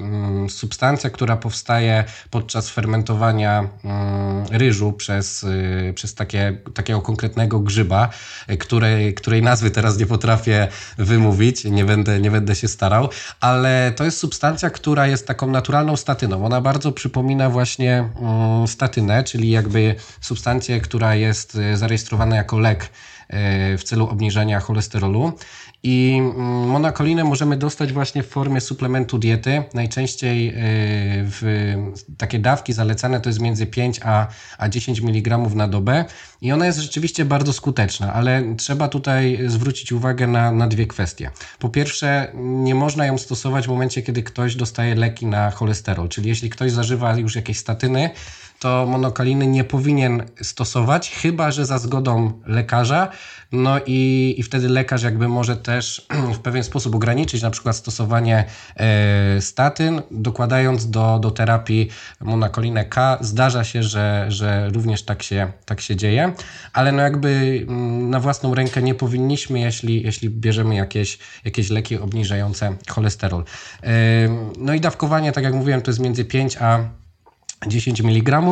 mm, 0.01 0.51
substancja, 0.51 1.11
która 1.11 1.37
powstaje 1.37 2.05
podczas 2.31 2.71
fermentowania 2.71 3.69
ryżu 4.51 4.93
przez, 4.93 5.43
y, 5.45 5.93
przez 5.95 6.15
takie, 6.15 6.59
takiego 6.75 7.01
konkretnego 7.01 7.61
grzyba, 7.61 8.09
e, 8.47 8.57
której, 8.57 9.15
której 9.15 9.43
nazwy 9.43 9.71
teraz 9.71 9.99
nie 9.99 10.07
potrafię 10.07 10.69
wymówić, 10.99 11.65
nie 11.65 11.85
będę, 11.85 12.21
nie 12.21 12.31
będę 12.31 12.55
się 12.55 12.69
starał, 12.69 13.09
ale 13.41 13.93
to 13.97 14.05
jest 14.05 14.19
substancja, 14.19 14.71
która 14.71 15.07
jest 15.07 15.27
taką 15.27 15.51
naturalną 15.51 15.97
statyną. 15.97 16.47
Ona 16.47 16.61
bardzo 16.61 16.93
przypomina 16.93 17.51
właśnie 17.51 18.09
statynę, 18.67 19.25
czyli 19.25 19.51
jakby 19.51 19.95
substancję 20.21 20.78
która 20.81 21.15
jest 21.15 21.57
e, 21.57 21.77
zarejestrowana 21.77 22.37
jako 22.37 22.59
lek 22.59 22.91
e, 23.29 23.79
w 23.79 23.85
celu 23.85 24.09
obniżenia 24.09 24.61
cholesterolu. 24.61 25.33
I 25.83 26.17
mm, 26.21 26.69
monokolinę 26.69 27.25
możemy 27.25 27.57
dostać 27.57 27.93
właśnie 27.93 28.23
w 28.23 28.29
formie 28.29 28.61
suplementu 28.61 29.19
diety. 29.19 29.63
Najczęściej 29.75 30.49
e, 30.49 30.53
w 31.25 31.75
takie 32.19 32.39
dawki 32.39 32.73
zalecane 32.73 33.21
to 33.21 33.29
jest 33.29 33.41
między 33.41 33.67
5 33.67 34.01
a, 34.05 34.27
a 34.59 34.69
10 34.69 35.01
mg 35.01 35.39
na 35.39 35.69
dobę. 35.69 36.05
I 36.41 36.53
ona 36.53 36.67
jest 36.67 36.79
rzeczywiście 36.79 37.25
bardzo 37.25 37.53
skuteczna, 37.53 38.13
ale 38.13 38.43
trzeba 38.57 38.89
tutaj 38.89 39.39
zwrócić 39.47 39.93
uwagę 39.93 40.27
na, 40.27 40.53
na 40.53 40.67
dwie 40.67 40.87
kwestie. 40.87 41.31
Po 41.59 41.69
pierwsze, 41.69 42.33
nie 42.35 42.75
można 42.75 43.07
ją 43.07 43.19
stosować 43.19 43.67
w 43.67 43.69
momencie, 43.69 44.03
kiedy 44.03 44.23
ktoś 44.23 44.57
dostaje 44.57 44.95
leki 44.95 45.27
na 45.27 45.51
cholesterol. 45.51 46.09
Czyli 46.09 46.29
jeśli 46.29 46.51
ktoś 46.51 46.73
zażywa 46.73 47.17
już 47.17 47.37
jakieś 47.37 47.59
statyny, 47.59 48.11
to 48.59 48.87
monokaliny 48.87 49.47
nie 49.47 49.65
powinien 49.65 50.23
stosować, 50.43 51.11
chyba 51.11 51.51
że 51.51 51.67
za 51.67 51.79
zgodą 51.79 52.33
lekarza. 52.47 53.09
No 53.53 53.81
i, 53.87 54.35
i 54.39 54.43
wtedy 54.43 54.69
lekarz 54.69 55.03
jakby 55.03 55.29
może 55.29 55.57
też 55.57 56.07
w 56.37 56.39
pewien 56.39 56.65
sposób 56.65 56.95
ograniczyć 56.95 57.43
na 57.43 57.51
przykład 57.51 57.77
stosowanie 57.77 58.45
e, 58.77 59.41
statyn, 59.41 60.03
dokładając 60.11 60.91
do, 60.91 61.19
do 61.19 61.31
terapii 61.31 61.89
monokolinę 62.21 62.85
K. 62.85 63.19
Zdarza 63.21 63.65
się, 63.65 63.83
że, 63.83 64.27
że 64.29 64.71
również 64.71 65.03
tak 65.03 65.23
się, 65.23 65.53
tak 65.65 65.81
się 65.81 65.97
dzieje, 65.97 66.33
ale 66.73 66.93
no 66.93 67.03
jakby 67.03 67.65
mm, 67.69 68.11
na 68.11 68.21
własną 68.21 68.55
rękę 68.55 68.83
nie 68.83 68.95
powinniśmy, 68.95 69.61
jeśli, 69.61 70.03
jeśli 70.03 70.31
bierzemy 70.31 70.75
jakieś, 70.75 71.19
jakieś 71.45 71.71
leki 71.71 71.99
obniżające 71.99 72.77
cholesterol. 72.89 73.45
E, 73.83 73.91
no 74.59 74.75
i 74.75 74.81
dawkowanie, 74.81 75.33
tak 75.33 75.45
jak 75.45 75.55
mówiłem, 75.55 75.83
to 75.83 75.91
jest 75.91 76.01
między 76.01 76.25
5 76.25 76.57
a 76.57 76.99
10 77.67 78.01
mg. 78.01 78.43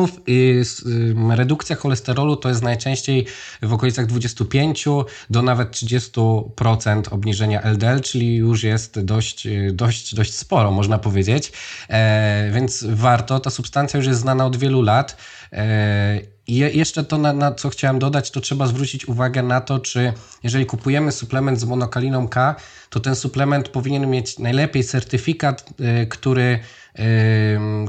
Redukcja 1.29 1.75
cholesterolu 1.75 2.35
to 2.35 2.49
jest 2.49 2.63
najczęściej 2.63 3.25
w 3.61 3.73
okolicach 3.73 4.05
25 4.05 4.85
do 5.29 5.41
nawet 5.41 5.71
30% 5.71 7.13
obniżenia 7.13 7.61
LDL, 7.61 8.01
czyli 8.01 8.35
już 8.35 8.63
jest 8.63 8.99
dość, 8.99 9.47
dość, 9.71 10.15
dość 10.15 10.33
sporo, 10.33 10.71
można 10.71 10.97
powiedzieć. 10.97 11.51
E, 11.89 12.51
więc 12.53 12.85
warto, 12.89 13.39
ta 13.39 13.49
substancja 13.49 13.97
już 13.97 14.07
jest 14.07 14.19
znana 14.19 14.45
od 14.45 14.57
wielu 14.57 14.81
lat. 14.81 15.17
E, 15.53 16.37
i 16.47 16.55
jeszcze 16.55 17.03
to, 17.03 17.17
na, 17.17 17.33
na, 17.33 17.51
co 17.51 17.69
chciałem 17.69 17.99
dodać, 17.99 18.31
to 18.31 18.41
trzeba 18.41 18.67
zwrócić 18.67 19.07
uwagę 19.07 19.43
na 19.43 19.61
to, 19.61 19.79
czy 19.79 20.13
jeżeli 20.43 20.65
kupujemy 20.65 21.11
suplement 21.11 21.59
z 21.59 21.63
monokaliną 21.63 22.27
K, 22.27 22.55
to 22.89 22.99
ten 22.99 23.15
suplement 23.15 23.69
powinien 23.69 24.09
mieć 24.09 24.39
najlepiej 24.39 24.83
certyfikat, 24.83 25.73
e, 25.79 26.05
który 26.05 26.59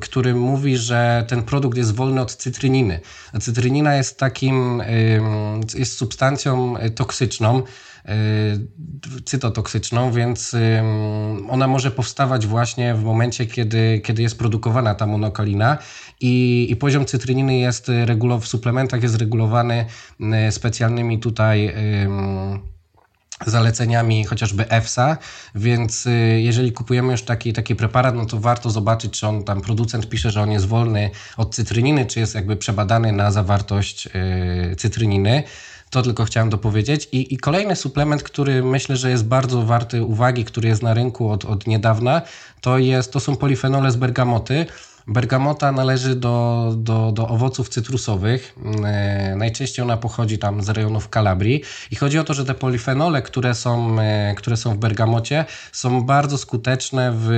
który 0.00 0.34
mówi, 0.34 0.76
że 0.76 1.24
ten 1.28 1.42
produkt 1.42 1.78
jest 1.78 1.94
wolny 1.94 2.20
od 2.20 2.34
cytryniny. 2.34 3.00
A 3.32 3.38
cytrynina 3.38 3.94
jest 3.94 4.18
takim, 4.18 4.82
jest 5.74 5.96
substancją 5.96 6.74
toksyczną, 6.94 7.62
y, 8.08 9.22
cytotoksyczną, 9.24 10.12
więc 10.12 10.56
ona 11.48 11.66
może 11.66 11.90
powstawać 11.90 12.46
właśnie 12.46 12.94
w 12.94 13.04
momencie, 13.04 13.46
kiedy, 13.46 14.00
kiedy 14.04 14.22
jest 14.22 14.38
produkowana 14.38 14.94
ta 14.94 15.06
monokalina 15.06 15.78
i, 16.20 16.66
i 16.70 16.76
poziom 16.76 17.04
cytryniny 17.04 17.58
jest 17.58 17.90
regulowany 18.04 18.40
w 18.40 18.48
suplementach 18.48 19.02
jest 19.02 19.16
regulowany 19.16 19.86
y, 20.48 20.52
specjalnymi 20.52 21.18
tutaj 21.18 21.74
zaleceniami 23.46 24.24
chociażby 24.24 24.70
EFSA, 24.70 25.16
więc 25.54 26.06
y, 26.06 26.40
jeżeli 26.40 26.72
kupujemy 26.72 27.12
już 27.12 27.22
taki, 27.22 27.52
taki 27.52 27.76
preparat, 27.76 28.14
no 28.14 28.26
to 28.26 28.40
warto 28.40 28.70
zobaczyć, 28.70 29.20
czy 29.20 29.26
on 29.26 29.44
tam 29.44 29.60
producent 29.60 30.08
pisze, 30.08 30.30
że 30.30 30.42
on 30.42 30.50
jest 30.50 30.66
wolny 30.66 31.10
od 31.36 31.54
cytryniny, 31.54 32.06
czy 32.06 32.20
jest 32.20 32.34
jakby 32.34 32.56
przebadany 32.56 33.12
na 33.12 33.30
zawartość 33.30 34.06
y, 34.72 34.76
cytryniny. 34.76 35.42
To 35.90 36.02
tylko 36.02 36.24
chciałem 36.24 36.50
dopowiedzieć. 36.50 37.08
I, 37.12 37.34
I 37.34 37.36
kolejny 37.36 37.76
suplement, 37.76 38.22
który 38.22 38.62
myślę, 38.62 38.96
że 38.96 39.10
jest 39.10 39.24
bardzo 39.24 39.62
warty 39.62 40.04
uwagi, 40.04 40.44
który 40.44 40.68
jest 40.68 40.82
na 40.82 40.94
rynku 40.94 41.30
od, 41.30 41.44
od 41.44 41.66
niedawna, 41.66 42.22
to, 42.60 42.78
jest, 42.78 43.12
to 43.12 43.20
są 43.20 43.36
polifenole 43.36 43.90
z 43.90 43.96
bergamoty. 43.96 44.66
Bergamota 45.08 45.72
należy 45.72 46.14
do, 46.14 46.72
do, 46.76 47.12
do 47.12 47.28
owoców 47.28 47.68
cytrusowych. 47.68 48.54
E, 48.84 49.34
najczęściej 49.36 49.82
ona 49.82 49.96
pochodzi 49.96 50.38
tam 50.38 50.62
z 50.62 50.68
rejonów 50.68 51.08
Kalabrii 51.08 51.62
i 51.90 51.96
chodzi 51.96 52.18
o 52.18 52.24
to, 52.24 52.34
że 52.34 52.44
te 52.44 52.54
polifenole, 52.54 53.22
które 53.22 53.54
są, 53.54 54.00
e, 54.00 54.34
które 54.36 54.56
są 54.56 54.74
w 54.74 54.78
bergamocie, 54.78 55.44
są 55.72 56.02
bardzo 56.02 56.38
skuteczne 56.38 57.12
w 57.14 57.28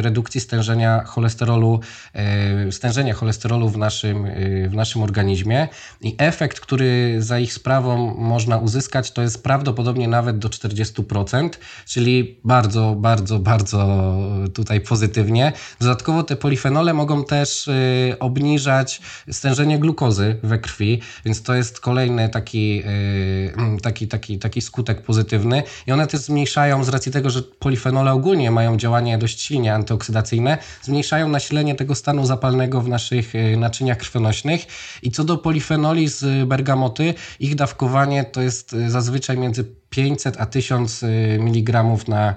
redukcji 0.00 0.40
stężenia 0.40 1.04
cholesterolu, 1.04 1.80
e, 2.14 2.72
stężenia 2.72 3.14
cholesterolu 3.14 3.68
w 3.68 3.78
naszym, 3.78 4.26
w 4.68 4.74
naszym 4.74 5.02
organizmie 5.02 5.68
i 6.00 6.14
efekt, 6.18 6.60
który 6.60 7.16
za 7.22 7.38
ich 7.38 7.52
sprawą 7.52 8.14
można 8.14 8.58
uzyskać, 8.58 9.12
to 9.12 9.22
jest 9.22 9.42
prawdopodobnie 9.42 10.08
nawet 10.08 10.38
do 10.38 10.48
40%, 10.48 11.58
czyli 11.86 12.40
bardzo, 12.44 12.94
bardzo, 12.98 13.38
bardzo 13.38 14.14
tutaj 14.54 14.80
pozytywnie. 14.80 15.52
Dodatkowo 15.80 16.22
te 16.22 16.36
polifenole 16.36 16.94
mogą 16.94 17.19
też 17.24 17.68
y, 17.68 18.16
obniżać 18.20 19.00
stężenie 19.30 19.78
glukozy 19.78 20.36
we 20.42 20.58
krwi, 20.58 21.00
więc 21.24 21.42
to 21.42 21.54
jest 21.54 21.80
kolejny 21.80 22.28
taki, 22.28 22.82
y, 22.86 23.80
taki, 23.82 24.08
taki, 24.08 24.38
taki 24.38 24.60
skutek 24.60 25.02
pozytywny. 25.02 25.62
I 25.86 25.92
one 25.92 26.06
też 26.06 26.20
zmniejszają, 26.20 26.84
z 26.84 26.88
racji 26.88 27.12
tego, 27.12 27.30
że 27.30 27.42
polifenole 27.42 28.12
ogólnie 28.12 28.50
mają 28.50 28.76
działanie 28.76 29.18
dość 29.18 29.40
silnie 29.40 29.74
antyoksydacyjne, 29.74 30.58
zmniejszają 30.82 31.28
nasilenie 31.28 31.74
tego 31.74 31.94
stanu 31.94 32.26
zapalnego 32.26 32.80
w 32.80 32.88
naszych 32.88 33.34
y, 33.34 33.56
naczyniach 33.56 33.98
krwionośnych. 33.98 34.66
I 35.02 35.10
co 35.10 35.24
do 35.24 35.38
polifenoli 35.38 36.08
z 36.08 36.48
bergamoty, 36.48 37.14
ich 37.40 37.54
dawkowanie 37.54 38.24
to 38.24 38.42
jest 38.42 38.76
zazwyczaj 38.88 39.38
między 39.38 39.64
500 39.90 40.36
a 40.40 40.46
1000 40.46 41.02
mg 41.38 41.84
na, 42.08 42.34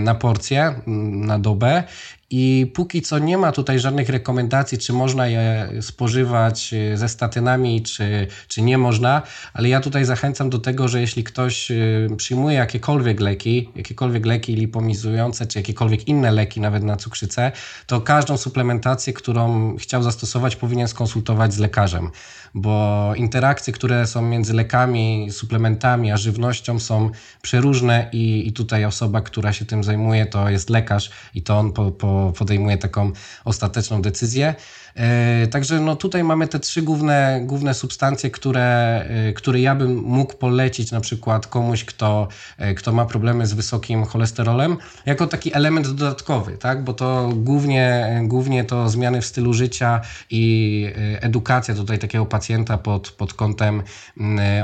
na 0.00 0.14
porcję, 0.14 0.74
na 0.86 1.38
dobę 1.38 1.84
i 2.30 2.70
póki 2.74 3.02
co 3.02 3.18
nie 3.18 3.38
ma 3.38 3.52
tutaj 3.52 3.78
żadnych 3.78 4.08
rekomendacji, 4.08 4.78
czy 4.78 4.92
można 4.92 5.26
je 5.26 5.70
spożywać 5.80 6.74
e, 6.74 6.96
ze 6.96 7.08
statynami, 7.08 7.82
czy, 7.82 8.26
czy 8.48 8.62
nie 8.62 8.78
można, 8.78 9.22
ale 9.52 9.68
ja 9.68 9.80
tutaj 9.80 10.04
zachęcam 10.04 10.50
do 10.50 10.58
tego, 10.58 10.88
że 10.88 11.00
jeśli 11.00 11.24
ktoś 11.24 11.70
e, 11.70 11.76
przyjmuje 12.16 12.56
jakiekolwiek 12.56 13.20
leki, 13.20 13.68
jakiekolwiek 13.76 14.26
leki 14.26 14.54
lipomizujące, 14.54 15.46
czy 15.46 15.58
jakiekolwiek 15.58 16.08
inne 16.08 16.30
leki, 16.30 16.60
nawet 16.60 16.84
na 16.84 16.96
cukrzycę, 16.96 17.52
to 17.86 18.00
każdą 18.00 18.36
suplementację, 18.36 19.12
którą 19.12 19.76
chciał 19.76 20.02
zastosować, 20.02 20.56
powinien 20.56 20.88
skonsultować 20.88 21.54
z 21.54 21.58
lekarzem, 21.58 22.10
bo 22.54 23.12
interakcje, 23.16 23.72
które 23.72 24.06
są 24.06 24.22
między 24.22 24.54
lekami, 24.54 25.28
suplementami, 25.30 26.12
a 26.12 26.16
żywnością 26.16 26.78
są 26.78 27.10
przeróżne 27.42 28.08
i, 28.12 28.48
i 28.48 28.52
tutaj 28.52 28.84
osoba, 28.84 29.20
która 29.20 29.52
się 29.52 29.64
tym 29.64 29.84
zajmuje, 29.84 30.26
to 30.26 30.48
jest 30.48 30.70
lekarz 30.70 31.10
i 31.34 31.42
to 31.42 31.58
on 31.58 31.72
po, 31.72 31.90
po 31.90 32.17
podejmuje 32.38 32.78
taką 32.78 33.12
ostateczną 33.44 34.02
decyzję. 34.02 34.54
E, 34.94 35.46
także 35.46 35.80
no 35.80 35.96
tutaj 35.96 36.24
mamy 36.24 36.48
te 36.48 36.60
trzy 36.60 36.82
główne, 36.82 37.40
główne 37.42 37.74
substancje, 37.74 38.30
które, 38.30 39.00
e, 39.08 39.32
które 39.32 39.60
ja 39.60 39.74
bym 39.74 39.96
mógł 39.96 40.34
polecić 40.34 40.92
na 40.92 41.00
przykład 41.00 41.46
komuś, 41.46 41.84
kto, 41.84 42.28
e, 42.58 42.74
kto 42.74 42.92
ma 42.92 43.06
problemy 43.06 43.46
z 43.46 43.52
wysokim 43.52 44.04
cholesterolem, 44.04 44.76
jako 45.06 45.26
taki 45.26 45.54
element 45.54 45.88
dodatkowy, 45.88 46.58
tak? 46.58 46.84
bo 46.84 46.94
to 46.94 47.30
głównie, 47.34 48.20
głównie 48.24 48.64
to 48.64 48.88
zmiany 48.88 49.20
w 49.20 49.26
stylu 49.26 49.52
życia 49.52 50.00
i 50.30 50.86
edukacja 51.20 51.74
tutaj 51.74 51.98
takiego 51.98 52.26
pacjenta 52.26 52.78
pod, 52.78 53.10
pod 53.10 53.34
kątem 53.34 53.82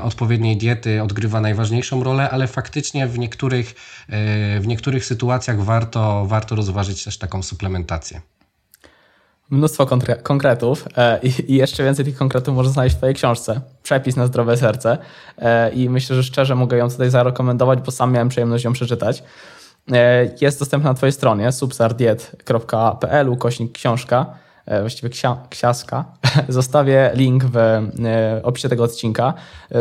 odpowiedniej 0.02 0.56
diety 0.56 1.02
odgrywa 1.02 1.40
najważniejszą 1.40 2.04
rolę, 2.04 2.30
ale 2.30 2.46
faktycznie 2.46 3.06
w 3.06 3.18
niektórych, 3.18 3.74
w 4.60 4.66
niektórych 4.66 5.04
sytuacjach 5.04 5.64
warto, 5.64 6.26
warto 6.26 6.54
rozważyć 6.56 7.04
też 7.04 7.18
taką 7.18 7.42
suplementację 7.42 8.33
mnóstwo 9.54 9.86
konkretów 10.22 10.88
e, 10.96 11.20
i, 11.22 11.56
jeszcze 11.56 11.84
więcej 11.84 12.04
tych 12.04 12.16
konkretów 12.16 12.54
można 12.54 12.72
znaleźć 12.72 12.94
w 12.94 12.98
Twojej 12.98 13.14
książce. 13.14 13.60
Przepis 13.82 14.16
na 14.16 14.26
zdrowe 14.26 14.56
serce. 14.56 14.98
E, 15.38 15.70
I 15.70 15.88
myślę, 15.88 16.16
że 16.16 16.22
szczerze 16.22 16.54
mogę 16.54 16.76
ją 16.76 16.90
tutaj 16.90 17.10
zarekomendować, 17.10 17.80
bo 17.80 17.90
sam 17.90 18.12
miałem 18.12 18.28
przyjemność 18.28 18.64
ją 18.64 18.72
przeczytać. 18.72 19.22
E, 19.92 20.28
jest 20.40 20.58
dostępna 20.58 20.90
na 20.90 20.94
Twojej 20.94 21.12
stronie 21.12 21.52
subsardiet.pl 21.52 23.28
ukośnik 23.28 23.72
książka, 23.72 24.26
właściwie 24.80 25.08
ksia, 25.08 25.36
ksiaska. 25.50 26.04
Zostawię 26.48 27.10
link 27.14 27.44
w 27.44 27.58
opisie 28.42 28.68
tego 28.68 28.84
odcinka. 28.84 29.34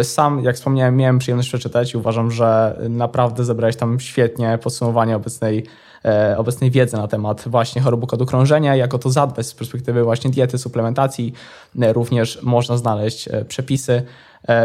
Sam, 0.04 0.44
jak 0.44 0.56
wspomniałem, 0.56 0.96
miałem 0.96 1.20
przyjemność 1.20 1.50
przeczytać 1.50 1.94
i 1.94 1.98
uważam, 1.98 2.32
że 2.32 2.80
naprawdę 2.90 3.46
zebrałeś 3.46 3.76
tam 3.76 4.00
świetnie 4.00 4.58
podsumowanie 4.58 5.16
obecnej 5.16 5.66
E, 5.66 5.93
obecnej 6.38 6.72
wiedzy 6.72 6.98
na 6.98 7.08
temat 7.08 7.44
właśnie 7.48 7.82
chorób 7.82 8.04
układu 8.04 8.26
krążenia, 8.26 8.76
jak 8.76 8.94
o 8.94 9.00
to 9.00 9.10
zadbać 9.10 9.46
z 9.46 9.54
perspektywy 9.54 10.04
właśnie 10.04 10.32
diety, 10.32 10.58
suplementacji. 10.58 11.34
E, 11.82 11.94
również 11.94 12.40
można 12.42 12.78
znaleźć 12.78 13.28
e, 13.28 13.46
przepisy. 13.46 14.04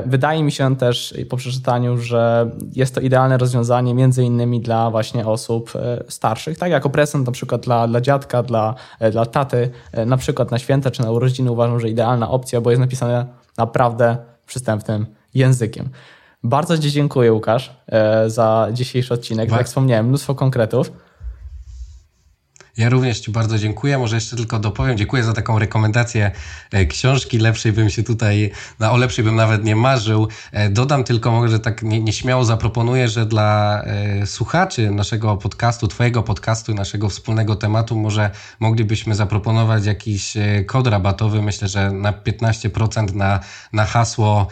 Wydaje 0.06 0.42
mi 0.42 0.52
się 0.52 0.76
też 0.76 1.14
po 1.30 1.36
przeczytaniu, 1.36 1.96
że 1.98 2.50
jest 2.72 2.94
to 2.94 3.00
idealne 3.00 3.38
rozwiązanie 3.38 3.94
między 3.94 4.24
innymi 4.24 4.60
dla 4.60 4.90
właśnie 4.90 5.26
osób 5.26 5.72
starszych, 6.08 6.58
tak 6.58 6.70
jako 6.70 6.90
prezent 6.90 7.26
na 7.26 7.32
przykład 7.32 7.60
dla, 7.60 7.88
dla 7.88 8.00
dziadka, 8.00 8.42
dla, 8.42 8.74
dla 9.12 9.26
taty, 9.26 9.70
na 10.06 10.16
przykład 10.16 10.50
na 10.50 10.58
święta 10.58 10.90
czy 10.90 11.02
na 11.02 11.10
urodziny 11.10 11.50
uważam, 11.50 11.80
że 11.80 11.88
idealna 11.88 12.30
opcja, 12.30 12.60
bo 12.60 12.70
jest 12.70 12.80
napisane 12.80 13.26
naprawdę 13.58 14.16
przystępnym 14.46 15.06
językiem. 15.34 15.88
Bardzo 16.42 16.78
Ci 16.78 16.92
dziękuję 16.92 17.32
Łukasz 17.32 17.76
za 18.26 18.68
dzisiejszy 18.72 19.14
odcinek. 19.14 19.50
Tak 19.50 19.58
jak 19.58 19.66
wspomniałem, 19.66 20.06
mnóstwo 20.06 20.34
konkretów. 20.34 20.92
Ja 22.78 22.88
również 22.88 23.20
Ci 23.20 23.30
bardzo 23.30 23.58
dziękuję. 23.58 23.98
Może 23.98 24.16
jeszcze 24.16 24.36
tylko 24.36 24.58
dopowiem. 24.58 24.96
Dziękuję 24.96 25.24
za 25.24 25.32
taką 25.32 25.58
rekomendację 25.58 26.30
e, 26.72 26.86
książki. 26.86 27.38
Lepszej 27.38 27.72
bym 27.72 27.90
się 27.90 28.02
tutaj, 28.02 28.50
no, 28.80 28.92
o 28.92 28.96
lepszej 28.96 29.24
bym 29.24 29.36
nawet 29.36 29.64
nie 29.64 29.76
marzył. 29.76 30.28
E, 30.52 30.70
dodam 30.70 31.04
tylko, 31.04 31.30
może 31.30 31.60
tak 31.60 31.82
nieśmiało 31.82 32.44
zaproponuję, 32.44 33.08
że 33.08 33.26
dla 33.26 33.82
e, 33.82 34.26
słuchaczy 34.26 34.90
naszego 34.90 35.36
podcastu, 35.36 35.88
Twojego 35.88 36.22
podcastu 36.22 36.72
i 36.72 36.74
naszego 36.74 37.08
wspólnego 37.08 37.56
tematu, 37.56 37.96
może 37.96 38.30
moglibyśmy 38.60 39.14
zaproponować 39.14 39.86
jakiś 39.86 40.34
kod 40.66 40.86
rabatowy. 40.86 41.42
Myślę, 41.42 41.68
że 41.68 41.92
na 41.92 42.12
15% 42.12 43.14
na, 43.14 43.40
na 43.72 43.84
hasło, 43.84 44.46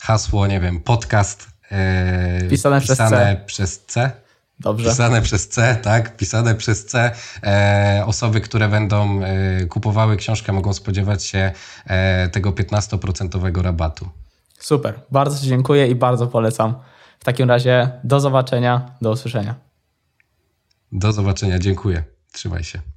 hasło, 0.00 0.46
nie 0.46 0.60
wiem, 0.60 0.80
podcast 0.80 1.48
pisane, 2.50 2.80
pisane 2.80 2.80
przez 2.80 2.98
C. 2.98 3.40
Przez 3.46 3.84
C 3.86 4.23
Dobrze. 4.60 4.90
Pisane 4.90 5.22
przez 5.22 5.48
C, 5.48 5.76
tak? 5.82 6.16
Pisane 6.16 6.54
przez 6.54 6.86
C. 6.86 7.12
E, 7.42 8.02
osoby, 8.06 8.40
które 8.40 8.68
będą 8.68 9.22
e, 9.22 9.66
kupowały 9.66 10.16
książkę, 10.16 10.52
mogą 10.52 10.72
spodziewać 10.72 11.24
się 11.24 11.52
e, 11.86 12.28
tego 12.28 12.50
15% 12.52 13.62
rabatu. 13.62 14.08
Super. 14.58 15.00
Bardzo 15.10 15.40
Ci 15.40 15.46
dziękuję 15.46 15.86
i 15.86 15.94
bardzo 15.94 16.26
polecam. 16.26 16.74
W 17.20 17.24
takim 17.24 17.48
razie 17.48 17.90
do 18.04 18.20
zobaczenia, 18.20 18.96
do 19.02 19.10
usłyszenia. 19.10 19.54
Do 20.92 21.12
zobaczenia, 21.12 21.58
dziękuję. 21.58 22.04
Trzymaj 22.32 22.64
się. 22.64 22.93